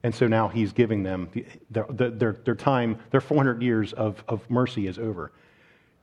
And 0.02 0.16
so 0.16 0.26
now 0.26 0.48
he's 0.48 0.74
giving 0.74 1.04
them 1.04 1.30
the, 1.32 1.46
their, 1.70 1.86
their, 1.92 2.32
their 2.44 2.56
time, 2.56 2.98
their 3.12 3.22
400 3.22 3.62
years 3.62 3.94
of, 3.94 4.24
of 4.28 4.50
mercy 4.50 4.88
is 4.88 4.98
over. 4.98 5.32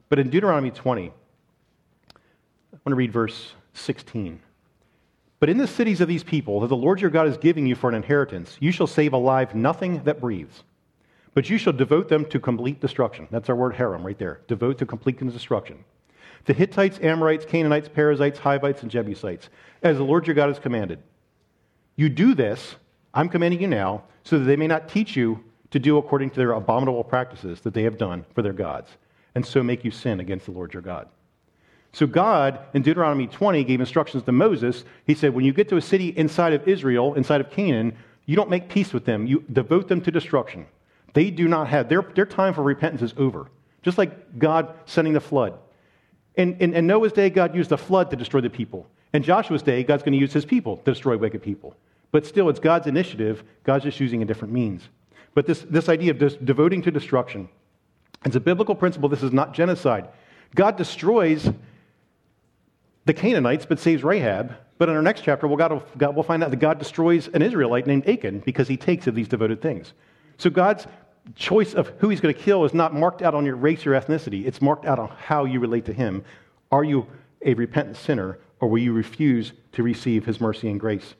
But 0.08 0.20
in 0.20 0.30
Deuteronomy 0.30 0.70
20, 0.70 1.06
I 1.06 1.10
want 2.70 2.90
to 2.90 2.94
read 2.94 3.12
verse 3.12 3.54
16. 3.72 4.38
But 5.40 5.50
in 5.50 5.58
the 5.58 5.66
cities 5.66 6.00
of 6.00 6.08
these 6.08 6.22
people 6.22 6.60
that 6.60 6.68
the 6.68 6.76
Lord 6.76 7.00
your 7.00 7.10
God 7.10 7.28
is 7.28 7.36
giving 7.36 7.66
you 7.66 7.74
for 7.74 7.88
an 7.88 7.94
inheritance, 7.94 8.56
you 8.60 8.72
shall 8.72 8.86
save 8.86 9.12
alive 9.12 9.54
nothing 9.54 10.02
that 10.04 10.20
breathes, 10.20 10.62
but 11.34 11.50
you 11.50 11.58
shall 11.58 11.72
devote 11.72 12.08
them 12.08 12.24
to 12.26 12.38
complete 12.38 12.80
destruction. 12.80 13.28
That's 13.30 13.48
our 13.48 13.56
word 13.56 13.74
harem 13.74 14.06
right 14.06 14.18
there. 14.18 14.40
Devote 14.46 14.78
to 14.78 14.86
complete 14.86 15.18
destruction. 15.18 15.84
The 16.46 16.52
Hittites, 16.52 16.98
Amorites, 17.02 17.44
Canaanites, 17.44 17.88
Perizzites, 17.88 18.38
Hivites, 18.38 18.82
and 18.82 18.90
Jebusites, 18.90 19.48
as 19.82 19.96
the 19.96 20.04
Lord 20.04 20.26
your 20.26 20.34
God 20.34 20.48
has 20.48 20.58
commanded. 20.58 21.00
You 21.96 22.08
do 22.08 22.34
this, 22.34 22.76
I'm 23.12 23.28
commanding 23.28 23.60
you 23.60 23.68
now, 23.68 24.04
so 24.24 24.38
that 24.38 24.44
they 24.44 24.56
may 24.56 24.66
not 24.66 24.88
teach 24.88 25.16
you 25.16 25.42
to 25.70 25.78
do 25.78 25.98
according 25.98 26.30
to 26.30 26.36
their 26.36 26.52
abominable 26.52 27.04
practices 27.04 27.60
that 27.62 27.74
they 27.74 27.82
have 27.82 27.98
done 27.98 28.24
for 28.34 28.42
their 28.42 28.52
gods, 28.52 28.90
and 29.34 29.44
so 29.44 29.62
make 29.62 29.84
you 29.84 29.90
sin 29.90 30.20
against 30.20 30.46
the 30.46 30.52
Lord 30.52 30.72
your 30.72 30.82
God. 30.82 31.08
So, 31.94 32.08
God 32.08 32.58
in 32.74 32.82
Deuteronomy 32.82 33.28
20 33.28 33.62
gave 33.62 33.78
instructions 33.78 34.24
to 34.24 34.32
Moses. 34.32 34.84
He 35.06 35.14
said, 35.14 35.32
When 35.32 35.44
you 35.44 35.52
get 35.52 35.68
to 35.68 35.76
a 35.76 35.80
city 35.80 36.08
inside 36.08 36.52
of 36.52 36.66
Israel, 36.66 37.14
inside 37.14 37.40
of 37.40 37.50
Canaan, 37.50 37.96
you 38.26 38.34
don't 38.34 38.50
make 38.50 38.68
peace 38.68 38.92
with 38.92 39.04
them, 39.04 39.28
you 39.28 39.44
devote 39.52 39.86
them 39.86 40.00
to 40.00 40.10
destruction. 40.10 40.66
They 41.12 41.30
do 41.30 41.46
not 41.46 41.68
have, 41.68 41.88
their, 41.88 42.02
their 42.02 42.26
time 42.26 42.52
for 42.52 42.62
repentance 42.62 43.00
is 43.00 43.14
over. 43.16 43.48
Just 43.82 43.96
like 43.96 44.38
God 44.40 44.74
sending 44.86 45.14
the 45.14 45.20
flood. 45.20 45.56
In, 46.34 46.56
in, 46.56 46.74
in 46.74 46.86
Noah's 46.88 47.12
day, 47.12 47.30
God 47.30 47.54
used 47.54 47.70
the 47.70 47.78
flood 47.78 48.10
to 48.10 48.16
destroy 48.16 48.40
the 48.40 48.50
people. 48.50 48.88
In 49.12 49.22
Joshua's 49.22 49.62
day, 49.62 49.84
God's 49.84 50.02
going 50.02 50.14
to 50.14 50.18
use 50.18 50.32
his 50.32 50.44
people 50.44 50.78
to 50.78 50.90
destroy 50.90 51.16
wicked 51.16 51.42
people. 51.42 51.76
But 52.10 52.26
still, 52.26 52.48
it's 52.48 52.58
God's 52.58 52.88
initiative. 52.88 53.44
God's 53.62 53.84
just 53.84 54.00
using 54.00 54.20
a 54.20 54.24
different 54.24 54.52
means. 54.52 54.88
But 55.34 55.46
this, 55.46 55.60
this 55.70 55.88
idea 55.88 56.10
of 56.10 56.44
devoting 56.44 56.82
to 56.82 56.90
destruction, 56.90 57.48
it's 58.24 58.34
a 58.34 58.40
biblical 58.40 58.74
principle. 58.74 59.08
This 59.08 59.22
is 59.22 59.32
not 59.32 59.54
genocide. 59.54 60.08
God 60.54 60.76
destroys 60.76 61.50
the 63.04 63.14
Canaanites, 63.14 63.66
but 63.66 63.78
saves 63.78 64.02
Rahab. 64.02 64.54
But 64.78 64.88
in 64.88 64.96
our 64.96 65.02
next 65.02 65.22
chapter, 65.22 65.46
we'll, 65.46 65.56
God, 65.56 65.82
God, 65.96 66.14
we'll 66.14 66.24
find 66.24 66.42
out 66.42 66.50
that 66.50 66.56
God 66.56 66.78
destroys 66.78 67.28
an 67.28 67.42
Israelite 67.42 67.86
named 67.86 68.08
Achan 68.08 68.40
because 68.40 68.66
he 68.66 68.76
takes 68.76 69.06
of 69.06 69.14
these 69.14 69.28
devoted 69.28 69.62
things. 69.62 69.92
So 70.38 70.50
God's 70.50 70.86
choice 71.36 71.74
of 71.74 71.88
who 71.98 72.08
he's 72.08 72.20
going 72.20 72.34
to 72.34 72.40
kill 72.40 72.64
is 72.64 72.74
not 72.74 72.92
marked 72.92 73.22
out 73.22 73.34
on 73.34 73.46
your 73.46 73.56
race 73.56 73.86
or 73.86 73.92
ethnicity. 73.92 74.46
It's 74.46 74.60
marked 74.60 74.84
out 74.84 74.98
on 74.98 75.08
how 75.08 75.44
you 75.44 75.60
relate 75.60 75.84
to 75.86 75.92
him. 75.92 76.24
Are 76.72 76.84
you 76.84 77.06
a 77.42 77.54
repentant 77.54 77.96
sinner, 77.96 78.38
or 78.60 78.68
will 78.68 78.78
you 78.78 78.92
refuse 78.92 79.52
to 79.72 79.82
receive 79.82 80.26
his 80.26 80.40
mercy 80.40 80.68
and 80.68 80.80
grace? 80.80 81.14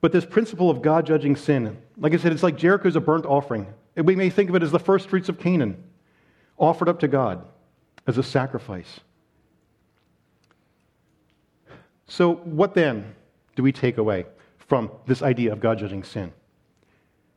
But 0.00 0.12
this 0.12 0.24
principle 0.24 0.70
of 0.70 0.82
God 0.82 1.06
judging 1.06 1.36
sin, 1.36 1.78
like 1.96 2.12
I 2.12 2.16
said, 2.16 2.32
it's 2.32 2.42
like 2.42 2.56
Jericho's 2.56 2.96
a 2.96 3.00
burnt 3.00 3.24
offering. 3.24 3.66
We 3.96 4.16
may 4.16 4.30
think 4.30 4.50
of 4.50 4.56
it 4.56 4.62
as 4.62 4.72
the 4.72 4.78
first 4.78 5.08
fruits 5.08 5.28
of 5.28 5.38
Canaan, 5.38 5.82
offered 6.58 6.88
up 6.88 7.00
to 7.00 7.08
God 7.08 7.44
as 8.06 8.18
a 8.18 8.22
sacrifice. 8.22 9.00
So, 12.12 12.34
what 12.34 12.74
then 12.74 13.14
do 13.56 13.62
we 13.62 13.72
take 13.72 13.96
away 13.96 14.26
from 14.58 14.90
this 15.06 15.22
idea 15.22 15.50
of 15.50 15.60
God 15.60 15.78
judging 15.78 16.02
sin? 16.02 16.30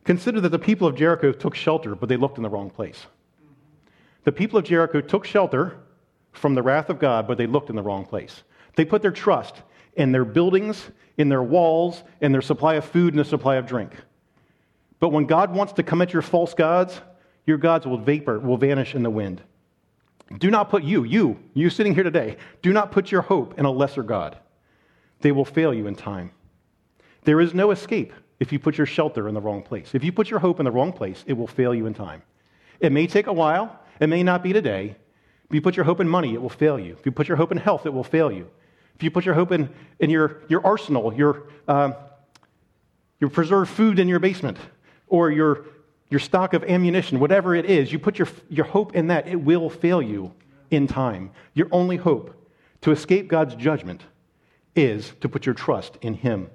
Consider 0.04 0.38
that 0.42 0.50
the 0.50 0.58
people 0.58 0.86
of 0.86 0.94
Jericho 0.94 1.32
took 1.32 1.54
shelter, 1.54 1.94
but 1.94 2.10
they 2.10 2.18
looked 2.18 2.36
in 2.36 2.42
the 2.42 2.50
wrong 2.50 2.68
place. 2.68 3.06
The 4.24 4.32
people 4.32 4.58
of 4.58 4.66
Jericho 4.66 5.00
took 5.00 5.24
shelter 5.24 5.78
from 6.32 6.54
the 6.54 6.62
wrath 6.62 6.90
of 6.90 6.98
God, 6.98 7.26
but 7.26 7.38
they 7.38 7.46
looked 7.46 7.70
in 7.70 7.76
the 7.76 7.82
wrong 7.82 8.04
place. 8.04 8.42
They 8.74 8.84
put 8.84 9.00
their 9.00 9.12
trust 9.12 9.62
in 9.94 10.12
their 10.12 10.26
buildings, 10.26 10.90
in 11.16 11.30
their 11.30 11.42
walls, 11.42 12.04
in 12.20 12.30
their 12.30 12.42
supply 12.42 12.74
of 12.74 12.84
food 12.84 13.14
and 13.14 13.18
their 13.18 13.24
supply 13.24 13.56
of 13.56 13.64
drink. 13.64 13.92
But 15.00 15.08
when 15.08 15.24
God 15.24 15.54
wants 15.54 15.72
to 15.72 15.82
come 15.84 16.02
at 16.02 16.12
your 16.12 16.20
false 16.20 16.52
gods, 16.52 17.00
your 17.46 17.56
gods 17.56 17.86
will 17.86 17.96
vapor, 17.96 18.40
will 18.40 18.58
vanish 18.58 18.94
in 18.94 19.02
the 19.02 19.08
wind. 19.08 19.40
Do 20.36 20.50
not 20.50 20.68
put 20.68 20.82
you, 20.82 21.04
you, 21.04 21.38
you 21.54 21.70
sitting 21.70 21.94
here 21.94 22.04
today, 22.04 22.36
do 22.60 22.74
not 22.74 22.92
put 22.92 23.10
your 23.10 23.22
hope 23.22 23.58
in 23.58 23.64
a 23.64 23.70
lesser 23.70 24.02
God. 24.02 24.36
They 25.20 25.32
will 25.32 25.44
fail 25.44 25.72
you 25.72 25.86
in 25.86 25.94
time. 25.94 26.30
There 27.24 27.40
is 27.40 27.54
no 27.54 27.70
escape 27.70 28.12
if 28.38 28.52
you 28.52 28.58
put 28.58 28.78
your 28.78 28.86
shelter 28.86 29.28
in 29.28 29.34
the 29.34 29.40
wrong 29.40 29.62
place. 29.62 29.94
If 29.94 30.04
you 30.04 30.12
put 30.12 30.30
your 30.30 30.40
hope 30.40 30.60
in 30.60 30.64
the 30.64 30.70
wrong 30.70 30.92
place, 30.92 31.24
it 31.26 31.32
will 31.32 31.46
fail 31.46 31.74
you 31.74 31.86
in 31.86 31.94
time. 31.94 32.22
It 32.80 32.92
may 32.92 33.06
take 33.06 33.26
a 33.26 33.32
while, 33.32 33.80
it 34.00 34.08
may 34.08 34.22
not 34.22 34.42
be 34.42 34.52
today. 34.52 34.96
If 35.48 35.54
you 35.54 35.62
put 35.62 35.76
your 35.76 35.84
hope 35.84 36.00
in 36.00 36.08
money, 36.08 36.34
it 36.34 36.42
will 36.42 36.48
fail 36.48 36.78
you. 36.78 36.94
If 36.98 37.06
you 37.06 37.12
put 37.12 37.28
your 37.28 37.36
hope 37.36 37.52
in 37.52 37.58
health, 37.58 37.86
it 37.86 37.92
will 37.92 38.04
fail 38.04 38.30
you. 38.30 38.50
If 38.94 39.02
you 39.02 39.10
put 39.10 39.24
your 39.24 39.34
hope 39.34 39.52
in, 39.52 39.70
in 39.98 40.10
your, 40.10 40.42
your 40.48 40.66
arsenal, 40.66 41.14
your, 41.14 41.44
uh, 41.68 41.92
your 43.20 43.30
preserved 43.30 43.70
food 43.70 43.98
in 43.98 44.08
your 44.08 44.18
basement, 44.18 44.58
or 45.08 45.30
your, 45.30 45.66
your 46.10 46.20
stock 46.20 46.52
of 46.52 46.64
ammunition, 46.64 47.20
whatever 47.20 47.54
it 47.54 47.66
is, 47.66 47.92
you 47.92 47.98
put 47.98 48.18
your, 48.18 48.28
your 48.48 48.64
hope 48.64 48.94
in 48.94 49.06
that, 49.08 49.28
it 49.28 49.36
will 49.36 49.70
fail 49.70 50.02
you 50.02 50.32
in 50.70 50.86
time. 50.86 51.30
Your 51.54 51.68
only 51.70 51.96
hope 51.96 52.34
to 52.80 52.90
escape 52.90 53.28
God's 53.28 53.54
judgment 53.54 54.02
is 54.76 55.12
to 55.20 55.28
put 55.28 55.46
your 55.46 55.54
trust 55.54 55.98
in 56.02 56.14
Him. 56.14 56.50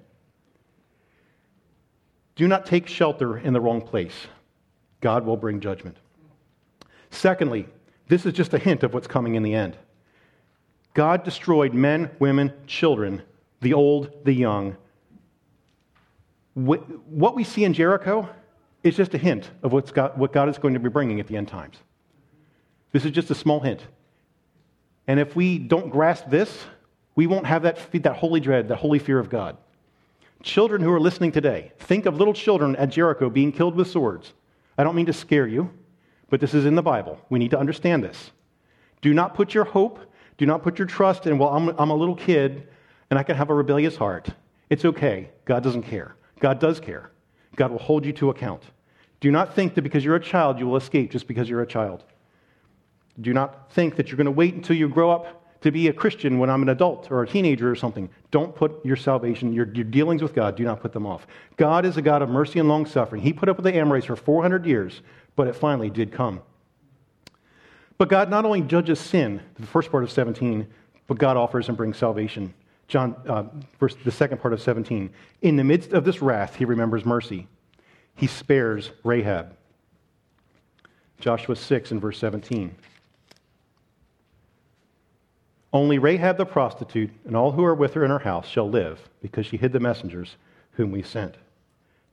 Do 2.36 2.47
not 2.47 2.65
take 2.65 2.88
shelter 2.88 3.38
in 3.38 3.53
the 3.53 3.59
wrong 3.59 3.82
place. 3.82 4.28
God 5.01 5.26
will 5.26 5.38
bring 5.38 5.59
judgment. 5.59 5.97
Secondly, 7.09 7.67
this 8.07 8.26
is 8.26 8.34
just 8.34 8.53
a 8.53 8.57
hint 8.57 8.84
of 8.84 8.93
what's 8.93 9.07
coming 9.07 9.36
in 9.36 9.43
the 9.43 9.53
end. 9.53 9.78
God 10.93 11.24
destroyed 11.24 11.74
men, 11.74 12.11
women, 12.19 12.53
children, 12.67 13.22
the 13.61 13.74
old, 13.74 14.11
the 14.24 14.34
young. 14.34 14.78
What 16.53 17.36
we 17.36 17.43
see 17.43 17.63
in 17.63 17.74
Jericho 17.74 18.30
is 18.84 18.95
just 18.95 19.13
a 19.13 19.17
hint 19.17 19.49
of 19.63 19.72
what's 19.72 19.91
God, 19.91 20.17
what 20.17 20.34
God 20.34 20.49
is 20.49 20.57
going 20.57 20.74
to 20.74 20.80
be 20.80 20.89
bringing 20.89 21.19
at 21.19 21.28
the 21.28 21.38
end 21.38 21.47
times. 21.47 21.78
This 22.91 23.05
is 23.05 23.11
just 23.11 23.32
a 23.32 23.36
small 23.36 23.59
hint. 23.59 23.82
And 25.07 25.19
if 25.19 25.36
we 25.36 25.57
don't 25.57 25.89
grasp 25.89 26.30
this, 26.30 26.65
we 27.16 27.28
won't 27.28 27.45
have 27.45 27.64
that, 27.64 27.91
that 27.91 28.16
holy 28.16 28.39
dread, 28.39 28.68
that 28.70 28.78
holy 28.78 28.99
fear 28.99 29.20
of 29.20 29.30
God. 29.30 29.57
Children 30.43 30.82
who 30.82 30.91
are 30.91 30.99
listening 30.99 31.32
today, 31.32 31.72
think 31.80 32.05
of 32.05 32.18
little 32.18 32.34
children 32.34 32.76
at 32.78 32.89
Jericho 32.89 33.30
being 33.30 33.51
killed 33.51 33.76
with 33.76 33.89
swords. 33.89 34.34
I 34.78 34.84
don't 34.84 34.95
mean 34.95 35.05
to 35.05 35.14
scare 35.14 35.47
you, 35.47 35.70
but 36.30 36.39
this 36.39 36.53
is 36.53 36.66
in 36.66 36.76
the 36.76 36.82
Bible. 36.82 37.20
We 37.30 37.38
need 37.38 37.51
to 37.51 37.59
understand 37.59 38.03
this. 38.03 38.32
Do 39.01 39.14
not 39.14 39.34
put 39.34 39.53
your 39.53 39.66
hope, 39.66 39.99
do 40.38 40.45
not 40.45 40.64
put 40.64 40.80
your 40.80 40.88
trust 40.88 41.28
in, 41.28 41.38
well, 41.38 41.49
I'm, 41.49 41.70
I'm 41.78 41.91
a 41.91 41.95
little 41.95 42.16
kid 42.16 42.68
and 43.09 43.20
I 43.20 43.24
can 43.24 43.36
have 43.36 43.49
a 43.49 43.53
rebellious 43.53 43.97
heart. 43.97 44.30
It's 44.70 44.86
okay. 44.86 45.30
God 45.45 45.64
doesn't 45.64 45.84
care. 45.84 46.16
God 46.39 46.59
does 46.59 46.80
care. 46.80 47.12
God 47.55 47.72
will 47.72 47.80
hold 47.80 48.05
you 48.05 48.14
to 48.14 48.30
account. 48.30 48.64
Do 49.20 49.30
not 49.30 49.53
think 49.53 49.76
that 49.76 49.82
because 49.82 50.03
you're 50.03 50.16
a 50.16 50.24
child, 50.24 50.57
you 50.57 50.66
will 50.66 50.78
escape 50.78 51.12
just 51.12 51.28
because 51.28 51.49
you're 51.49 51.62
a 51.62 51.68
child. 51.68 52.05
Do 53.20 53.34
not 53.34 53.72
think 53.74 53.97
that 53.97 54.07
you're 54.07 54.18
going 54.18 54.26
to 54.26 54.32
wait 54.32 54.55
until 54.55 54.76
you 54.76 54.88
grow 54.88 55.12
up 55.12 55.40
to 55.62 55.72
be 55.72 55.88
a 55.88 55.93
Christian 55.93 56.39
when 56.39 56.49
I'm 56.49 56.64
an 56.64 56.70
adult 56.70 57.12
or 57.12 57.22
a 57.22 57.28
teenager 57.28 57.70
or 57.70 57.76
something. 57.76 58.09
Don't 58.32 58.55
put 58.55 58.84
your 58.84 58.95
salvation, 58.95 59.53
your, 59.53 59.72
your 59.74 59.86
dealings 59.86 60.22
with 60.22 60.34
God, 60.34 60.55
do 60.55 60.64
not 60.64 60.82
put 60.82 60.91
them 60.91 61.05
off. 61.05 61.28
God 61.55 61.86
is 61.86 61.97
a 61.97 62.01
God 62.01 62.22
of 62.22 62.30
mercy 62.30 62.59
and 62.59 62.68
long 62.68 62.86
suffering. 62.86 63.22
He 63.22 63.32
put 63.32 63.47
up 63.47 63.57
with 63.57 63.66
the 63.66 63.76
Amorites 63.76 64.07
for 64.07 64.16
400 64.16 64.66
years, 64.66 65.01
but 65.36 65.47
it 65.47 65.55
finally 65.55 65.89
did 65.89 66.12
come. 66.12 66.41
But 67.97 68.09
God 68.09 68.30
not 68.32 68.45
only 68.45 68.62
judges 68.62 68.99
sin, 68.99 69.41
the 69.59 69.68
first 69.68 69.91
part 69.91 70.03
of 70.03 70.12
17, 70.12 70.68
but 71.05 71.20
God 71.20 71.38
offers 71.38 71.68
and 71.68 71.78
brings 71.78 71.97
salvation. 71.97 72.53
John, 72.88 73.16
uh, 73.28 73.43
verse, 73.80 73.95
the 74.03 74.12
second 74.12 74.41
part 74.41 74.53
of 74.53 74.62
17. 74.62 75.12
In 75.43 75.55
the 75.55 75.64
midst 75.64 75.93
of 75.93 76.03
this 76.03 76.22
wrath, 76.22 76.55
he 76.55 76.66
remembers 76.66 77.05
mercy. 77.05 77.47
He 78.16 78.28
spares 78.28 78.91
Rahab. 79.03 79.55
Joshua 81.20 81.55
6 81.55 81.91
and 81.91 82.01
verse 82.01 82.18
17. 82.18 82.76
Only 85.74 85.99
Rahab 85.99 86.38
the 86.38 86.45
prostitute 86.45 87.11
and 87.26 87.36
all 87.36 87.51
who 87.51 87.63
are 87.63 87.76
with 87.76 87.93
her 87.93 88.03
in 88.03 88.11
her 88.11 88.19
house 88.19 88.47
shall 88.47 88.69
live, 88.69 89.09
because 89.22 89.45
she 89.45 89.57
hid 89.57 89.72
the 89.72 89.80
messengers 89.80 90.36
whom 90.72 90.91
we 90.91 91.01
sent. 91.01 91.36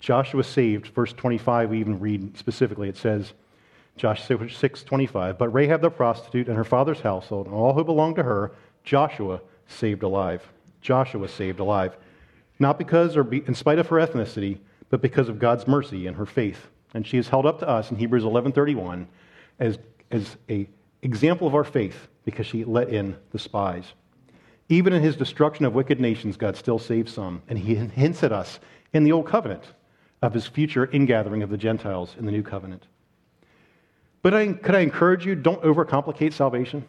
Joshua 0.00 0.44
saved, 0.44 0.88
verse 0.88 1.12
25, 1.12 1.70
we 1.70 1.80
even 1.80 1.98
read 1.98 2.36
specifically, 2.36 2.88
it 2.88 2.96
says, 2.96 3.32
Joshua 3.96 4.48
6, 4.48 4.82
25, 4.84 5.38
but 5.38 5.48
Rahab 5.48 5.80
the 5.80 5.90
prostitute 5.90 6.46
and 6.46 6.56
her 6.56 6.64
father's 6.64 7.00
household 7.00 7.46
and 7.46 7.54
all 7.54 7.74
who 7.74 7.82
belonged 7.82 8.14
to 8.16 8.22
her, 8.22 8.52
Joshua 8.84 9.40
saved 9.66 10.04
alive. 10.04 10.46
Joshua 10.80 11.26
saved 11.28 11.59
alive. 11.59 11.96
Not 12.61 12.78
because 12.78 13.16
or 13.16 13.28
in 13.34 13.54
spite 13.54 13.80
of 13.80 13.88
her 13.88 13.96
ethnicity, 13.96 14.59
but 14.88 15.02
because 15.02 15.28
of 15.28 15.40
God's 15.40 15.66
mercy 15.66 16.06
and 16.06 16.16
her 16.16 16.26
faith. 16.26 16.68
And 16.94 17.06
she 17.06 17.18
is 17.18 17.28
held 17.28 17.44
up 17.44 17.59
to 17.59 17.68
us 17.68 17.90
in 17.90 17.96
Hebrews 17.96 18.24
11:31 18.24 19.06
as, 19.59 19.78
as 20.11 20.36
a 20.48 20.68
example 21.02 21.46
of 21.46 21.54
our 21.54 21.64
faith 21.64 22.09
because 22.28 22.44
she 22.44 22.62
let 22.62 22.90
in 22.90 23.16
the 23.30 23.38
spies. 23.38 23.94
Even 24.68 24.92
in 24.92 25.00
his 25.00 25.16
destruction 25.16 25.64
of 25.64 25.72
wicked 25.72 25.98
nations, 25.98 26.36
God 26.36 26.58
still 26.58 26.78
saves 26.78 27.10
some, 27.10 27.40
and 27.48 27.58
he 27.58 27.74
hints 27.74 28.22
at 28.22 28.32
us 28.32 28.60
in 28.92 29.02
the 29.02 29.12
Old 29.12 29.26
Covenant 29.26 29.64
of 30.20 30.34
his 30.34 30.46
future 30.46 30.90
ingathering 30.92 31.42
of 31.42 31.48
the 31.48 31.56
Gentiles 31.56 32.14
in 32.18 32.26
the 32.26 32.30
New 32.30 32.42
Covenant. 32.42 32.86
But 34.20 34.34
I, 34.34 34.52
could 34.52 34.74
I 34.74 34.80
encourage 34.80 35.24
you, 35.24 35.36
don't 35.36 35.62
overcomplicate 35.62 36.34
salvation? 36.34 36.84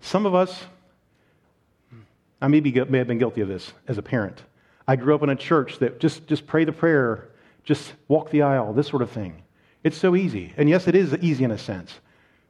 Some 0.00 0.26
of 0.26 0.34
us, 0.34 0.64
I 2.42 2.48
may, 2.48 2.58
be, 2.58 2.72
may 2.72 2.98
have 2.98 3.06
been 3.06 3.18
guilty 3.18 3.42
of 3.42 3.48
this 3.48 3.72
as 3.86 3.96
a 3.96 4.02
parent. 4.02 4.42
I 4.88 4.96
grew 4.96 5.14
up 5.14 5.22
in 5.22 5.28
a 5.28 5.36
church 5.36 5.78
that 5.78 6.00
just, 6.00 6.26
just 6.26 6.48
pray 6.48 6.64
the 6.64 6.72
prayer, 6.72 7.28
just 7.62 7.92
walk 8.08 8.30
the 8.30 8.42
aisle, 8.42 8.72
this 8.72 8.88
sort 8.88 9.02
of 9.02 9.10
thing. 9.12 9.44
It's 9.84 9.96
so 9.96 10.16
easy. 10.16 10.52
And 10.56 10.68
yes, 10.68 10.88
it 10.88 10.96
is 10.96 11.14
easy 11.20 11.44
in 11.44 11.52
a 11.52 11.58
sense. 11.58 12.00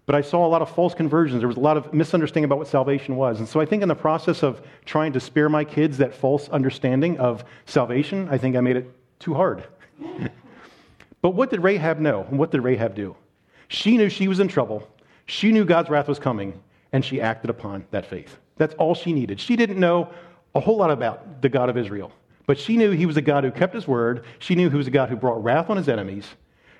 But 0.07 0.14
I 0.14 0.20
saw 0.20 0.46
a 0.46 0.48
lot 0.48 0.62
of 0.62 0.70
false 0.70 0.94
conversions. 0.94 1.40
There 1.40 1.48
was 1.48 1.57
a 1.57 1.61
lot 1.61 1.76
of 1.76 1.92
misunderstanding 1.92 2.44
about 2.44 2.59
what 2.59 2.68
salvation 2.68 3.16
was. 3.16 3.40
And 3.40 3.48
so 3.48 3.61
I 3.61 3.66
think 3.66 3.82
in 3.82 3.88
the 3.88 3.94
process 3.94 4.42
of 4.42 4.62
trying 4.84 5.12
to 5.14 5.20
spare 5.20 5.48
my 5.48 5.64
kids 5.64 5.98
that 5.98 6.14
false 6.14 6.48
understanding 6.48 7.18
of 7.18 7.44
salvation, 7.64 8.28
I 8.30 8.38
think 8.38 8.57
I 8.57 8.61
made 8.61 8.76
it 8.76 8.88
too 9.18 9.34
hard. 9.34 9.64
But 11.26 11.34
what 11.34 11.50
did 11.50 11.64
Rahab 11.64 11.98
know? 11.98 12.24
And 12.30 12.38
what 12.38 12.52
did 12.52 12.61
Rahab 12.61 12.94
do? 12.94 13.16
She 13.66 13.96
knew 13.96 14.09
she 14.09 14.28
was 14.28 14.38
in 14.38 14.46
trouble. 14.46 14.88
She 15.26 15.50
knew 15.50 15.64
God's 15.64 15.90
wrath 15.90 16.07
was 16.07 16.20
coming, 16.20 16.62
and 16.92 17.04
she 17.04 17.20
acted 17.20 17.50
upon 17.50 17.84
that 17.90 18.07
faith. 18.07 18.38
That's 18.59 18.74
all 18.74 18.94
she 18.94 19.12
needed. 19.12 19.40
She 19.40 19.57
didn't 19.57 19.80
know 19.80 20.09
a 20.54 20.61
whole 20.61 20.76
lot 20.76 20.92
about 20.92 21.42
the 21.42 21.48
God 21.48 21.68
of 21.68 21.76
Israel, 21.76 22.12
but 22.46 22.61
she 22.61 22.76
knew 22.76 22.92
he 22.92 23.07
was 23.07 23.16
a 23.16 23.22
God 23.22 23.42
who 23.42 23.50
kept 23.50 23.74
his 23.74 23.88
word. 23.88 24.24
She 24.38 24.54
knew 24.54 24.70
he 24.70 24.76
was 24.76 24.86
a 24.86 24.90
God 24.92 25.09
who 25.09 25.16
brought 25.16 25.42
wrath 25.42 25.68
on 25.68 25.76
his 25.76 25.88
enemies. 25.88 26.28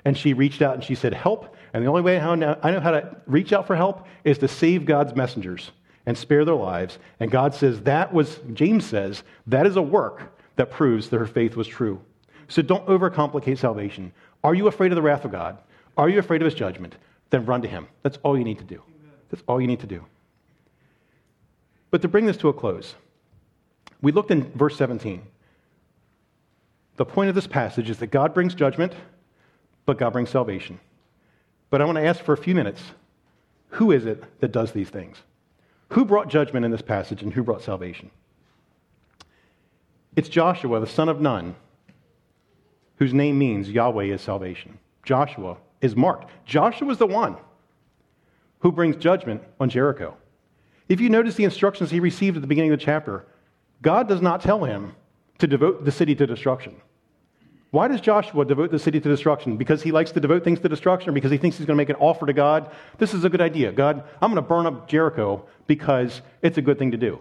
And 0.05 0.17
she 0.17 0.33
reached 0.33 0.63
out 0.63 0.75
and 0.75 0.85
she 0.85 0.95
said, 0.95 1.13
Help. 1.13 1.56
And 1.73 1.85
the 1.85 1.89
only 1.89 2.03
way 2.03 2.19
I 2.19 2.35
know 2.35 2.81
how 2.81 2.91
to 2.91 3.17
reach 3.27 3.53
out 3.53 3.67
for 3.67 3.77
help 3.77 4.07
is 4.25 4.39
to 4.39 4.49
save 4.49 4.87
God's 4.87 5.15
messengers 5.15 5.71
and 6.07 6.17
spare 6.17 6.45
their 6.45 6.55
lives. 6.55 6.99
And 7.21 7.31
God 7.31 7.55
says 7.55 7.81
that 7.83 8.13
was, 8.13 8.41
James 8.55 8.87
says, 8.87 9.25
that 9.47 9.67
is 9.67 9.77
a 9.77 9.83
work 9.83 10.39
that 10.57 10.71
proves 10.71 11.11
that 11.11 11.19
her 11.19 11.27
faith 11.27 11.57
was 11.57 11.67
true. 11.67 12.01
So 12.49 12.63
don't 12.63 12.87
overcomplicate 12.87 13.59
salvation. 13.59 14.13
Are 14.45 14.55
you 14.55 14.69
afraid 14.69 14.93
of 14.93 14.97
the 14.97 15.03
wrath 15.03 15.25
of 15.25 15.33
God? 15.33 15.59
Are 15.97 16.09
you 16.09 16.19
afraid 16.19 16.41
of 16.41 16.45
his 16.45 16.55
judgment? 16.55 16.97
Then 17.31 17.45
run 17.45 17.63
to 17.63 17.69
him. 17.69 17.89
That's 18.03 18.19
all 18.23 18.39
you 18.39 18.45
need 18.45 18.59
to 18.59 18.65
do. 18.65 18.83
That's 19.31 19.43
all 19.49 19.61
you 19.61 19.67
need 19.67 19.81
to 19.81 19.87
do. 19.87 20.05
But 21.91 22.03
to 22.03 22.09
bring 22.09 22.27
this 22.27 22.37
to 22.39 22.49
a 22.49 22.53
close, 22.53 22.95
we 24.01 24.13
looked 24.13 24.31
in 24.31 24.53
verse 24.53 24.77
17. 24.77 25.23
The 26.97 27.05
point 27.05 27.29
of 27.29 27.35
this 27.35 27.47
passage 27.47 27.91
is 27.91 27.99
that 27.99 28.09
God 28.09 28.33
brings 28.33 28.55
judgment, 28.55 28.95
but 29.85 29.99
God 29.99 30.13
brings 30.13 30.31
salvation. 30.31 30.79
But 31.71 31.81
I 31.81 31.85
want 31.85 31.97
to 31.97 32.05
ask 32.05 32.23
for 32.23 32.33
a 32.33 32.39
few 32.39 32.55
minutes 32.55 32.83
who 33.71 33.93
is 33.93 34.07
it 34.07 34.23
that 34.41 34.53
does 34.53 34.73
these 34.73 34.89
things? 34.89 35.19
Who 35.91 36.05
brought 36.05 36.29
judgment 36.29 36.65
in 36.65 36.71
this 36.71 36.83
passage 36.83 37.23
and 37.23 37.33
who 37.33 37.43
brought 37.43 37.63
salvation? 37.63 38.11
It's 40.15 40.29
Joshua, 40.29 40.81
the 40.81 40.87
son 40.87 41.09
of 41.09 41.21
Nun, 41.21 41.55
whose 42.97 43.13
name 43.13 43.39
means 43.39 43.71
Yahweh 43.71 44.05
is 44.05 44.23
salvation. 44.23 44.79
Joshua 45.05 45.59
is 45.81 45.95
marked. 45.95 46.31
Joshua 46.47 46.91
is 46.91 46.99
the 46.99 47.07
one 47.07 47.37
who 48.61 48.73
brings 48.73 48.97
judgment 48.97 49.43
on 49.61 49.69
Jericho. 49.69 50.17
If 50.89 51.01
you 51.01 51.11
notice 51.11 51.35
the 51.35 51.45
instructions 51.45 51.91
he 51.91 52.01
received 52.01 52.37
at 52.37 52.41
the 52.41 52.49
beginning 52.49 52.73
of 52.73 52.79
the 52.79 52.85
chapter, 52.85 53.27
God 53.83 54.09
does 54.09 54.23
not 54.23 54.41
tell 54.41 54.65
him 54.65 54.95
to 55.39 55.47
devote 55.47 55.85
the 55.85 55.93
city 55.93 56.15
to 56.15 56.27
destruction. 56.27 56.81
Why 57.71 57.89
does 57.89 58.01
Joshua 58.01 58.45
devote 58.45 58.71
the 58.71 58.79
city 58.79 59.01
to 59.01 59.09
destruction? 59.09 59.57
Because 59.57 59.83
he 59.83 59.93
likes 59.93 60.13
to 60.13 60.21
devote 60.21 60.45
things 60.45 60.61
to 60.61 60.69
destruction 60.69 61.11
or 61.11 61.13
because 61.13 61.31
he 61.31 61.39
thinks 61.39 61.59
he's 61.59 61.67
going 61.67 61.77
to 61.77 61.81
make 61.81 61.91
an 61.91 61.97
offer 61.97 62.27
to 62.27 62.33
God? 62.33 62.71
This 62.99 63.13
is 63.13 63.25
a 63.25 63.29
good 63.29 63.41
idea. 63.41 63.73
God, 63.73 64.05
I'm 64.23 64.31
going 64.31 64.43
to 64.43 64.49
burn 64.49 64.67
up 64.67 64.89
Jericho 64.89 65.45
because 65.67 66.23
it's 66.43 66.59
a 66.59 66.63
good 66.63 66.79
thing 66.79 66.93
to 66.93 66.97
do. 66.97 67.21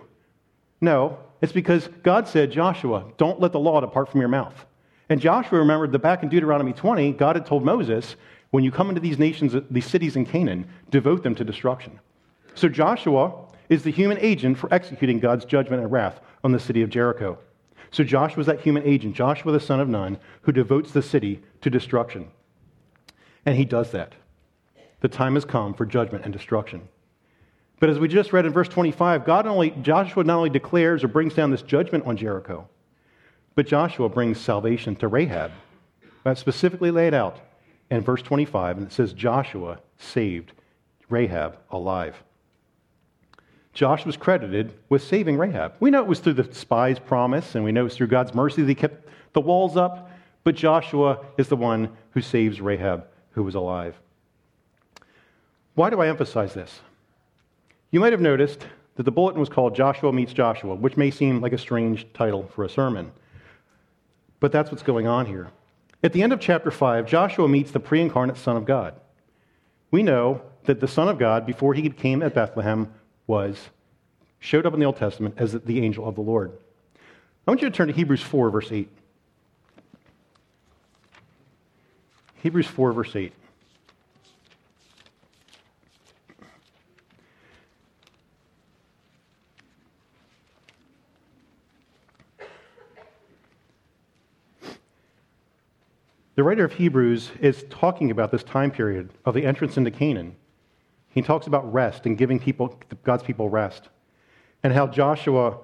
No, 0.81 1.17
it's 1.41 1.51
because 1.51 1.89
God 2.03 2.27
said, 2.27 2.51
Joshua, 2.51 3.05
don't 3.17 3.39
let 3.39 3.51
the 3.51 3.59
law 3.59 3.81
depart 3.81 4.09
from 4.09 4.21
your 4.21 4.29
mouth. 4.29 4.65
And 5.09 5.19
Joshua 5.19 5.59
remembered 5.59 5.91
that 5.91 5.99
back 5.99 6.23
in 6.23 6.29
Deuteronomy 6.29 6.73
20, 6.73 7.13
God 7.13 7.35
had 7.35 7.45
told 7.45 7.63
Moses, 7.63 8.15
when 8.51 8.63
you 8.63 8.71
come 8.71 8.89
into 8.89 9.01
these 9.01 9.19
nations, 9.19 9.55
these 9.69 9.85
cities 9.85 10.15
in 10.15 10.25
Canaan, 10.25 10.67
devote 10.89 11.23
them 11.23 11.35
to 11.35 11.43
destruction. 11.43 11.99
So 12.53 12.69
Joshua 12.69 13.33
is 13.69 13.83
the 13.83 13.91
human 13.91 14.17
agent 14.19 14.57
for 14.57 14.73
executing 14.73 15.19
God's 15.19 15.45
judgment 15.45 15.81
and 15.81 15.91
wrath 15.91 16.19
on 16.43 16.51
the 16.51 16.59
city 16.59 16.81
of 16.81 16.89
Jericho. 16.89 17.37
So 17.95 18.03
Joshua 18.03 18.41
is 18.41 18.47
that 18.47 18.59
human 18.59 18.83
agent, 18.83 19.15
Joshua 19.15 19.53
the 19.53 19.59
son 19.61 19.79
of 19.79 19.87
Nun, 19.87 20.17
who 20.41 20.51
devotes 20.51 20.91
the 20.91 21.01
city 21.01 21.41
to 21.61 21.69
destruction. 21.69 22.27
And 23.45 23.55
he 23.55 23.63
does 23.63 23.91
that. 23.91 24.15
The 24.99 25.07
time 25.07 25.35
has 25.35 25.45
come 25.45 25.73
for 25.73 25.85
judgment 25.85 26.25
and 26.25 26.33
destruction. 26.33 26.89
But 27.79 27.89
as 27.89 27.97
we 27.97 28.09
just 28.09 28.33
read 28.33 28.45
in 28.45 28.51
verse 28.51 28.67
25, 28.67 29.23
God 29.23 29.47
only, 29.47 29.69
Joshua 29.81 30.25
not 30.25 30.35
only 30.35 30.49
declares 30.49 31.05
or 31.05 31.07
brings 31.07 31.35
down 31.35 31.51
this 31.51 31.61
judgment 31.61 32.05
on 32.05 32.17
Jericho, 32.17 32.67
but 33.55 33.65
Joshua 33.65 34.09
brings 34.09 34.41
salvation 34.41 34.97
to 34.97 35.07
Rahab. 35.07 35.53
That's 36.25 36.41
specifically 36.41 36.91
laid 36.91 37.13
out 37.13 37.39
in 37.89 38.01
verse 38.01 38.21
25, 38.21 38.77
and 38.77 38.87
it 38.87 38.91
says 38.91 39.13
Joshua 39.13 39.79
saved 39.97 40.51
Rahab 41.07 41.59
alive. 41.71 42.24
Joshua 43.75 44.07
was 44.07 44.17
credited 44.17 44.73
with 44.87 45.03
saving 45.03 45.37
Rahab. 45.37 45.73
We 45.81 45.91
know 45.91 46.01
it 46.01 46.07
was 46.07 46.21
through 46.21 46.33
the 46.33 46.51
spy's 46.53 46.97
promise, 46.97 47.55
and 47.55 47.63
we 47.63 47.73
know 47.73 47.85
it's 47.85 47.97
through 47.97 48.07
God's 48.07 48.33
mercy 48.33 48.61
that 48.61 48.69
he 48.69 48.73
kept 48.73 49.07
the 49.33 49.41
walls 49.41 49.75
up, 49.75 50.09
but 50.45 50.55
Joshua 50.55 51.19
is 51.37 51.49
the 51.49 51.57
one 51.57 51.89
who 52.11 52.21
saves 52.21 52.61
Rahab, 52.61 53.05
who 53.31 53.43
was 53.43 53.53
alive. 53.53 53.99
Why 55.75 55.89
do 55.89 55.99
I 55.99 56.07
emphasize 56.07 56.53
this? 56.53 56.79
You 57.91 57.99
might 57.99 58.13
have 58.13 58.21
noticed 58.21 58.65
that 58.95 59.03
the 59.03 59.11
bulletin 59.11 59.41
was 59.41 59.49
called 59.49 59.75
Joshua 59.75 60.13
Meets 60.13 60.31
Joshua, 60.31 60.73
which 60.73 60.95
may 60.95 61.11
seem 61.11 61.41
like 61.41 61.51
a 61.51 61.57
strange 61.57 62.07
title 62.13 62.49
for 62.55 62.63
a 62.63 62.69
sermon. 62.69 63.11
But 64.39 64.53
that's 64.53 64.71
what's 64.71 64.83
going 64.83 65.05
on 65.05 65.25
here. 65.25 65.49
At 66.01 66.13
the 66.13 66.23
end 66.23 66.31
of 66.31 66.39
chapter 66.39 66.71
5, 66.71 67.05
Joshua 67.05 67.49
meets 67.49 67.71
the 67.71 67.79
pre 67.81 67.99
incarnate 67.99 68.37
Son 68.37 68.55
of 68.55 68.63
God. 68.63 68.95
We 69.91 70.01
know 70.01 70.41
that 70.63 70.79
the 70.79 70.87
Son 70.87 71.09
of 71.09 71.19
God, 71.19 71.45
before 71.45 71.73
he 71.73 71.89
came 71.89 72.23
at 72.23 72.33
Bethlehem, 72.33 72.89
was 73.27 73.69
showed 74.39 74.65
up 74.65 74.73
in 74.73 74.79
the 74.79 74.85
Old 74.85 74.97
Testament 74.97 75.35
as 75.37 75.53
the 75.53 75.83
angel 75.83 76.07
of 76.07 76.15
the 76.15 76.21
Lord. 76.21 76.51
I 77.47 77.51
want 77.51 77.61
you 77.61 77.69
to 77.69 77.75
turn 77.75 77.87
to 77.87 77.93
Hebrews 77.93 78.21
4, 78.21 78.49
verse 78.49 78.71
8. 78.71 78.89
Hebrews 82.41 82.67
4, 82.67 82.93
verse 82.93 83.15
8. 83.15 83.33
The 96.35 96.43
writer 96.43 96.65
of 96.65 96.73
Hebrews 96.73 97.31
is 97.39 97.63
talking 97.69 98.11
about 98.11 98.29
this 98.29 98.43
time 98.43 98.69
period 98.69 99.09
of 99.23 99.33
the 99.33 99.45
entrance 99.45 99.77
into 99.77 99.89
Canaan. 99.89 100.35
He 101.15 101.21
talks 101.21 101.47
about 101.47 101.71
rest 101.73 102.05
and 102.05 102.17
giving 102.17 102.39
people, 102.39 102.77
God's 103.03 103.23
people 103.23 103.49
rest, 103.49 103.87
and 104.61 104.73
how 104.73 104.85
Joshua 104.85 105.57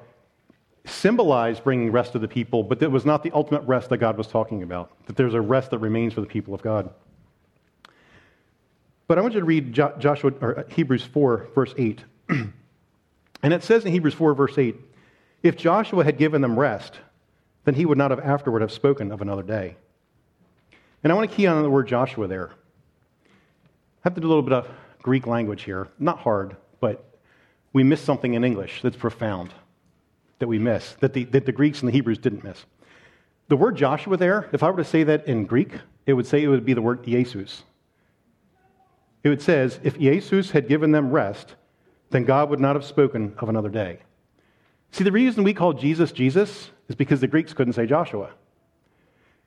symbolized 0.86 1.64
bringing 1.64 1.92
rest 1.92 2.14
to 2.14 2.20
the 2.20 2.28
people, 2.28 2.64
but 2.64 2.80
that 2.80 2.90
was 2.90 3.06
not 3.06 3.22
the 3.22 3.32
ultimate 3.32 3.62
rest 3.64 3.90
that 3.90 3.98
God 3.98 4.18
was 4.18 4.28
talking 4.28 4.64
about, 4.64 4.92
that 5.06 5.18
there's 5.18 5.34
a 5.34 5.42
rest 5.42 5.72
that 5.72 5.80
remains 5.80 6.14
for 6.14 6.22
the 6.22 6.28
people 6.28 6.54
of 6.54 6.62
God. 6.62 6.90
But 9.08 9.18
I 9.18 9.22
want 9.22 9.34
you 9.34 9.42
to 9.42 9.46
read 9.46 9.74
Joshua, 9.74 10.32
or 10.40 10.60
uh, 10.60 10.64
Hebrews 10.70 11.04
4, 11.04 11.50
verse 11.54 11.74
8. 11.78 12.02
and 12.30 12.54
it 13.44 13.62
says 13.62 13.84
in 13.84 13.92
Hebrews 13.92 14.14
4, 14.14 14.34
verse 14.34 14.58
8, 14.58 14.78
if 15.44 15.58
Joshua 15.58 16.06
had 16.06 16.18
given 16.18 16.42
them 16.42 16.58
rest, 16.58 16.94
then 17.66 17.76
he 17.76 17.86
would 17.86 17.98
not 17.98 18.12
have 18.12 18.22
afterward 18.22 18.62
have 18.62 18.72
spoken 18.72 19.12
of 19.12 19.22
another 19.22 19.44
day. 19.44 19.76
And 21.04 21.12
I 21.12 21.16
want 21.16 21.30
to 21.30 21.36
key 21.36 21.46
on 21.46 21.62
the 21.62 21.70
word 21.70 21.90
Joshua 21.90 22.28
there. 22.28 22.52
I 23.24 24.06
have 24.06 24.16
to 24.16 24.22
do 24.22 24.28
a 24.28 24.30
little 24.30 24.44
bit 24.44 24.54
of 24.54 24.68
Greek 25.02 25.28
language 25.28 25.64
here. 25.64 25.88
Not 26.00 26.20
hard, 26.20 26.56
but 26.80 27.18
we 27.74 27.84
miss 27.84 28.02
something 28.02 28.34
in 28.34 28.44
English 28.44 28.82
that's 28.82 28.98
profound 28.98 29.54
that 30.40 30.48
we 30.48 30.60
miss, 30.60 30.94
that 31.00 31.14
the, 31.14 31.26
that 31.26 31.46
the 31.46 31.52
Greeks 31.52 31.82
and 31.82 31.88
the 31.88 31.94
Hebrews 31.94 32.18
didn't 32.18 32.44
miss. 32.44 32.66
The 33.48 33.58
word 33.58 33.76
Joshua 33.76 34.18
there, 34.18 34.50
if 34.54 34.64
I 34.64 34.70
were 34.70 34.78
to 34.78 34.84
say 34.84 35.04
that 35.04 35.28
in 35.28 35.46
Greek, 35.46 35.74
it 36.06 36.14
would 36.14 36.26
say 36.26 36.44
it 36.44 36.48
would 36.48 36.66
be 36.66 36.74
the 36.74 36.82
word 36.82 37.04
Jesus. 37.04 37.64
It 39.24 39.30
would 39.30 39.42
says, 39.42 39.80
if 39.84 40.00
Jesus 40.00 40.52
had 40.52 40.68
given 40.68 40.92
them 40.92 41.12
rest, 41.12 41.56
then 42.10 42.26
God 42.26 42.50
would 42.50 42.60
not 42.60 42.76
have 42.76 42.84
spoken 42.86 43.36
of 43.38 43.50
another 43.50 43.70
day. 43.70 44.00
See, 44.92 45.04
the 45.04 45.12
reason 45.12 45.44
we 45.44 45.54
call 45.54 45.74
Jesus 45.74 46.12
Jesus 46.12 46.72
is 46.90 46.96
because 46.96 47.22
the 47.22 47.28
Greeks 47.28 47.54
couldn't 47.54 47.74
say 47.74 47.86
Joshua. 47.86 48.32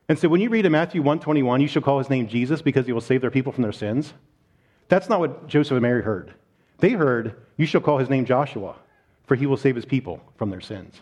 And 0.08 0.18
so 0.18 0.28
when 0.28 0.40
you 0.40 0.48
read 0.48 0.66
in 0.66 0.72
Matthew 0.72 1.00
121, 1.00 1.60
you 1.60 1.68
shall 1.68 1.82
call 1.82 1.98
his 1.98 2.10
name 2.10 2.28
Jesus 2.28 2.62
because 2.62 2.86
he 2.86 2.92
will 2.92 3.00
save 3.00 3.20
their 3.20 3.30
people 3.30 3.52
from 3.52 3.62
their 3.62 3.72
sins. 3.72 4.12
That's 4.88 5.08
not 5.08 5.20
what 5.20 5.46
Joseph 5.46 5.72
and 5.72 5.82
Mary 5.82 6.02
heard. 6.02 6.34
They 6.78 6.90
heard, 6.90 7.36
you 7.56 7.66
shall 7.66 7.80
call 7.80 7.98
his 7.98 8.10
name 8.10 8.24
Joshua, 8.24 8.76
for 9.26 9.34
he 9.34 9.46
will 9.46 9.56
save 9.56 9.76
his 9.76 9.84
people 9.84 10.20
from 10.36 10.50
their 10.50 10.60
sins. 10.60 11.00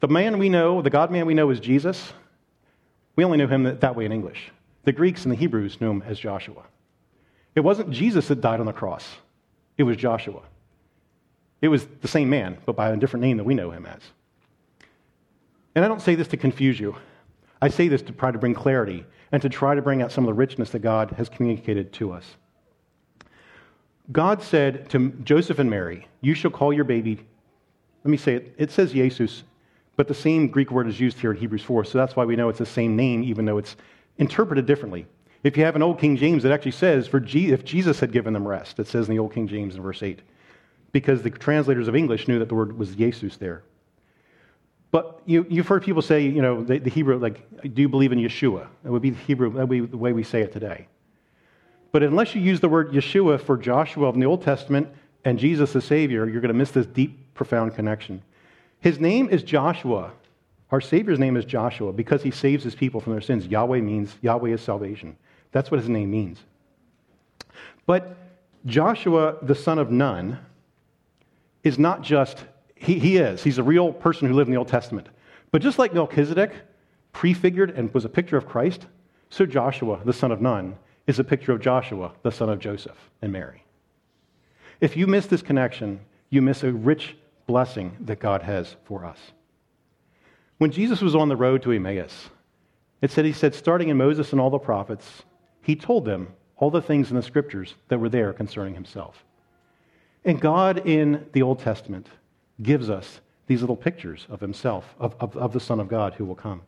The 0.00 0.08
man 0.08 0.38
we 0.38 0.48
know, 0.48 0.82
the 0.82 0.90
God 0.90 1.10
man 1.10 1.26
we 1.26 1.34
know 1.34 1.50
is 1.50 1.60
Jesus. 1.60 2.12
We 3.16 3.24
only 3.24 3.38
know 3.38 3.46
him 3.46 3.78
that 3.80 3.96
way 3.96 4.04
in 4.04 4.12
English. 4.12 4.50
The 4.84 4.92
Greeks 4.92 5.24
and 5.24 5.32
the 5.32 5.36
Hebrews 5.36 5.80
knew 5.80 5.90
him 5.90 6.02
as 6.06 6.18
Joshua. 6.18 6.62
It 7.54 7.60
wasn't 7.60 7.90
Jesus 7.90 8.28
that 8.28 8.40
died 8.40 8.60
on 8.60 8.66
the 8.66 8.72
cross, 8.72 9.16
it 9.76 9.82
was 9.82 9.96
Joshua. 9.96 10.42
It 11.62 11.68
was 11.68 11.86
the 12.02 12.08
same 12.08 12.28
man, 12.28 12.58
but 12.66 12.76
by 12.76 12.90
a 12.90 12.96
different 12.98 13.22
name 13.22 13.38
that 13.38 13.44
we 13.44 13.54
know 13.54 13.70
him 13.70 13.86
as. 13.86 14.02
And 15.74 15.84
I 15.84 15.88
don't 15.88 16.02
say 16.02 16.14
this 16.14 16.28
to 16.28 16.36
confuse 16.36 16.78
you. 16.78 16.96
I 17.60 17.68
say 17.68 17.88
this 17.88 18.02
to 18.02 18.12
try 18.12 18.30
to 18.30 18.38
bring 18.38 18.52
clarity 18.52 19.06
and 19.32 19.42
to 19.42 19.48
try 19.48 19.74
to 19.74 19.82
bring 19.82 20.02
out 20.02 20.12
some 20.12 20.24
of 20.24 20.28
the 20.28 20.34
richness 20.34 20.70
that 20.70 20.80
God 20.80 21.12
has 21.12 21.28
communicated 21.28 21.92
to 21.94 22.12
us. 22.12 22.36
God 24.12 24.42
said 24.42 24.88
to 24.90 25.10
Joseph 25.24 25.58
and 25.58 25.68
Mary, 25.68 26.06
You 26.20 26.34
shall 26.34 26.50
call 26.50 26.72
your 26.72 26.84
baby, 26.84 27.18
let 28.04 28.10
me 28.10 28.16
say 28.16 28.34
it, 28.34 28.54
it 28.56 28.70
says 28.70 28.92
Jesus, 28.92 29.42
but 29.96 30.06
the 30.06 30.14
same 30.14 30.48
Greek 30.48 30.70
word 30.70 30.86
is 30.86 31.00
used 31.00 31.18
here 31.18 31.32
in 31.32 31.38
Hebrews 31.38 31.62
4, 31.62 31.84
so 31.84 31.98
that's 31.98 32.14
why 32.14 32.24
we 32.24 32.36
know 32.36 32.48
it's 32.48 32.58
the 32.58 32.66
same 32.66 32.94
name, 32.94 33.24
even 33.24 33.46
though 33.46 33.58
it's 33.58 33.76
interpreted 34.18 34.66
differently. 34.66 35.06
If 35.42 35.56
you 35.56 35.64
have 35.64 35.76
an 35.76 35.82
Old 35.82 35.98
King 35.98 36.16
James, 36.16 36.44
it 36.44 36.52
actually 36.52 36.72
says, 36.72 37.08
for 37.08 37.20
G- 37.20 37.52
if 37.52 37.64
Jesus 37.64 38.00
had 38.00 38.12
given 38.12 38.32
them 38.32 38.46
rest, 38.46 38.78
it 38.78 38.86
says 38.86 39.08
in 39.08 39.14
the 39.14 39.20
Old 39.20 39.32
King 39.32 39.48
James 39.48 39.74
in 39.74 39.82
verse 39.82 40.02
8, 40.02 40.20
because 40.92 41.22
the 41.22 41.30
translators 41.30 41.88
of 41.88 41.96
English 41.96 42.28
knew 42.28 42.38
that 42.38 42.48
the 42.48 42.54
word 42.54 42.78
was 42.78 42.94
Jesus 42.94 43.36
there. 43.36 43.62
But 44.96 45.20
you, 45.26 45.44
you've 45.50 45.68
heard 45.68 45.82
people 45.82 46.00
say, 46.00 46.22
you 46.22 46.40
know, 46.40 46.64
the, 46.64 46.78
the 46.78 46.88
Hebrew, 46.88 47.18
like, 47.18 47.74
do 47.74 47.82
you 47.82 47.88
believe 47.90 48.12
in 48.12 48.18
Yeshua? 48.18 48.66
That 48.82 48.90
would 48.90 49.02
be 49.02 49.10
the 49.10 49.22
Hebrew, 49.24 49.52
that 49.52 49.68
would 49.68 49.68
be 49.68 49.80
the 49.80 49.98
way 49.98 50.14
we 50.14 50.22
say 50.22 50.40
it 50.40 50.54
today. 50.54 50.88
But 51.92 52.02
unless 52.02 52.34
you 52.34 52.40
use 52.40 52.60
the 52.60 52.70
word 52.70 52.92
Yeshua 52.92 53.38
for 53.38 53.58
Joshua 53.58 54.10
in 54.14 54.20
the 54.20 54.24
Old 54.24 54.40
Testament 54.40 54.88
and 55.26 55.38
Jesus 55.38 55.74
the 55.74 55.82
Savior, 55.82 56.26
you're 56.26 56.40
going 56.40 56.48
to 56.48 56.54
miss 56.54 56.70
this 56.70 56.86
deep, 56.86 57.34
profound 57.34 57.74
connection. 57.74 58.22
His 58.80 58.98
name 58.98 59.28
is 59.28 59.42
Joshua. 59.42 60.12
Our 60.70 60.80
Savior's 60.80 61.18
name 61.18 61.36
is 61.36 61.44
Joshua 61.44 61.92
because 61.92 62.22
he 62.22 62.30
saves 62.30 62.64
his 62.64 62.74
people 62.74 63.02
from 63.02 63.12
their 63.12 63.20
sins. 63.20 63.46
Yahweh 63.46 63.82
means, 63.82 64.14
Yahweh 64.22 64.48
is 64.48 64.62
salvation. 64.62 65.14
That's 65.52 65.70
what 65.70 65.78
his 65.78 65.90
name 65.90 66.10
means. 66.10 66.38
But 67.84 68.16
Joshua, 68.64 69.36
the 69.42 69.54
son 69.54 69.78
of 69.78 69.90
Nun, 69.90 70.38
is 71.64 71.78
not 71.78 72.00
just, 72.00 72.46
he, 72.76 72.98
he 72.98 73.16
is, 73.16 73.42
he's 73.42 73.58
a 73.58 73.62
real 73.62 73.92
person 73.92 74.28
who 74.28 74.34
lived 74.34 74.48
in 74.48 74.54
the 74.54 74.58
Old 74.58 74.68
Testament. 74.68 75.08
But 75.50 75.62
just 75.62 75.78
like 75.78 75.94
Melchizedek 75.94 76.52
prefigured 77.12 77.70
and 77.70 77.92
was 77.92 78.04
a 78.04 78.10
picture 78.10 78.36
of 78.36 78.46
Christ, 78.46 78.86
so 79.30 79.46
Joshua, 79.46 80.00
the 80.04 80.12
son 80.12 80.30
of 80.30 80.40
Nun, 80.40 80.76
is 81.06 81.18
a 81.18 81.24
picture 81.24 81.52
of 81.52 81.60
Joshua, 81.60 82.12
the 82.22 82.30
son 82.30 82.48
of 82.48 82.58
Joseph 82.58 83.10
and 83.22 83.32
Mary. 83.32 83.64
If 84.80 84.96
you 84.96 85.06
miss 85.06 85.26
this 85.26 85.42
connection, 85.42 86.00
you 86.28 86.42
miss 86.42 86.62
a 86.62 86.72
rich 86.72 87.16
blessing 87.46 87.96
that 88.00 88.18
God 88.18 88.42
has 88.42 88.76
for 88.84 89.04
us. 89.04 89.18
When 90.58 90.70
Jesus 90.70 91.00
was 91.00 91.14
on 91.14 91.28
the 91.28 91.36
road 91.36 91.62
to 91.62 91.72
Emmaus, 91.72 92.28
it 93.00 93.10
said, 93.10 93.24
He 93.24 93.32
said, 93.32 93.54
starting 93.54 93.88
in 93.88 93.96
Moses 93.96 94.32
and 94.32 94.40
all 94.40 94.50
the 94.50 94.58
prophets, 94.58 95.22
He 95.62 95.76
told 95.76 96.04
them 96.04 96.28
all 96.56 96.70
the 96.70 96.82
things 96.82 97.10
in 97.10 97.16
the 97.16 97.22
scriptures 97.22 97.74
that 97.88 97.98
were 97.98 98.08
there 98.08 98.32
concerning 98.32 98.74
Himself. 98.74 99.24
And 100.24 100.40
God 100.40 100.86
in 100.86 101.26
the 101.32 101.42
Old 101.42 101.60
Testament 101.60 102.08
gives 102.62 102.90
us 102.90 103.20
these 103.46 103.60
little 103.60 103.76
pictures 103.76 104.26
of 104.28 104.40
Himself, 104.40 104.94
of, 104.98 105.14
of, 105.20 105.36
of 105.36 105.52
the 105.52 105.60
Son 105.60 105.80
of 105.80 105.88
God 105.88 106.14
who 106.14 106.24
will 106.24 106.34
come. 106.34 106.62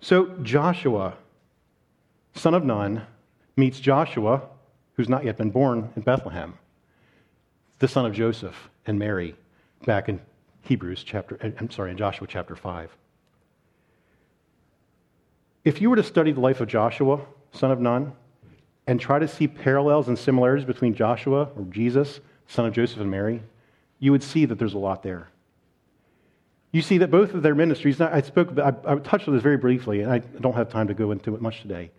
So 0.00 0.28
Joshua, 0.42 1.14
son 2.34 2.54
of 2.54 2.64
Nun, 2.64 3.02
meets 3.56 3.78
Joshua, 3.80 4.42
who's 4.94 5.08
not 5.08 5.24
yet 5.24 5.36
been 5.36 5.50
born 5.50 5.90
in 5.94 6.02
Bethlehem, 6.02 6.54
the 7.78 7.88
son 7.88 8.06
of 8.06 8.12
Joseph 8.12 8.70
and 8.86 8.98
Mary, 8.98 9.34
back 9.84 10.08
in 10.08 10.20
Hebrews 10.62 11.02
chapter, 11.04 11.38
uh, 11.42 11.50
I'm 11.58 11.70
sorry, 11.70 11.90
in 11.90 11.96
Joshua 11.96 12.26
chapter 12.26 12.56
5. 12.56 12.96
If 15.64 15.80
you 15.80 15.90
were 15.90 15.96
to 15.96 16.02
study 16.02 16.32
the 16.32 16.40
life 16.40 16.60
of 16.60 16.68
Joshua, 16.68 17.20
son 17.52 17.70
of 17.70 17.80
Nun, 17.80 18.12
and 18.86 18.98
try 18.98 19.18
to 19.18 19.28
see 19.28 19.46
parallels 19.46 20.08
and 20.08 20.18
similarities 20.18 20.64
between 20.64 20.94
Joshua 20.94 21.48
or 21.56 21.64
Jesus, 21.70 22.20
son 22.48 22.66
of 22.66 22.72
Joseph 22.72 23.00
and 23.00 23.10
Mary, 23.10 23.42
you 24.00 24.10
would 24.10 24.22
see 24.22 24.46
that 24.46 24.58
there's 24.58 24.74
a 24.74 24.78
lot 24.78 25.04
there. 25.04 25.28
You 26.72 26.82
see 26.82 26.98
that 26.98 27.10
both 27.10 27.34
of 27.34 27.42
their 27.42 27.54
ministries, 27.54 28.00
I 28.00 28.22
spoke, 28.22 28.58
I, 28.58 28.72
I 28.84 28.96
touched 28.96 29.28
on 29.28 29.34
this 29.34 29.42
very 29.42 29.56
briefly, 29.56 30.00
and 30.00 30.10
I 30.10 30.18
don't 30.18 30.54
have 30.54 30.68
time 30.68 30.88
to 30.88 30.94
go 30.94 31.10
into 31.10 31.34
it 31.34 31.42
much 31.42 31.62
today. 31.62 31.90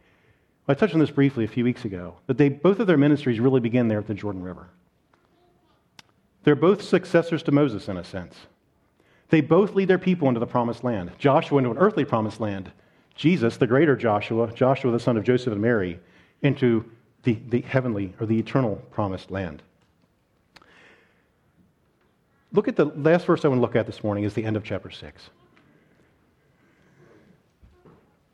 I 0.67 0.73
touched 0.73 0.93
on 0.93 0.99
this 0.99 1.11
briefly 1.11 1.43
a 1.43 1.47
few 1.47 1.63
weeks 1.63 1.85
ago, 1.85 2.15
that 2.27 2.37
they, 2.37 2.49
both 2.49 2.79
of 2.79 2.87
their 2.87 2.97
ministries 2.97 3.39
really 3.39 3.59
begin 3.59 3.87
there 3.87 3.99
at 3.99 4.07
the 4.07 4.13
Jordan 4.13 4.41
River. 4.41 4.69
They're 6.43 6.55
both 6.55 6.81
successors 6.81 7.43
to 7.43 7.51
Moses 7.51 7.87
in 7.87 7.97
a 7.97 8.03
sense. 8.03 8.35
They 9.29 9.41
both 9.41 9.75
lead 9.75 9.87
their 9.87 9.97
people 9.97 10.27
into 10.27 10.39
the 10.39 10.47
promised 10.47 10.83
land. 10.83 11.11
Joshua 11.17 11.59
into 11.59 11.71
an 11.71 11.77
earthly 11.77 12.05
promised 12.05 12.39
land. 12.39 12.71
Jesus, 13.15 13.57
the 13.57 13.67
greater 13.67 13.95
Joshua, 13.95 14.51
Joshua 14.53 14.91
the 14.91 14.99
son 14.99 15.17
of 15.17 15.23
Joseph 15.23 15.53
and 15.53 15.61
Mary, 15.61 15.99
into 16.41 16.89
the, 17.23 17.37
the 17.49 17.61
heavenly 17.61 18.13
or 18.19 18.25
the 18.25 18.39
eternal 18.39 18.77
promised 18.91 19.29
land. 19.29 19.61
Look 22.53 22.67
at 22.67 22.75
the 22.75 22.85
last 22.85 23.25
verse 23.25 23.45
I 23.45 23.47
want 23.47 23.59
to 23.59 23.61
look 23.61 23.75
at 23.75 23.85
this 23.85 24.03
morning 24.03 24.25
is 24.25 24.33
the 24.33 24.43
end 24.43 24.57
of 24.57 24.63
chapter 24.63 24.89
6. 24.89 25.29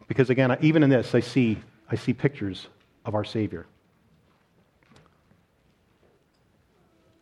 Because 0.07 0.29
again, 0.29 0.57
even 0.61 0.83
in 0.83 0.89
this, 0.89 1.13
I 1.13 1.19
see, 1.19 1.59
I 1.91 1.95
see 1.95 2.13
pictures 2.13 2.67
of 3.05 3.13
our 3.13 3.23
Savior. 3.23 3.67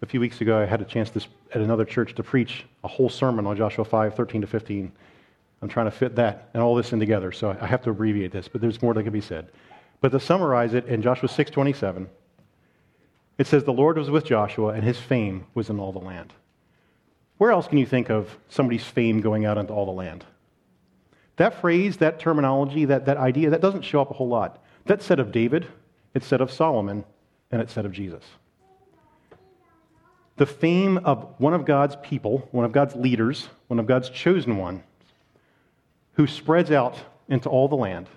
A 0.01 0.05
few 0.05 0.19
weeks 0.19 0.39
ago, 0.39 0.59
I 0.59 0.65
had 0.65 0.81
a 0.81 0.85
chance 0.85 1.09
to, 1.11 1.21
at 1.53 1.61
another 1.61 1.83
church 1.83 2.13
to 2.15 2.23
preach 2.23 2.65
a 2.83 2.87
whole 2.87 3.09
sermon 3.09 3.47
on 3.47 3.57
Joshua 3.57 3.83
5, 3.83 4.13
13 4.13 4.41
to 4.41 4.47
15. 4.47 4.91
I'm 5.61 5.69
trying 5.69 5.87
to 5.87 5.91
fit 5.91 6.15
that 6.15 6.49
and 6.53 6.61
all 6.61 6.75
this 6.75 6.93
in 6.93 6.99
together, 6.99 7.31
so 7.31 7.57
I 7.59 7.65
have 7.65 7.81
to 7.83 7.89
abbreviate 7.89 8.31
this, 8.31 8.47
but 8.47 8.61
there's 8.61 8.81
more 8.81 8.93
that 8.93 9.03
can 9.03 9.13
be 9.13 9.21
said. 9.21 9.49
But 10.01 10.11
to 10.11 10.19
summarize 10.19 10.73
it, 10.73 10.85
in 10.85 11.01
Joshua 11.01 11.27
6, 11.27 11.49
27, 11.49 12.07
it 13.37 13.47
says, 13.47 13.63
The 13.63 13.73
Lord 13.73 13.97
was 13.97 14.11
with 14.11 14.25
Joshua, 14.25 14.73
and 14.73 14.83
his 14.83 14.99
fame 14.99 15.47
was 15.55 15.69
in 15.69 15.79
all 15.79 15.91
the 15.91 15.99
land. 15.99 16.33
Where 17.37 17.51
else 17.51 17.67
can 17.67 17.77
you 17.77 17.85
think 17.85 18.09
of 18.09 18.37
somebody's 18.49 18.83
fame 18.83 19.21
going 19.21 19.45
out 19.45 19.57
into 19.57 19.73
all 19.73 19.85
the 19.85 19.91
land? 19.91 20.23
That 21.37 21.59
phrase, 21.59 21.97
that 21.97 22.19
terminology, 22.19 22.85
that, 22.85 23.05
that 23.05 23.17
idea, 23.17 23.49
that 23.49 23.61
doesn't 23.61 23.81
show 23.81 24.01
up 24.01 24.09
a 24.09 24.13
whole 24.13 24.29
lot. 24.29 24.63
That's 24.85 25.05
said 25.05 25.19
of 25.19 25.31
David, 25.31 25.67
it's 26.13 26.25
said 26.25 26.39
of 26.39 26.51
Solomon, 26.51 27.03
and 27.51 27.61
it's 27.61 27.73
said 27.73 27.85
of 27.85 27.91
Jesus 27.91 28.23
the 30.37 30.45
fame 30.45 30.97
of 30.99 31.33
one 31.37 31.53
of 31.53 31.65
God's 31.65 31.95
people, 32.03 32.47
one 32.51 32.65
of 32.65 32.71
God's 32.71 32.95
leaders, 32.95 33.47
one 33.67 33.79
of 33.79 33.85
God's 33.85 34.09
chosen 34.09 34.57
one, 34.57 34.83
who 36.13 36.27
spreads 36.27 36.71
out 36.71 36.99
into 37.29 37.49
all 37.49 37.67
the 37.67 37.75
land. 37.75 38.07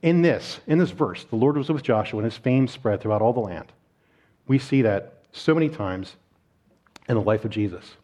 In 0.00 0.22
this, 0.22 0.60
in 0.66 0.78
this 0.78 0.90
verse, 0.90 1.24
the 1.24 1.36
Lord 1.36 1.56
was 1.56 1.68
with 1.68 1.82
Joshua 1.82 2.20
and 2.20 2.24
his 2.24 2.38
fame 2.38 2.66
spread 2.66 3.00
throughout 3.00 3.20
all 3.20 3.34
the 3.34 3.40
land. 3.40 3.72
We 4.46 4.58
see 4.58 4.82
that 4.82 5.22
so 5.32 5.54
many 5.54 5.68
times 5.68 6.16
in 7.08 7.14
the 7.14 7.22
life 7.22 7.44
of 7.44 7.50
Jesus. 7.50 7.96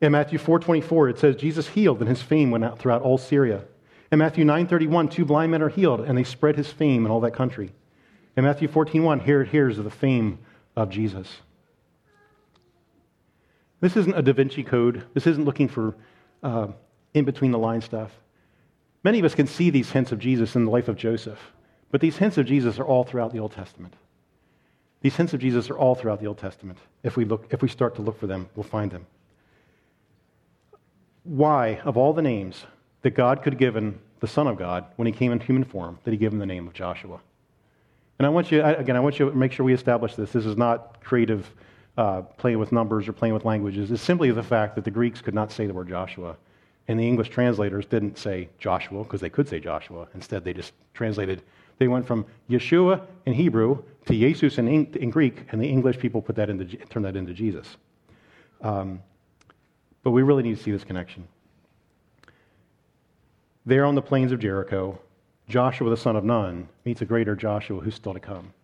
In 0.00 0.12
Matthew 0.12 0.38
4:24, 0.38 1.10
it 1.10 1.18
says 1.18 1.36
Jesus 1.36 1.68
healed 1.68 2.00
and 2.00 2.08
his 2.08 2.22
fame 2.22 2.50
went 2.50 2.64
out 2.64 2.78
throughout 2.78 3.02
all 3.02 3.18
Syria. 3.18 3.64
In 4.12 4.18
Matthew 4.18 4.44
9:31, 4.44 5.10
two 5.10 5.24
blind 5.24 5.50
men 5.50 5.62
are 5.62 5.68
healed 5.68 6.00
and 6.00 6.16
they 6.16 6.24
spread 6.24 6.56
his 6.56 6.70
fame 6.70 7.04
in 7.04 7.10
all 7.10 7.20
that 7.20 7.34
country. 7.34 7.72
In 8.36 8.44
Matthew 8.44 8.68
14:1, 8.68 9.20
here 9.20 9.42
it 9.42 9.48
hears 9.48 9.78
of 9.78 9.84
the 9.84 9.90
fame 9.90 10.38
of 10.76 10.90
Jesus. 10.90 11.40
This 13.80 13.96
isn't 13.96 14.16
a 14.16 14.22
Da 14.22 14.32
Vinci 14.32 14.62
code. 14.62 15.04
This 15.14 15.26
isn't 15.26 15.44
looking 15.44 15.68
for 15.68 15.96
uh, 16.42 16.68
in 17.14 17.24
between 17.24 17.50
the 17.50 17.58
line 17.58 17.80
stuff. 17.80 18.12
Many 19.04 19.18
of 19.18 19.24
us 19.24 19.34
can 19.34 19.46
see 19.46 19.70
these 19.70 19.90
hints 19.90 20.12
of 20.12 20.18
Jesus 20.18 20.56
in 20.56 20.64
the 20.64 20.70
life 20.70 20.88
of 20.88 20.96
Joseph, 20.96 21.52
but 21.90 22.00
these 22.00 22.16
hints 22.16 22.38
of 22.38 22.46
Jesus 22.46 22.78
are 22.78 22.84
all 22.84 23.04
throughout 23.04 23.32
the 23.32 23.38
Old 23.38 23.52
Testament. 23.52 23.94
These 25.00 25.16
hints 25.16 25.32
of 25.32 25.40
Jesus 25.40 25.70
are 25.70 25.78
all 25.78 25.94
throughout 25.94 26.20
the 26.20 26.26
Old 26.26 26.38
Testament. 26.38 26.78
If 27.04 27.16
we, 27.16 27.24
look, 27.24 27.46
if 27.50 27.62
we 27.62 27.68
start 27.68 27.94
to 27.96 28.02
look 28.02 28.18
for 28.18 28.26
them, 28.26 28.48
we'll 28.56 28.64
find 28.64 28.90
them. 28.90 29.06
Why, 31.28 31.78
of 31.84 31.98
all 31.98 32.14
the 32.14 32.22
names 32.22 32.64
that 33.02 33.10
God 33.10 33.42
could 33.42 33.52
have 33.52 33.60
given 33.60 33.98
the 34.20 34.26
Son 34.26 34.46
of 34.46 34.56
God 34.56 34.86
when 34.96 35.04
he 35.04 35.12
came 35.12 35.30
in 35.30 35.38
human 35.38 35.62
form, 35.62 35.98
did 36.02 36.12
he 36.12 36.16
give 36.16 36.32
him 36.32 36.38
the 36.38 36.46
name 36.46 36.66
of 36.66 36.72
Joshua? 36.72 37.20
And 38.18 38.24
I 38.24 38.30
want 38.30 38.50
you, 38.50 38.64
again, 38.64 38.96
I 38.96 39.00
want 39.00 39.18
you 39.18 39.28
to 39.28 39.36
make 39.36 39.52
sure 39.52 39.66
we 39.66 39.74
establish 39.74 40.14
this. 40.14 40.32
This 40.32 40.46
is 40.46 40.56
not 40.56 41.04
creative 41.04 41.54
uh, 41.98 42.22
playing 42.22 42.58
with 42.58 42.72
numbers 42.72 43.06
or 43.08 43.12
playing 43.12 43.34
with 43.34 43.44
languages 43.44 43.90
It's 43.90 44.00
simply 44.00 44.30
the 44.30 44.42
fact 44.42 44.74
that 44.76 44.84
the 44.84 44.90
Greeks 44.90 45.20
could 45.20 45.34
not 45.34 45.52
say 45.52 45.66
the 45.66 45.74
word 45.74 45.90
Joshua. 45.90 46.34
And 46.88 46.98
the 46.98 47.06
English 47.06 47.28
translators 47.28 47.84
didn't 47.84 48.16
say 48.16 48.48
Joshua 48.58 49.04
because 49.04 49.20
they 49.20 49.28
could 49.28 49.46
say 49.50 49.60
Joshua. 49.60 50.08
Instead, 50.14 50.44
they 50.44 50.54
just 50.54 50.72
translated. 50.94 51.42
They 51.76 51.88
went 51.88 52.06
from 52.06 52.24
Yeshua 52.48 53.02
in 53.26 53.34
Hebrew 53.34 53.82
to 54.06 54.14
Jesus 54.14 54.56
in, 54.56 54.66
in 54.94 55.10
Greek, 55.10 55.44
and 55.52 55.60
the 55.60 55.68
English 55.68 55.98
people 55.98 56.22
put 56.22 56.36
that 56.36 56.48
into, 56.48 56.64
turned 56.86 57.04
that 57.04 57.16
into 57.16 57.34
Jesus. 57.34 57.76
Um, 58.62 59.02
but 60.08 60.12
we 60.12 60.22
really 60.22 60.42
need 60.42 60.56
to 60.56 60.62
see 60.62 60.70
this 60.70 60.84
connection. 60.84 61.28
There 63.66 63.84
on 63.84 63.94
the 63.94 64.00
plains 64.00 64.32
of 64.32 64.40
Jericho, 64.40 64.98
Joshua 65.50 65.90
the 65.90 65.98
son 65.98 66.16
of 66.16 66.24
Nun 66.24 66.66
meets 66.86 67.02
a 67.02 67.04
greater 67.04 67.36
Joshua 67.36 67.80
who's 67.80 67.94
still 67.94 68.14
to 68.14 68.18
come. 68.18 68.54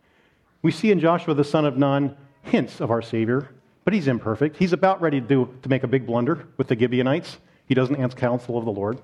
We 0.62 0.72
see 0.72 0.90
in 0.90 1.00
Joshua 1.00 1.34
the 1.34 1.44
son 1.44 1.66
of 1.66 1.76
Nun 1.76 2.16
hints 2.44 2.80
of 2.80 2.90
our 2.90 3.02
Savior, 3.02 3.50
but 3.84 3.92
he's 3.92 4.08
imperfect. 4.08 4.56
He's 4.56 4.72
about 4.72 5.02
ready 5.02 5.20
to, 5.20 5.26
do, 5.26 5.54
to 5.60 5.68
make 5.68 5.82
a 5.82 5.86
big 5.86 6.06
blunder 6.06 6.48
with 6.56 6.68
the 6.68 6.78
Gibeonites. 6.78 7.36
He 7.66 7.74
doesn't 7.74 7.96
answer 7.96 8.16
counsel 8.16 8.56
of 8.56 8.64
the 8.64 8.72
Lord. 8.72 9.02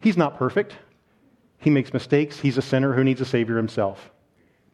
He's 0.00 0.16
not 0.16 0.38
perfect. 0.38 0.76
He 1.58 1.70
makes 1.70 1.92
mistakes. 1.92 2.38
He's 2.38 2.56
a 2.56 2.62
sinner 2.62 2.94
who 2.94 3.02
needs 3.02 3.20
a 3.20 3.24
Savior 3.24 3.56
himself. 3.56 4.12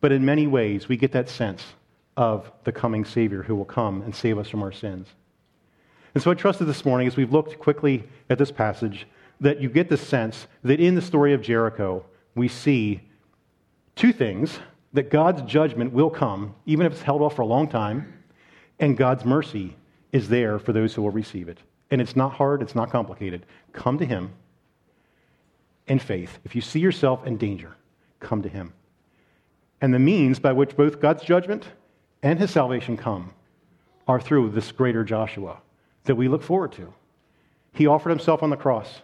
But 0.03 0.13
in 0.13 0.23
many 0.23 0.47
ways, 0.47 0.87
we 0.87 0.99
get 0.99 1.13
that 1.13 1.31
sense 1.31 1.65
of 2.15 2.53
the 2.65 2.73
coming 2.73 3.07
Savior 3.07 3.43
who 3.43 3.57
will 3.57 3.65
come 3.65 4.03
and 4.03 4.15
save 4.15 4.37
us 4.37 4.51
from 4.51 4.63
our 4.63 4.73
sins. 4.73 5.09
And 6.17 6.23
so 6.23 6.31
I 6.31 6.35
trusted 6.35 6.67
this 6.67 6.87
morning, 6.87 7.07
as 7.07 7.15
we've 7.15 7.31
looked 7.31 7.59
quickly 7.59 8.03
at 8.31 8.39
this 8.39 8.51
passage, 8.51 9.07
that 9.39 9.61
you 9.61 9.69
get 9.69 9.91
the 9.91 9.99
sense 9.99 10.47
that 10.65 10.81
in 10.81 10.95
the 10.95 11.03
story 11.03 11.35
of 11.35 11.43
Jericho, 11.43 12.07
we 12.35 12.49
see 12.49 13.03
two 13.97 14.15
things 14.15 14.59
that 14.95 15.11
God's 15.11 15.43
judgment 15.43 15.93
will 15.93 16.09
come, 16.09 16.55
even 16.65 16.87
if 16.87 16.93
it's 16.95 17.03
held 17.03 17.21
off 17.21 17.37
for 17.37 17.43
a 17.43 17.47
long 17.47 17.69
time, 17.69 18.15
and 18.81 18.97
God's 18.97 19.27
mercy 19.27 19.77
is 20.11 20.31
there 20.31 20.59
for 20.59 20.73
those 20.73 20.95
who 20.95 21.03
will 21.03 21.11
receive 21.11 21.51
it. 21.51 21.59
And 21.91 22.01
it's 22.01 22.17
not 22.17 22.33
hard, 22.33 22.63
it's 22.63 22.75
not 22.75 22.91
complicated. 22.91 23.45
Come 23.75 23.99
to 23.99 24.07
Him 24.07 24.33
in 25.87 25.99
faith. 25.99 26.39
If 26.47 26.55
you 26.55 26.63
see 26.63 26.81
yourself 26.81 27.27
in 27.27 27.37
danger, 27.37 27.77
come 28.21 28.41
to 28.41 28.49
Him. 28.49 28.73
And 29.83 29.93
the 29.93 29.99
means 29.99 30.39
by 30.39 30.53
which 30.53 30.79
both 30.79 30.99
God's 30.99 31.25
judgment 31.25 31.67
and 32.23 32.39
His 32.39 32.53
salvation 32.53 32.97
come 32.97 33.35
are 34.09 34.19
through 34.19 34.53
this 34.53 34.73
greater 34.73 35.05
Joshua, 35.05 35.59
that 36.07 36.15
we 36.15 36.29
look 36.29 36.43
forward 36.43 36.73
to. 36.73 36.93
He 37.73 37.87
offered 37.87 38.11
himself 38.11 38.43
on 38.43 38.51
the 38.51 38.57
cross 38.57 39.03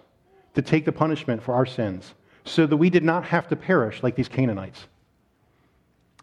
to 0.55 0.63
take 0.63 0.85
the 0.85 0.93
punishment 0.93 1.43
for 1.43 1.55
our 1.55 1.67
sins 1.67 2.15
so 2.45 2.67
that 2.67 2.77
we 2.77 2.91
did 2.91 3.05
not 3.05 3.25
have 3.27 3.49
to 3.49 3.57
perish 3.57 4.03
like 4.03 4.17
these 4.17 4.29
Canaanites. 4.29 4.87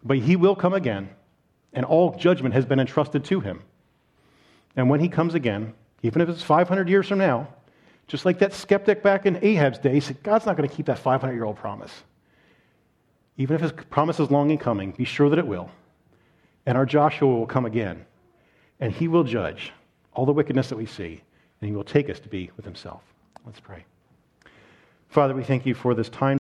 But 0.04 0.18
he 0.18 0.36
will 0.36 0.56
come 0.56 0.74
again, 0.74 1.10
and 1.72 1.84
all 1.84 2.16
judgment 2.16 2.54
has 2.54 2.66
been 2.66 2.80
entrusted 2.80 3.24
to 3.26 3.40
him. 3.40 3.62
And 4.76 4.90
when 4.90 5.00
he 5.00 5.08
comes 5.08 5.34
again, 5.34 5.74
even 6.02 6.22
if 6.22 6.28
it's 6.28 6.42
500 6.42 6.88
years 6.88 7.08
from 7.08 7.18
now, 7.18 7.48
just 8.06 8.24
like 8.24 8.38
that 8.40 8.52
skeptic 8.52 9.02
back 9.02 9.26
in 9.26 9.38
Ahab's 9.42 9.78
day 9.78 10.00
said, 10.00 10.22
God's 10.22 10.46
not 10.46 10.56
going 10.56 10.68
to 10.68 10.74
keep 10.74 10.86
that 10.86 10.98
500 10.98 11.32
year 11.32 11.44
old 11.44 11.56
promise. 11.56 11.92
Even 13.36 13.54
if 13.54 13.62
his 13.62 13.72
promise 13.72 14.18
is 14.18 14.30
long 14.30 14.50
in 14.50 14.58
coming, 14.58 14.90
be 14.90 15.04
sure 15.04 15.30
that 15.30 15.38
it 15.38 15.46
will. 15.46 15.70
And 16.66 16.76
our 16.76 16.86
Joshua 16.86 17.28
will 17.28 17.46
come 17.46 17.64
again, 17.64 18.04
and 18.80 18.92
he 18.92 19.08
will 19.08 19.24
judge 19.24 19.72
all 20.14 20.26
the 20.26 20.32
wickedness 20.32 20.68
that 20.68 20.76
we 20.76 20.86
see, 20.86 21.20
and 21.60 21.70
he 21.70 21.76
will 21.76 21.84
take 21.84 22.10
us 22.10 22.18
to 22.20 22.28
be 22.28 22.50
with 22.56 22.64
himself. 22.64 23.02
Let's 23.46 23.60
pray. 23.60 23.84
Father, 25.08 25.34
we 25.34 25.44
thank 25.44 25.66
you 25.66 25.74
for 25.74 25.94
this 25.94 26.08
time. 26.08 26.39